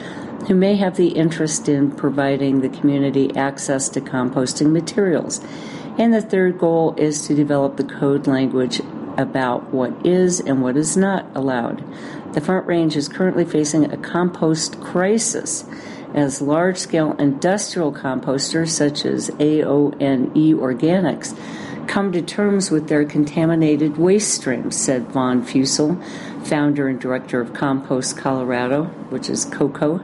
who 0.46 0.54
may 0.54 0.76
have 0.76 0.96
the 0.96 1.08
interest 1.08 1.68
in 1.68 1.90
providing 1.92 2.60
the 2.60 2.68
community 2.68 3.34
access 3.36 3.88
to 3.90 4.00
composting 4.00 4.70
materials. 4.72 5.40
And 5.98 6.14
the 6.14 6.22
third 6.22 6.58
goal 6.58 6.94
is 6.96 7.26
to 7.26 7.34
develop 7.34 7.76
the 7.76 7.84
code 7.84 8.26
language 8.26 8.80
about 9.16 9.72
what 9.72 10.06
is 10.06 10.40
and 10.40 10.62
what 10.62 10.76
is 10.76 10.96
not 10.96 11.26
allowed. 11.34 11.84
The 12.32 12.40
Front 12.40 12.66
Range 12.66 12.96
is 12.96 13.08
currently 13.08 13.44
facing 13.44 13.92
a 13.92 13.96
compost 13.96 14.80
crisis 14.80 15.64
as 16.14 16.40
large 16.40 16.78
scale 16.78 17.12
industrial 17.14 17.92
composters 17.92 18.68
such 18.68 19.04
as 19.04 19.30
A1 19.30 20.32
Organics 20.56 21.36
come 21.86 22.12
to 22.12 22.22
terms 22.22 22.70
with 22.70 22.88
their 22.88 23.04
contaminated 23.04 23.96
waste 23.96 24.32
streams, 24.32 24.76
said 24.76 25.08
Vaughn 25.08 25.42
Fussell, 25.42 26.00
founder 26.44 26.86
and 26.86 27.00
director 27.00 27.40
of 27.40 27.52
Compost 27.52 28.16
Colorado, 28.16 28.84
which 29.10 29.28
is 29.28 29.44
COCO. 29.46 30.00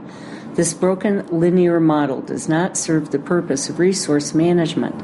This 0.57 0.73
broken 0.73 1.27
linear 1.27 1.79
model 1.81 2.23
does 2.23 2.49
not 2.49 2.79
serve 2.79 3.11
the 3.11 3.19
purpose 3.19 3.69
of 3.69 3.79
resource 3.79 4.33
management, 4.33 4.95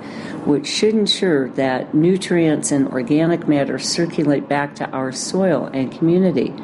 which 0.46 0.66
should 0.66 0.94
ensure 0.94 1.50
that 1.50 1.92
nutrients 1.92 2.72
and 2.72 2.88
organic 2.88 3.46
matter 3.46 3.78
circulate 3.78 4.48
back 4.48 4.74
to 4.76 4.88
our 4.92 5.12
soil 5.12 5.68
and 5.74 5.92
community. 5.92 6.54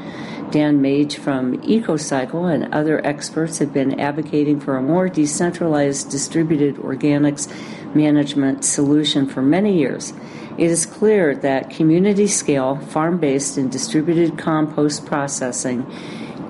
Dan 0.50 0.80
Mage 0.80 1.18
from 1.18 1.58
EcoCycle 1.58 2.50
and 2.50 2.72
other 2.72 3.06
experts 3.06 3.58
have 3.58 3.74
been 3.74 4.00
advocating 4.00 4.58
for 4.58 4.78
a 4.78 4.82
more 4.82 5.10
decentralized 5.10 6.10
distributed 6.10 6.76
organics 6.76 7.46
management 7.94 8.64
solution 8.64 9.26
for 9.26 9.42
many 9.42 9.76
years. 9.78 10.14
It 10.56 10.70
is 10.70 10.86
clear 10.86 11.36
that 11.36 11.68
community 11.68 12.26
scale, 12.26 12.76
farm 12.76 13.18
based, 13.18 13.58
and 13.58 13.70
distributed 13.70 14.38
compost 14.38 15.04
processing 15.04 15.84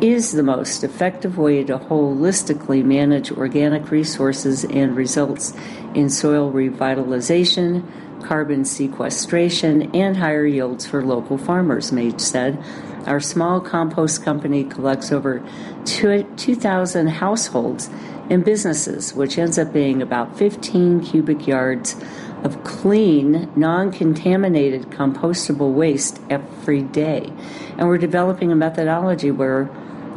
is 0.01 0.33
the 0.33 0.43
most 0.43 0.85
effective 0.85 1.39
way 1.39 1.65
to 1.65 1.79
holistically 1.79 2.85
manage 2.85 3.33
organic 3.33 3.91
resources 3.91 4.65
and 4.65 4.97
results 4.97 5.53
in 5.95 6.09
soil 6.09 6.53
revitalization, 6.53 7.85
carbon 8.23 8.65
sequestration, 8.65 9.95
and 9.95 10.17
higher 10.17 10.47
yields 10.47 10.87
for 10.87 11.05
local 11.05 11.37
farmers, 11.37 11.91
Mage 11.91 12.21
said. 12.21 12.63
Our 13.07 13.21
small 13.21 13.61
compost 13.61 14.23
company 14.23 14.65
collects 14.65 15.11
over 15.11 15.43
2,000 15.85 17.07
households 17.09 17.91
and 18.31 18.45
businesses, 18.45 19.15
which 19.15 19.39
ends 19.39 19.59
up 19.59 19.73
being 19.73 20.03
about 20.03 20.39
15 20.39 21.01
cubic 21.01 21.47
yards 21.47 21.97
of 22.45 22.63
clean, 22.63 23.51
non 23.57 23.91
contaminated 23.91 24.91
compostable 24.91 25.73
waste 25.73 26.21
every 26.31 26.83
day. 26.83 27.33
And 27.79 27.89
we're 27.89 27.99
developing 27.99 28.53
a 28.53 28.57
methodology 28.57 29.31
where 29.31 29.69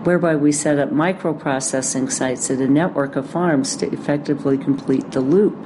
whereby 0.04 0.36
we 0.36 0.52
set 0.52 0.80
up 0.80 0.90
microprocessing 0.90 2.12
sites 2.12 2.50
at 2.50 2.60
a 2.60 2.68
network 2.68 3.16
of 3.16 3.30
farms 3.30 3.76
to 3.78 3.92
effectively 3.92 4.58
complete 4.58 5.12
the 5.12 5.22
loop. 5.22 5.58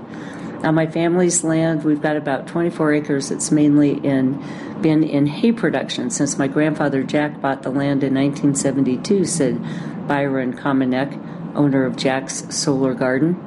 On 0.63 0.73
my 0.73 0.87
family's 0.87 1.43
land, 1.43 1.83
we've 1.83 2.01
got 2.01 2.15
about 2.15 2.47
24 2.47 2.93
acres. 2.93 3.31
It's 3.31 3.51
mainly 3.51 3.93
in 4.05 4.43
been 4.81 5.03
in 5.03 5.25
hay 5.25 5.51
production 5.51 6.09
since 6.09 6.37
my 6.37 6.47
grandfather 6.47 7.01
Jack 7.03 7.39
bought 7.39 7.63
the 7.63 7.69
land 7.69 8.03
in 8.03 8.13
1972, 8.13 9.25
said 9.25 9.61
Byron 10.07 10.57
Kominek, 10.57 11.55
owner 11.55 11.85
of 11.85 11.95
Jack's 11.95 12.55
Solar 12.55 12.93
Garden. 12.93 13.39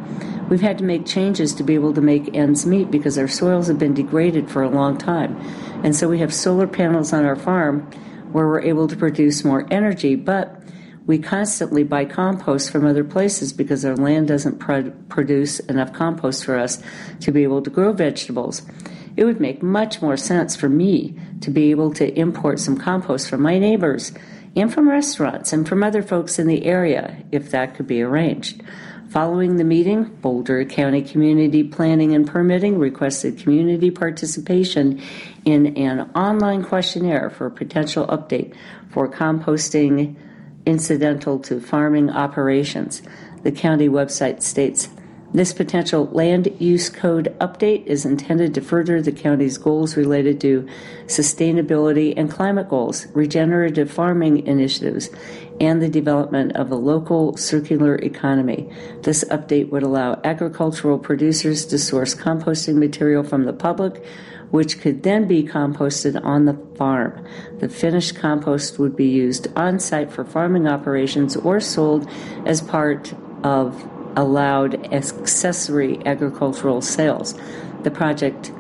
We've 0.49 0.61
had 0.61 0.78
to 0.78 0.84
make 0.84 1.05
changes 1.05 1.55
to 1.55 1.62
be 1.62 1.74
able 1.74 1.93
to 1.95 2.01
make 2.01 2.34
ends 2.34 2.64
meet 2.64 2.91
because 2.91 3.18
our 3.18 3.28
soils 3.28 3.66
have 3.66 3.78
been 3.78 3.95
degraded 3.95 4.51
for 4.51 4.62
a 4.62 4.70
long 4.70 4.97
time. 4.97 5.36
And 5.84 5.95
so 5.95 6.09
we 6.09 6.20
have 6.20 6.32
solar 6.32 6.66
panels 6.66 7.12
on 7.12 7.24
our 7.24 7.36
farm 7.36 7.82
where 8.32 8.47
we're 8.47 8.62
able 8.62 8.89
to 8.89 8.97
produce 8.97 9.45
more 9.45 9.66
energy, 9.70 10.14
but 10.14 10.58
we 11.09 11.19
constantly 11.19 11.83
buy 11.83 12.05
compost 12.05 12.71
from 12.71 12.87
other 12.87 13.03
places 13.03 13.55
because 13.55 13.83
our 13.83 13.97
land 13.97 14.29
doesn't 14.29 14.59
pro- 14.59 14.91
produce 15.09 15.59
enough 15.61 15.91
compost 15.95 16.45
for 16.45 16.59
us 16.59 16.83
to 17.21 17.33
be 17.33 17.43
able 17.43 17.63
to 17.63 17.71
grow 17.71 17.95
vegetables. 17.95 18.61
It 19.17 19.25
would 19.25 19.41
make 19.41 19.63
much 19.63 20.03
more 20.03 20.19
sense 20.19 20.55
for 20.55 20.69
me 20.69 21.19
to 21.41 21.51
be 21.51 21.71
able 21.71 21.95
to 21.95 22.13
import 22.17 22.61
some 22.61 22.77
compost 22.77 23.31
from 23.31 23.41
my 23.41 23.59
neighbors 23.59 24.13
and 24.55 24.73
from 24.73 24.87
restaurants 24.87 25.51
and 25.51 25.67
from 25.67 25.83
other 25.83 26.03
folks 26.03 26.39
in 26.39 26.47
the 26.47 26.67
area 26.67 27.25
if 27.33 27.51
that 27.53 27.75
could 27.75 27.87
be 27.87 28.03
arranged. 28.03 28.63
Following 29.09 29.57
the 29.57 29.65
meeting, 29.65 30.05
Boulder 30.21 30.67
County 30.67 31.01
Community 31.01 31.65
Planning 31.65 32.15
and 32.15 32.27
Permitting 32.27 32.79
requested 32.79 33.39
community 33.39 33.91
participation 33.91 35.01
in 35.47 35.75
an 35.79 36.11
online 36.15 36.63
questionnaire 36.63 37.31
for 37.31 37.47
a 37.47 37.51
potential 37.51 38.07
update 38.09 38.55
for 38.91 39.11
composting 39.11 40.17
incidental 40.69 41.39
to 41.39 41.61
farming 41.61 42.11
operations. 42.11 43.01
The 43.43 43.51
county 43.51 43.89
website 43.89 44.43
states 44.43 44.89
this 45.33 45.53
potential 45.53 46.07
land 46.07 46.49
use 46.59 46.89
code 46.89 47.37
update 47.39 47.85
is 47.85 48.07
intended 48.07 48.55
to 48.55 48.62
further 48.62 49.03
the 49.03 49.12
county's 49.12 49.59
goals 49.59 49.95
related 49.95 50.41
to 50.41 50.66
sustainability 51.07 52.14
and 52.16 52.31
climate 52.31 52.71
goals, 52.71 53.07
regenerative 53.14 53.91
farming 53.91 54.47
initiatives, 54.47 55.11
and 55.61 55.83
the 55.83 55.89
development 55.89 56.53
of 56.53 56.71
a 56.71 56.77
local 56.77 57.37
circular 57.37 57.97
economy. 57.97 58.73
This 59.03 59.23
update 59.25 59.69
would 59.69 59.83
allow 59.83 60.19
agricultural 60.25 60.99
producers 60.99 61.66
to 61.66 61.79
source 61.79 62.14
composting 62.14 62.77
material 62.77 63.23
from 63.23 63.45
the 63.45 63.53
public 63.53 64.03
which 64.51 64.81
could 64.81 65.03
then 65.03 65.27
be 65.27 65.43
composted 65.43 66.23
on 66.25 66.45
the 66.45 66.55
farm. 66.77 67.27
The 67.59 67.69
finished 67.69 68.17
compost 68.17 68.79
would 68.79 68.97
be 68.97 69.09
used 69.09 69.49
on 69.57 69.79
site 69.79 70.11
for 70.11 70.25
farming 70.25 70.67
operations 70.67 71.37
or 71.37 71.61
sold 71.61 72.09
as 72.47 72.61
part 72.61 73.13
of 73.43 73.89
allowed 74.17 74.93
accessory 74.93 76.05
agricultural 76.07 76.83
sales. 76.83 77.35
The 77.83 77.91
project 77.91 78.53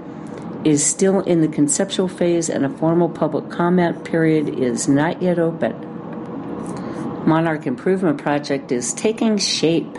is 0.64 0.84
still 0.84 1.20
in 1.20 1.40
the 1.40 1.48
conceptual 1.48 2.08
phase 2.08 2.48
and 2.48 2.64
a 2.64 2.68
formal 2.68 3.08
public 3.08 3.50
comment 3.50 4.04
period 4.04 4.48
is 4.48 4.88
not 4.88 5.22
yet 5.22 5.38
open. 5.38 5.74
Monarch 7.26 7.66
Improvement 7.66 8.20
Project 8.20 8.72
is 8.72 8.92
taking 8.94 9.36
shape 9.36 9.98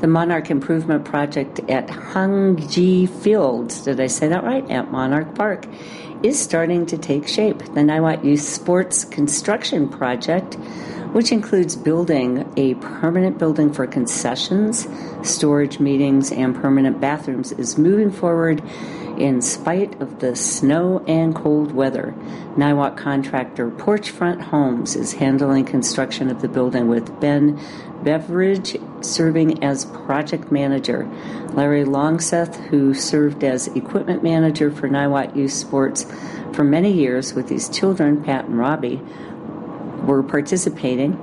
the 0.00 0.06
Monarch 0.06 0.50
Improvement 0.50 1.04
Project 1.04 1.60
at 1.68 1.86
Hungji 1.88 3.08
Fields, 3.08 3.82
did 3.82 4.00
I 4.00 4.06
say 4.06 4.28
that 4.28 4.42
right? 4.42 4.68
At 4.70 4.90
Monarch 4.90 5.34
Park, 5.34 5.66
is 6.22 6.38
starting 6.38 6.86
to 6.86 6.98
take 6.98 7.28
shape. 7.28 7.58
The 7.58 7.80
Niwot 7.80 8.24
Youth 8.24 8.40
Sports 8.40 9.04
Construction 9.04 9.88
Project, 9.88 10.56
which 11.12 11.32
includes 11.32 11.76
building 11.76 12.50
a 12.56 12.74
permanent 12.74 13.38
building 13.38 13.72
for 13.72 13.86
concessions, 13.86 14.86
storage 15.22 15.80
meetings, 15.80 16.30
and 16.30 16.54
permanent 16.54 17.00
bathrooms, 17.00 17.52
is 17.52 17.76
moving 17.76 18.10
forward 18.10 18.62
in 19.18 19.42
spite 19.42 20.00
of 20.00 20.20
the 20.20 20.34
snow 20.34 21.04
and 21.06 21.34
cold 21.34 21.72
weather. 21.72 22.14
Niwot 22.56 22.96
contractor 22.96 23.70
Porchfront 23.70 24.40
Homes 24.40 24.96
is 24.96 25.12
handling 25.12 25.64
construction 25.64 26.30
of 26.30 26.40
the 26.40 26.48
building 26.48 26.88
with 26.88 27.20
Ben 27.20 27.60
Beveridge 28.02 28.78
serving 29.02 29.62
as 29.62 29.84
project 29.84 30.50
manager. 30.50 31.06
Larry 31.52 31.84
Longseth, 31.84 32.56
who 32.68 32.94
served 32.94 33.44
as 33.44 33.66
equipment 33.68 34.22
manager 34.22 34.70
for 34.70 34.88
Niwot 34.88 35.36
Youth 35.36 35.52
Sports 35.52 36.06
for 36.52 36.64
many 36.64 36.92
years 36.92 37.34
with 37.34 37.48
his 37.48 37.68
children, 37.68 38.22
Pat 38.24 38.46
and 38.46 38.58
Robbie, 38.58 39.02
were 40.04 40.22
participating 40.22 41.18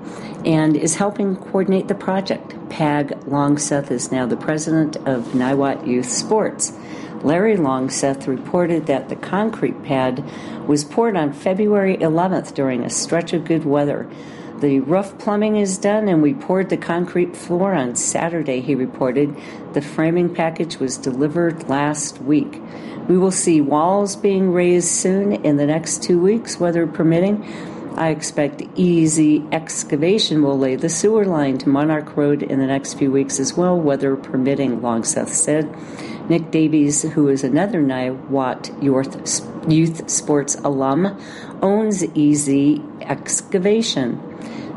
and 0.46 0.76
is 0.76 0.96
helping 0.96 1.36
coordinate 1.36 1.88
the 1.88 1.96
project. 1.96 2.56
Pag 2.70 3.10
Longseth 3.22 3.92
is 3.92 4.12
now 4.12 4.26
the 4.26 4.38
president 4.38 4.96
of 4.98 5.24
Niwot 5.34 5.88
Youth 5.88 6.10
Sports. 6.10 6.74
Larry 7.24 7.58
Longseth 7.58 8.28
reported 8.28 8.86
that 8.86 9.10
the 9.10 9.16
concrete 9.16 9.84
pad 9.84 10.24
was 10.68 10.84
poured 10.84 11.18
on 11.18 11.34
February 11.34 11.98
11th 11.98 12.54
during 12.54 12.84
a 12.84 12.90
stretch 12.90 13.34
of 13.34 13.46
good 13.46 13.66
weather. 13.66 14.08
The 14.60 14.80
rough 14.80 15.18
plumbing 15.20 15.58
is 15.58 15.78
done, 15.78 16.08
and 16.08 16.22
we 16.24 16.34
poured 16.34 16.70
the 16.70 16.78
concrete 16.78 17.36
floor 17.36 17.74
on 17.74 17.96
Saturday, 17.96 18.60
he 18.60 18.74
reported. 18.74 19.36
The 19.74 19.82
framing 19.82 20.34
package 20.34 20.78
was 20.78 20.98
delivered 20.98 21.70
last 21.70 22.20
week. 22.22 22.60
We 23.08 23.20
will 23.20 23.32
see 23.32 23.62
walls 23.62 24.16
being 24.16 24.52
raised 24.52 24.88
soon 24.88 25.34
in 25.46 25.58
the 25.58 25.68
next 25.68 26.02
two 26.02 26.20
weeks, 26.20 26.60
weather 26.60 26.88
permitting. 26.88 27.46
I 27.98 28.10
expect 28.10 28.62
easy 28.76 29.44
excavation 29.52 30.44
will 30.44 30.58
lay 30.58 30.76
the 30.76 30.88
sewer 30.88 31.26
line 31.26 31.58
to 31.58 31.70
Monarch 31.70 32.16
Road 32.16 32.44
in 32.44 32.60
the 32.60 32.68
next 32.68 32.94
few 32.94 33.12
weeks 33.12 33.40
as 33.40 33.58
well, 33.58 33.76
weather 33.76 34.16
permitting, 34.16 34.82
Longseth 34.82 35.30
said. 35.30 35.76
Nick 36.30 36.52
Davies, 36.52 37.02
who 37.02 37.28
is 37.28 37.44
another 37.44 37.82
Niwot 37.82 38.84
Youth 39.68 40.10
Sports 40.10 40.56
alum, 40.64 41.20
owns 41.64 42.04
Easy 42.16 42.84
Excavation. 43.02 44.22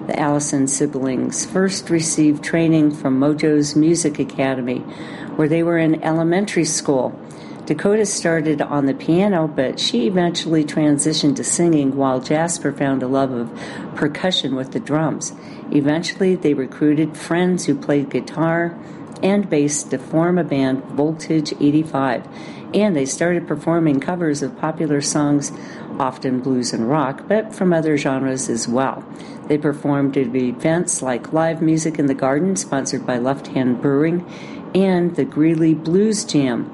The 0.08 0.18
Allison 0.20 0.68
siblings 0.68 1.46
first 1.46 1.90
received 1.90 2.44
training 2.44 2.92
from 2.92 3.20
Mojo's 3.20 3.76
Music 3.76 4.18
Academy, 4.18 4.80
where 5.36 5.48
they 5.48 5.64
were 5.64 5.78
in 5.78 6.04
elementary 6.04 6.66
school. 6.66 7.18
Dakota 7.66 8.06
started 8.06 8.62
on 8.62 8.86
the 8.86 8.94
piano, 8.94 9.48
but 9.48 9.80
she 9.80 10.08
eventually 10.08 10.66
transitioned 10.66 11.36
to 11.36 11.44
singing 11.44 11.96
while 11.96 12.20
Jasper 12.20 12.72
found 12.72 13.04
a 13.04 13.08
love 13.08 13.32
of 13.32 13.50
percussion 13.96 14.56
with 14.56 14.72
the 14.72 14.80
drums. 14.80 15.34
Eventually, 15.72 16.36
they 16.36 16.54
recruited 16.54 17.16
friends 17.16 17.66
who 17.66 17.76
played 17.76 18.10
guitar 18.10 18.78
and 19.22 19.50
bass 19.50 19.84
to 19.84 19.98
form 19.98 20.38
a 20.38 20.44
band, 20.44 20.84
Voltage 20.86 21.54
85 21.54 22.28
and 22.74 22.96
they 22.96 23.06
started 23.06 23.48
performing 23.48 24.00
covers 24.00 24.42
of 24.42 24.58
popular 24.58 25.02
songs, 25.02 25.52
often 26.00 26.40
blues 26.40 26.74
and 26.74 26.90
rock, 26.90 27.24
but 27.28 27.54
from 27.54 27.74
other 27.74 27.98
genres 27.98 28.50
as 28.50 28.68
well. 28.68 29.04
They 29.48 29.58
performed 29.58 30.18
at 30.18 30.34
events 30.36 31.02
like 31.02 31.34
Live 31.34 31.62
Music 31.62 32.00
in 32.00 32.06
the 32.06 32.14
Garden, 32.14 32.56
sponsored 32.56 33.06
by 33.06 33.18
Left 33.18 33.48
Hand 33.48 33.82
Brewing, 33.82 34.26
and 34.74 35.16
the 35.16 35.26
Greeley 35.26 35.74
Blues 35.74 36.24
Jam. 36.24 36.74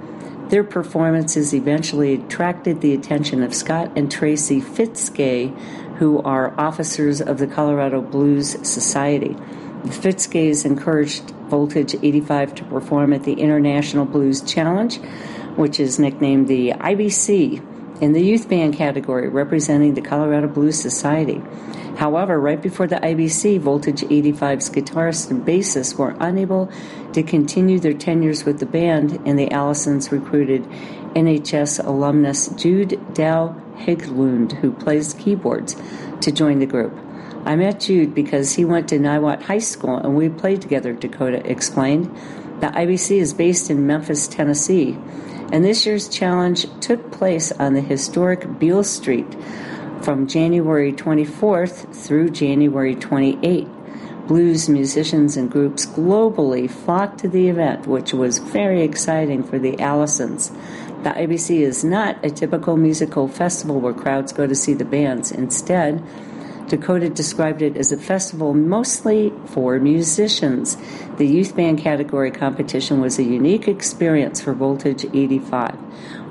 Their 0.49 0.63
performances 0.63 1.53
eventually 1.53 2.13
attracted 2.13 2.79
the 2.79 2.93
attention 2.93 3.43
of 3.43 3.53
Scott 3.53 3.91
and 3.97 4.09
Tracy 4.09 4.61
Fitzgay, 4.61 5.53
who 5.97 6.19
are 6.19 6.57
officers 6.57 7.21
of 7.21 7.37
the 7.37 7.47
Colorado 7.47 8.01
Blues 8.01 8.55
Society. 8.65 9.35
The 9.83 9.89
Fitzgays 9.89 10.65
encouraged 10.65 11.31
Voltage 11.49 11.95
85 11.95 12.55
to 12.55 12.63
perform 12.65 13.11
at 13.13 13.23
the 13.23 13.33
International 13.33 14.05
Blues 14.05 14.41
Challenge, 14.41 14.97
which 15.57 15.79
is 15.79 15.99
nicknamed 15.99 16.47
the 16.47 16.69
IBC 16.71 17.76
in 18.01 18.13
the 18.13 18.21
youth 18.21 18.47
band 18.47 18.75
category, 18.75 19.27
representing 19.27 19.93
the 19.93 20.01
Colorado 20.01 20.47
Blues 20.47 20.79
Society. 20.79 21.41
However, 21.97 22.39
right 22.39 22.61
before 22.61 22.85
the 22.85 22.97
IBC, 22.97 23.59
Voltage 23.59 24.01
85's 24.01 24.69
guitarist 24.69 25.31
and 25.31 25.45
bassist 25.45 25.95
were 25.97 26.15
unable 26.19 26.71
to 27.13 27.23
continue 27.23 27.79
their 27.79 27.93
tenures 27.93 28.45
with 28.45 28.59
the 28.59 28.67
band, 28.67 29.19
and 29.25 29.39
the 29.39 29.47
Allisons 29.47 30.11
recruited 30.11 30.63
NHS 31.15 31.83
alumnus 31.83 32.49
Jude 32.49 33.01
Dow 33.15 33.55
Higlund, 33.77 34.53
who 34.59 34.71
plays 34.71 35.13
keyboards, 35.15 35.75
to 36.21 36.31
join 36.31 36.59
the 36.59 36.65
group. 36.67 36.95
I 37.45 37.55
met 37.55 37.79
Jude 37.79 38.13
because 38.13 38.53
he 38.53 38.65
went 38.65 38.89
to 38.89 38.99
Niwot 38.99 39.41
High 39.43 39.59
School 39.59 39.97
and 39.97 40.15
we 40.15 40.29
played 40.29 40.61
together, 40.61 40.93
Dakota 40.93 41.49
explained. 41.49 42.05
The 42.59 42.67
IBC 42.67 43.17
is 43.17 43.33
based 43.33 43.69
in 43.69 43.87
Memphis, 43.87 44.27
Tennessee 44.27 44.97
and 45.51 45.63
this 45.63 45.85
year's 45.85 46.09
challenge 46.09 46.65
took 46.81 47.11
place 47.11 47.51
on 47.53 47.73
the 47.73 47.81
historic 47.81 48.59
Beale 48.59 48.83
Street 48.83 49.27
from 50.01 50.27
January 50.27 50.93
24th 50.93 51.95
through 51.95 52.29
January 52.29 52.95
28th. 52.95 53.73
Blues 54.27 54.67
musicians 54.67 55.37
and 55.37 55.49
groups 55.49 55.85
globally 55.85 56.69
flocked 56.69 57.19
to 57.19 57.29
the 57.29 57.47
event, 57.47 57.87
which 57.87 58.13
was 58.13 58.39
very 58.39 58.83
exciting 58.83 59.41
for 59.41 59.57
the 59.57 59.77
Allisons. 59.77 60.51
The 61.03 61.11
IBC 61.11 61.61
is 61.61 61.85
not 61.85 62.23
a 62.25 62.29
typical 62.29 62.75
musical 62.75 63.29
festival 63.29 63.79
where 63.79 63.93
crowds 63.93 64.33
go 64.33 64.45
to 64.45 64.55
see 64.55 64.73
the 64.73 64.83
bands. 64.83 65.31
Instead, 65.31 66.03
Dakota 66.68 67.09
described 67.09 67.61
it 67.61 67.78
as 67.78 67.91
a 67.91 67.97
festival 67.97 68.53
mostly 68.53 69.34
for 69.45 69.80
musicians. 69.80 70.78
The 71.18 71.26
youth 71.26 71.55
band 71.55 71.80
category 71.80 72.32
competition 72.32 72.99
was 72.99 73.18
a 73.18 73.24
unique 73.24 73.68
experience 73.68 74.41
for 74.41 74.53
Voltage 74.53 75.05
85. 75.05 75.76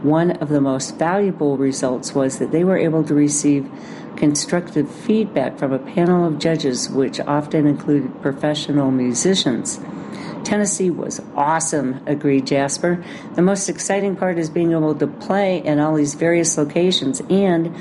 One 0.04 0.32
of 0.32 0.48
the 0.48 0.60
most 0.60 0.98
valuable 0.98 1.56
results 1.56 2.14
was 2.14 2.38
that 2.38 2.52
they 2.52 2.64
were 2.64 2.76
able 2.76 3.02
to 3.04 3.14
receive 3.14 3.70
constructive 4.16 4.90
feedback 4.90 5.58
from 5.58 5.72
a 5.72 5.78
panel 5.78 6.26
of 6.26 6.38
judges, 6.38 6.88
which 6.88 7.20
often 7.20 7.66
included 7.66 8.20
professional 8.22 8.90
musicians. 8.90 9.80
Tennessee 10.44 10.90
was 10.90 11.20
awesome, 11.34 12.00
agreed 12.06 12.46
Jasper. 12.46 13.04
The 13.34 13.42
most 13.42 13.68
exciting 13.68 14.14
part 14.16 14.38
is 14.38 14.48
being 14.48 14.72
able 14.72 14.94
to 14.94 15.06
play 15.06 15.58
in 15.58 15.80
all 15.80 15.96
these 15.96 16.14
various 16.14 16.56
locations 16.56 17.20
and 17.28 17.74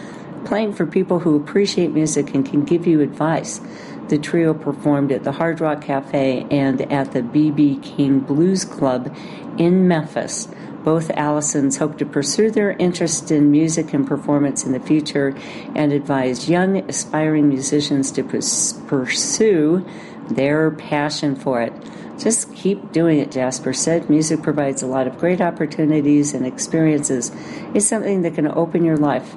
playing 0.46 0.74
for 0.74 0.86
people 0.86 1.20
who 1.20 1.36
appreciate 1.36 1.92
music 1.92 2.34
and 2.34 2.46
can 2.46 2.64
give 2.64 2.88
you 2.88 3.02
advice. 3.02 3.60
The 4.08 4.20
trio 4.20 4.54
performed 4.54 5.12
at 5.12 5.24
the 5.24 5.32
Hard 5.32 5.60
Rock 5.60 5.82
Cafe 5.82 6.46
and 6.52 6.82
at 6.92 7.12
the 7.12 7.24
B.B. 7.24 7.80
King 7.82 8.20
Blues 8.20 8.64
Club 8.64 9.16
in 9.58 9.88
Memphis. 9.88 10.48
Both 10.84 11.10
Allisons 11.10 11.78
hope 11.80 11.98
to 11.98 12.06
pursue 12.06 12.52
their 12.52 12.74
interest 12.74 13.32
in 13.32 13.50
music 13.50 13.92
and 13.94 14.06
performance 14.06 14.64
in 14.64 14.72
the 14.72 14.80
future 14.80 15.36
and 15.76 15.92
advise 15.92 16.48
young, 16.48 16.88
aspiring 16.88 17.50
musicians 17.50 18.12
to 18.12 18.24
pursue 18.24 19.84
their 20.30 20.70
passion 20.70 21.36
for 21.36 21.64
it. 21.64 21.74
Just 22.20 22.54
keep 22.54 22.92
doing 22.92 23.18
it, 23.18 23.32
Jasper 23.32 23.74
said. 23.74 24.10
Music 24.10 24.44
provides 24.44 24.84
a 24.84 24.88
lot 24.88 25.08
of 25.08 25.18
great 25.18 25.42
opportunities 25.42 26.36
and 26.36 26.46
experiences. 26.46 27.32
It's 27.74 27.88
something 27.88 28.22
that 28.22 28.36
can 28.36 28.48
open 28.48 28.86
your 28.86 28.98
life 28.98 29.36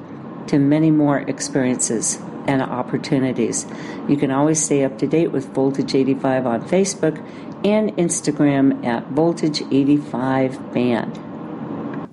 to 0.49 0.59
many 0.59 0.90
more 0.90 1.20
experiences 1.20 2.18
and 2.46 2.62
opportunities. 2.62 3.66
You 4.09 4.16
can 4.16 4.30
always 4.30 4.62
stay 4.62 4.84
up 4.84 4.99
to 4.99 5.07
date 5.07 5.32
with 5.32 5.53
Voltage 5.55 5.94
85 5.94 6.46
on 6.46 6.68
Facebook 6.68 7.18
and 7.64 7.90
Instagram 7.96 8.84
at 8.84 9.07
Voltage 9.09 9.62
85 9.70 10.72
Band. 10.72 12.09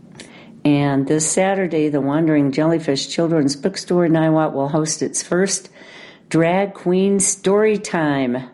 And 0.65 1.07
this 1.07 1.31
Saturday, 1.31 1.89
the 1.89 2.01
Wandering 2.01 2.51
Jellyfish 2.51 3.07
Children's 3.07 3.55
Bookstore 3.55 4.07
Niwot 4.07 4.53
will 4.53 4.69
host 4.69 5.03
its 5.03 5.21
first 5.21 5.69
Drag 6.29 6.73
Queen 6.73 7.19
Story 7.19 7.77
Time 7.77 8.49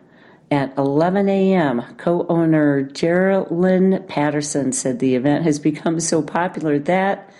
at 0.50 0.76
11 0.76 1.30
a.m. 1.30 1.82
Co 1.96 2.26
owner 2.28 2.82
Geraldine 2.82 4.04
Patterson 4.06 4.72
said 4.72 4.98
the 4.98 5.14
event 5.14 5.44
has 5.44 5.58
become 5.58 5.98
so 5.98 6.20
popular 6.20 6.78
that 6.80 7.32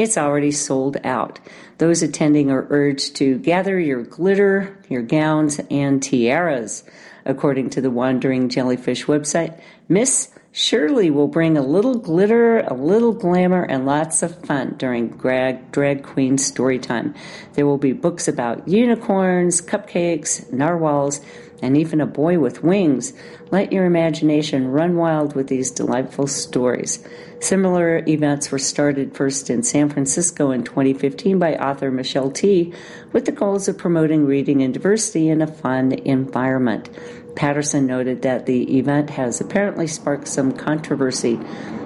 it's 0.00 0.16
already 0.16 0.50
sold 0.50 0.96
out. 1.04 1.38
Those 1.76 2.02
attending 2.02 2.50
are 2.50 2.66
urged 2.70 3.16
to 3.16 3.36
gather 3.36 3.78
your 3.78 4.02
glitter, 4.02 4.78
your 4.88 5.02
gowns, 5.02 5.60
and 5.70 6.02
tiaras. 6.02 6.84
According 7.26 7.68
to 7.70 7.82
the 7.82 7.90
Wandering 7.90 8.48
Jellyfish 8.48 9.04
website, 9.04 9.60
Miss 9.90 10.30
Shirley 10.52 11.10
will 11.10 11.28
bring 11.28 11.58
a 11.58 11.62
little 11.62 11.98
glitter, 11.98 12.60
a 12.60 12.72
little 12.72 13.12
glamour, 13.12 13.62
and 13.62 13.84
lots 13.84 14.22
of 14.22 14.42
fun 14.46 14.76
during 14.78 15.10
drag, 15.10 15.70
drag 15.70 16.02
queen 16.02 16.38
story 16.38 16.78
time. 16.78 17.14
There 17.52 17.66
will 17.66 17.76
be 17.76 17.92
books 17.92 18.26
about 18.26 18.66
unicorns, 18.66 19.60
cupcakes, 19.60 20.50
narwhals, 20.50 21.20
and 21.60 21.76
even 21.76 22.00
a 22.00 22.06
boy 22.06 22.38
with 22.38 22.64
wings. 22.64 23.12
Let 23.50 23.70
your 23.70 23.84
imagination 23.84 24.68
run 24.68 24.96
wild 24.96 25.36
with 25.36 25.48
these 25.48 25.70
delightful 25.70 26.26
stories. 26.26 27.06
Similar 27.40 28.04
events 28.06 28.52
were 28.52 28.58
started 28.58 29.16
first 29.16 29.48
in 29.48 29.62
San 29.62 29.88
Francisco 29.88 30.50
in 30.50 30.62
2015 30.62 31.38
by 31.38 31.54
author 31.54 31.90
Michelle 31.90 32.30
Tea 32.30 32.74
with 33.12 33.24
the 33.24 33.32
goals 33.32 33.66
of 33.66 33.78
promoting 33.78 34.26
reading 34.26 34.60
and 34.60 34.74
diversity 34.74 35.30
in 35.30 35.40
a 35.40 35.46
fun 35.46 35.92
environment. 35.92 36.90
Patterson 37.34 37.86
noted 37.86 38.20
that 38.22 38.44
the 38.44 38.76
event 38.78 39.08
has 39.08 39.40
apparently 39.40 39.86
sparked 39.86 40.28
some 40.28 40.52
controversy. 40.52 41.40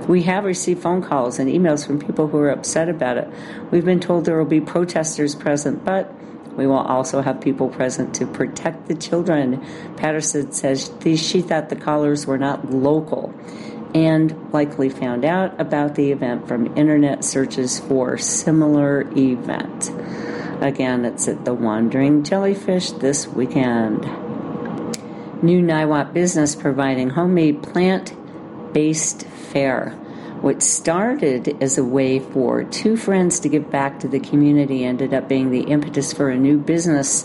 We 0.08 0.24
have 0.24 0.44
received 0.44 0.82
phone 0.82 1.02
calls 1.02 1.38
and 1.38 1.48
emails 1.48 1.86
from 1.86 2.00
people 2.00 2.26
who 2.26 2.38
are 2.38 2.50
upset 2.50 2.88
about 2.88 3.18
it. 3.18 3.28
We've 3.70 3.84
been 3.84 4.00
told 4.00 4.24
there 4.24 4.36
will 4.36 4.44
be 4.46 4.60
protesters 4.60 5.36
present, 5.36 5.84
but 5.84 6.12
we 6.56 6.66
will 6.66 6.78
also 6.78 7.20
have 7.20 7.40
people 7.40 7.68
present 7.68 8.12
to 8.16 8.26
protect 8.26 8.88
the 8.88 8.94
children. 8.96 9.64
Patterson 9.96 10.50
says 10.50 10.90
she 11.16 11.42
thought 11.42 11.68
the 11.68 11.76
callers 11.76 12.26
were 12.26 12.38
not 12.38 12.72
local 12.72 13.32
and 13.94 14.52
likely 14.52 14.88
found 14.88 15.24
out 15.24 15.58
about 15.60 15.94
the 15.94 16.10
event 16.10 16.48
from 16.48 16.76
internet 16.76 17.24
searches 17.24 17.78
for 17.80 18.18
similar 18.18 19.02
event. 19.16 19.90
Again, 20.60 21.04
it's 21.04 21.28
at 21.28 21.44
the 21.44 21.54
Wandering 21.54 22.24
Jellyfish 22.24 22.90
this 22.92 23.26
weekend. 23.26 24.02
New 25.42 25.62
Niwot 25.62 26.12
business 26.12 26.54
providing 26.54 27.10
homemade 27.10 27.62
plant 27.62 28.14
based 28.72 29.26
fare 29.26 29.98
what 30.44 30.62
started 30.62 31.62
as 31.62 31.78
a 31.78 31.84
way 31.84 32.18
for 32.18 32.64
two 32.64 32.98
friends 32.98 33.40
to 33.40 33.48
give 33.48 33.70
back 33.70 33.98
to 34.00 34.06
the 34.06 34.20
community 34.20 34.84
ended 34.84 35.14
up 35.14 35.26
being 35.26 35.50
the 35.50 35.62
impetus 35.62 36.12
for 36.12 36.28
a 36.28 36.36
new 36.36 36.58
business, 36.58 37.24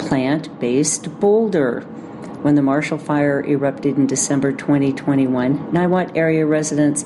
plant 0.00 0.58
based 0.58 1.20
Boulder. 1.20 1.86
When 2.42 2.54
the 2.54 2.62
Marshall 2.62 2.98
Fire 2.98 3.44
erupted 3.44 3.96
in 3.96 4.06
December 4.06 4.52
2021, 4.52 5.72
Niwot 5.72 6.16
area 6.16 6.46
residents 6.46 7.04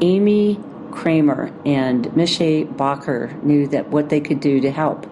Amy 0.00 0.60
Kramer 0.90 1.52
and 1.64 2.06
Mishay 2.08 2.64
Bacher 2.64 3.42
knew 3.42 3.66
that 3.68 3.88
what 3.88 4.08
they 4.08 4.20
could 4.20 4.40
do 4.40 4.60
to 4.60 4.70
help. 4.70 5.06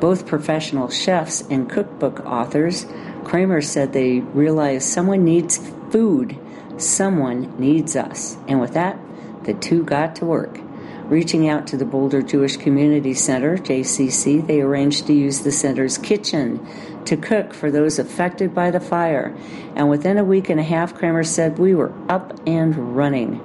Both 0.00 0.26
professional 0.26 0.90
chefs 0.90 1.42
and 1.48 1.70
cookbook 1.70 2.20
authors, 2.20 2.86
Kramer 3.24 3.60
said 3.60 3.92
they 3.92 4.20
realized 4.20 4.88
someone 4.88 5.24
needs 5.24 5.58
food 5.90 6.38
Someone 6.76 7.56
needs 7.58 7.94
us. 7.94 8.36
And 8.48 8.60
with 8.60 8.74
that, 8.74 8.98
the 9.44 9.54
two 9.54 9.84
got 9.84 10.16
to 10.16 10.24
work. 10.24 10.58
Reaching 11.04 11.48
out 11.48 11.66
to 11.68 11.76
the 11.76 11.84
Boulder 11.84 12.22
Jewish 12.22 12.56
Community 12.56 13.14
Center, 13.14 13.58
JCC, 13.58 14.44
they 14.46 14.60
arranged 14.60 15.06
to 15.06 15.12
use 15.12 15.40
the 15.40 15.52
center's 15.52 15.98
kitchen 15.98 16.66
to 17.06 17.16
cook 17.16 17.54
for 17.54 17.70
those 17.70 17.98
affected 17.98 18.54
by 18.54 18.70
the 18.70 18.80
fire. 18.80 19.34
And 19.76 19.88
within 19.88 20.18
a 20.18 20.24
week 20.24 20.48
and 20.48 20.60
a 20.60 20.64
half, 20.64 20.94
Kramer 20.94 21.24
said 21.24 21.58
we 21.58 21.74
were 21.74 21.92
up 22.08 22.38
and 22.46 22.96
running. 22.96 23.40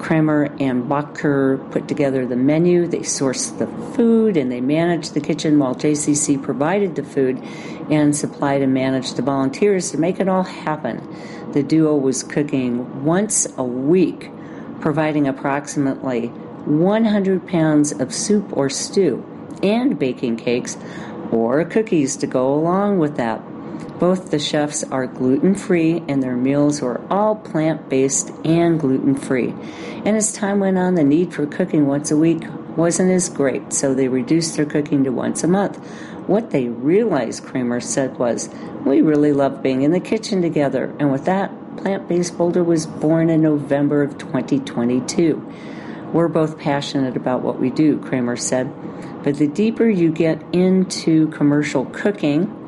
Kramer 0.00 0.54
and 0.58 0.84
Bacher 0.90 1.70
put 1.70 1.86
together 1.86 2.26
the 2.26 2.36
menu, 2.36 2.88
they 2.88 3.00
sourced 3.00 3.56
the 3.58 3.68
food, 3.94 4.36
and 4.36 4.50
they 4.50 4.60
managed 4.60 5.14
the 5.14 5.20
kitchen 5.20 5.58
while 5.58 5.76
JCC 5.76 6.42
provided 6.42 6.96
the 6.96 7.04
food 7.04 7.38
and 7.88 8.16
supplied 8.16 8.62
and 8.62 8.74
managed 8.74 9.16
the 9.16 9.22
volunteers 9.22 9.92
to 9.92 9.98
make 9.98 10.18
it 10.18 10.28
all 10.28 10.42
happen. 10.42 11.00
The 11.52 11.62
duo 11.62 11.94
was 11.94 12.22
cooking 12.24 13.04
once 13.04 13.46
a 13.56 13.62
week, 13.62 14.30
providing 14.80 15.28
approximately 15.28 16.26
100 16.26 17.46
pounds 17.46 17.92
of 17.92 18.12
soup 18.12 18.56
or 18.56 18.68
stew 18.70 19.24
and 19.62 19.98
baking 19.98 20.36
cakes 20.36 20.76
or 21.32 21.64
cookies 21.64 22.16
to 22.18 22.26
go 22.28 22.54
along 22.54 22.98
with 22.98 23.16
that. 23.16 23.42
Both 23.98 24.30
the 24.30 24.38
chefs 24.38 24.84
are 24.84 25.06
gluten 25.06 25.54
free 25.54 26.02
and 26.08 26.22
their 26.22 26.36
meals 26.36 26.80
were 26.82 27.00
all 27.10 27.34
plant 27.36 27.88
based 27.88 28.30
and 28.44 28.78
gluten 28.78 29.16
free. 29.16 29.54
And 30.04 30.16
as 30.16 30.32
time 30.32 30.60
went 30.60 30.78
on, 30.78 30.94
the 30.94 31.04
need 31.04 31.32
for 31.32 31.46
cooking 31.46 31.86
once 31.86 32.10
a 32.10 32.16
week 32.16 32.42
wasn't 32.76 33.10
as 33.10 33.28
great, 33.28 33.72
so 33.72 33.94
they 33.94 34.08
reduced 34.08 34.56
their 34.56 34.66
cooking 34.66 35.04
to 35.04 35.10
once 35.10 35.44
a 35.44 35.48
month. 35.48 35.76
What 36.26 36.50
they 36.50 36.68
realized, 36.68 37.44
Kramer 37.44 37.80
said, 37.80 38.18
was, 38.18 38.48
We 38.84 39.02
really 39.02 39.32
love 39.32 39.62
being 39.62 39.82
in 39.82 39.92
the 39.92 40.00
kitchen 40.00 40.42
together. 40.42 40.94
And 40.98 41.10
with 41.10 41.24
that, 41.26 41.50
Plant 41.76 42.08
Based 42.08 42.36
Boulder 42.36 42.62
was 42.62 42.86
born 42.86 43.30
in 43.30 43.42
November 43.42 44.02
of 44.02 44.18
2022. 44.18 45.52
We're 46.12 46.28
both 46.28 46.58
passionate 46.58 47.16
about 47.16 47.42
what 47.42 47.58
we 47.58 47.70
do, 47.70 47.98
Kramer 47.98 48.36
said. 48.36 48.72
But 49.22 49.36
the 49.36 49.46
deeper 49.46 49.88
you 49.88 50.10
get 50.10 50.42
into 50.52 51.28
commercial 51.28 51.86
cooking, 51.86 52.58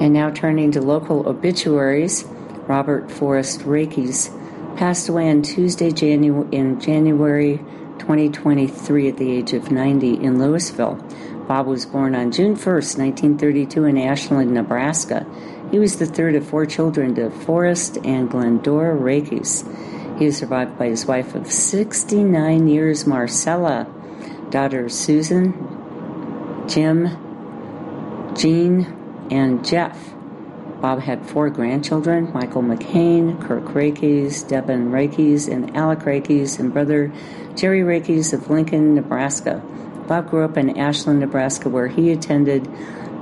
And 0.00 0.12
now 0.12 0.30
turning 0.30 0.72
to 0.72 0.80
local 0.80 1.28
obituaries, 1.28 2.24
Robert 2.66 3.10
Forrest 3.10 3.62
Rakes 3.62 4.30
passed 4.76 5.08
away 5.08 5.30
on 5.30 5.42
Tuesday 5.42 5.90
Janu- 5.90 6.52
in 6.52 6.80
January 6.80 7.58
2023 7.98 9.08
at 9.08 9.16
the 9.18 9.30
age 9.30 9.52
of 9.52 9.70
90 9.70 10.14
in 10.14 10.38
Louisville. 10.38 10.98
Bob 11.46 11.66
was 11.66 11.84
born 11.84 12.14
on 12.14 12.32
June 12.32 12.56
1st, 12.56 12.98
1932 12.98 13.84
in 13.84 13.98
Ashland, 13.98 14.52
Nebraska. 14.52 15.26
He 15.70 15.78
was 15.78 15.98
the 15.98 16.06
third 16.06 16.34
of 16.36 16.46
four 16.46 16.64
children 16.64 17.14
to 17.16 17.30
Forrest 17.30 17.98
and 18.04 18.30
Glendora 18.30 18.94
Rakes. 18.94 19.62
He 20.18 20.26
is 20.26 20.38
survived 20.38 20.78
by 20.78 20.86
his 20.86 21.04
wife 21.04 21.34
of 21.34 21.50
69 21.50 22.68
years, 22.68 23.06
Marcella, 23.06 23.86
daughter 24.48 24.88
Susan, 24.88 25.52
Jim, 26.66 27.08
Jean, 28.34 29.26
and 29.30 29.64
Jeff. 29.64 30.14
Bob 30.80 31.00
had 31.00 31.26
four 31.26 31.50
grandchildren 31.50 32.32
Michael 32.32 32.62
McCain, 32.62 33.40
Kirk 33.46 33.74
Rakes, 33.74 34.42
Devin 34.42 34.90
Rakes, 34.90 35.46
and 35.48 35.76
Alec 35.76 36.06
Rakes, 36.06 36.58
and 36.58 36.72
brother 36.72 37.12
Jerry 37.54 37.82
Rakes 37.82 38.32
of 38.32 38.48
Lincoln, 38.48 38.94
Nebraska. 38.94 39.62
Bob 40.06 40.30
grew 40.30 40.44
up 40.44 40.56
in 40.56 40.78
Ashland, 40.78 41.20
Nebraska, 41.20 41.68
where 41.68 41.88
he 41.88 42.10
attended 42.10 42.68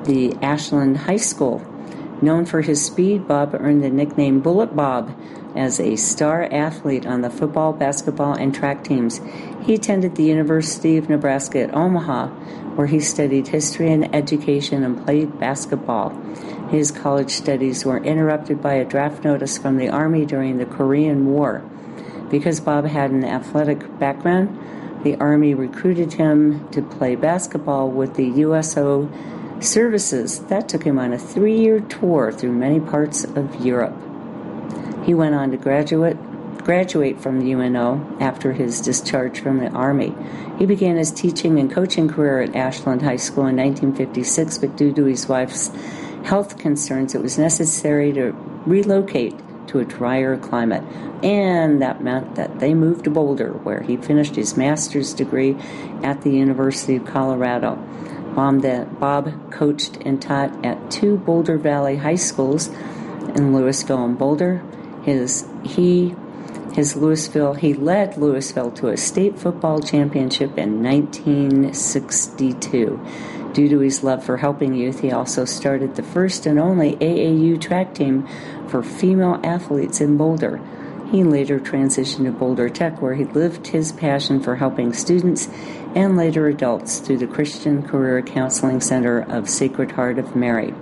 the 0.04 0.34
Ashland 0.42 0.96
High 0.96 1.16
School. 1.16 1.66
Known 2.20 2.46
for 2.46 2.60
his 2.60 2.84
speed, 2.84 3.26
Bob 3.26 3.54
earned 3.54 3.82
the 3.82 3.90
nickname 3.90 4.40
Bullet 4.40 4.76
Bob 4.76 5.12
as 5.56 5.80
a 5.80 5.96
star 5.96 6.44
athlete 6.44 7.06
on 7.06 7.20
the 7.20 7.30
football, 7.30 7.72
basketball, 7.72 8.34
and 8.34 8.54
track 8.54 8.84
teams. 8.84 9.20
He 9.62 9.74
attended 9.74 10.14
the 10.14 10.24
University 10.24 10.96
of 10.96 11.08
Nebraska 11.08 11.62
at 11.62 11.74
Omaha, 11.74 12.28
where 12.76 12.86
he 12.86 13.00
studied 13.00 13.48
history 13.48 13.92
and 13.92 14.14
education 14.14 14.82
and 14.82 15.04
played 15.04 15.38
basketball. 15.38 16.10
His 16.70 16.90
college 16.90 17.30
studies 17.30 17.84
were 17.84 18.02
interrupted 18.02 18.62
by 18.62 18.74
a 18.74 18.84
draft 18.84 19.24
notice 19.24 19.58
from 19.58 19.76
the 19.76 19.88
Army 19.88 20.24
during 20.24 20.58
the 20.58 20.66
Korean 20.66 21.26
War. 21.26 21.62
Because 22.30 22.60
Bob 22.60 22.86
had 22.86 23.10
an 23.10 23.24
athletic 23.24 23.98
background, 23.98 24.58
the 25.02 25.16
Army 25.16 25.54
recruited 25.54 26.14
him 26.14 26.68
to 26.70 26.82
play 26.82 27.16
basketball 27.16 27.90
with 27.90 28.14
the 28.14 28.26
USO 28.26 29.10
services. 29.60 30.40
That 30.46 30.68
took 30.68 30.84
him 30.84 30.98
on 30.98 31.12
a 31.12 31.18
three 31.18 31.58
year 31.58 31.80
tour 31.80 32.32
through 32.32 32.52
many 32.52 32.80
parts 32.80 33.24
of 33.24 33.64
Europe. 33.64 33.96
He 35.04 35.14
went 35.14 35.34
on 35.34 35.50
to 35.50 35.56
graduate 35.56 36.16
graduate 36.62 37.20
from 37.20 37.40
the 37.40 37.52
UNO 37.52 38.18
after 38.20 38.52
his 38.52 38.80
discharge 38.80 39.40
from 39.40 39.58
the 39.58 39.68
Army. 39.70 40.14
He 40.58 40.66
began 40.66 40.96
his 40.96 41.10
teaching 41.10 41.58
and 41.58 41.70
coaching 41.70 42.08
career 42.08 42.40
at 42.40 42.54
Ashland 42.54 43.02
High 43.02 43.16
School 43.16 43.46
in 43.46 43.56
1956, 43.56 44.58
but 44.58 44.76
due 44.76 44.92
to 44.92 45.04
his 45.06 45.28
wife's 45.28 45.72
health 46.22 46.58
concerns, 46.58 47.16
it 47.16 47.22
was 47.22 47.36
necessary 47.36 48.12
to 48.12 48.30
relocate 48.64 49.34
to 49.72 49.80
a 49.80 49.84
drier 49.84 50.36
climate. 50.36 50.84
And 51.24 51.82
that 51.82 52.00
meant 52.02 52.36
that 52.36 52.60
they 52.60 52.74
moved 52.74 53.04
to 53.04 53.10
Boulder, 53.10 53.52
where 53.52 53.82
he 53.82 53.96
finished 53.96 54.36
his 54.36 54.56
master's 54.56 55.12
degree 55.12 55.56
at 56.02 56.22
the 56.22 56.30
University 56.30 56.96
of 56.96 57.04
Colorado. 57.06 57.76
Bob 58.34 59.50
coached 59.50 59.98
and 60.04 60.22
taught 60.22 60.64
at 60.64 60.90
two 60.90 61.18
Boulder 61.18 61.58
Valley 61.58 61.96
high 61.96 62.14
schools 62.14 62.68
in 63.34 63.54
Louisville 63.54 64.04
and 64.04 64.18
Boulder. 64.18 64.62
His 65.02 65.46
he 65.64 66.14
his 66.72 66.96
Louisville 66.96 67.52
he 67.54 67.74
led 67.74 68.16
Louisville 68.16 68.70
to 68.72 68.88
a 68.88 68.96
state 68.96 69.38
football 69.38 69.80
championship 69.80 70.56
in 70.56 70.82
1962. 70.82 72.98
Due 73.52 73.68
to 73.68 73.80
his 73.80 74.02
love 74.02 74.24
for 74.24 74.38
helping 74.38 74.74
youth, 74.74 75.00
he 75.00 75.12
also 75.12 75.44
started 75.44 75.94
the 75.94 76.02
first 76.02 76.46
and 76.46 76.58
only 76.58 76.96
AAU 76.96 77.60
track 77.60 77.94
team 77.94 78.26
for 78.72 78.82
female 78.82 79.38
athletes 79.44 80.00
in 80.00 80.16
Boulder. 80.16 80.60
He 81.10 81.22
later 81.24 81.60
transitioned 81.60 82.24
to 82.24 82.32
Boulder 82.32 82.70
Tech, 82.70 83.02
where 83.02 83.14
he 83.14 83.26
lived 83.26 83.66
his 83.66 83.92
passion 83.92 84.40
for 84.40 84.56
helping 84.56 84.94
students 84.94 85.50
and 85.94 86.16
later 86.16 86.48
adults 86.48 86.98
through 86.98 87.18
the 87.18 87.26
Christian 87.26 87.86
Career 87.86 88.22
Counseling 88.22 88.80
Center 88.80 89.20
of 89.20 89.50
Sacred 89.50 89.90
Heart 89.90 90.18
of 90.18 90.34
Mary. 90.34 90.72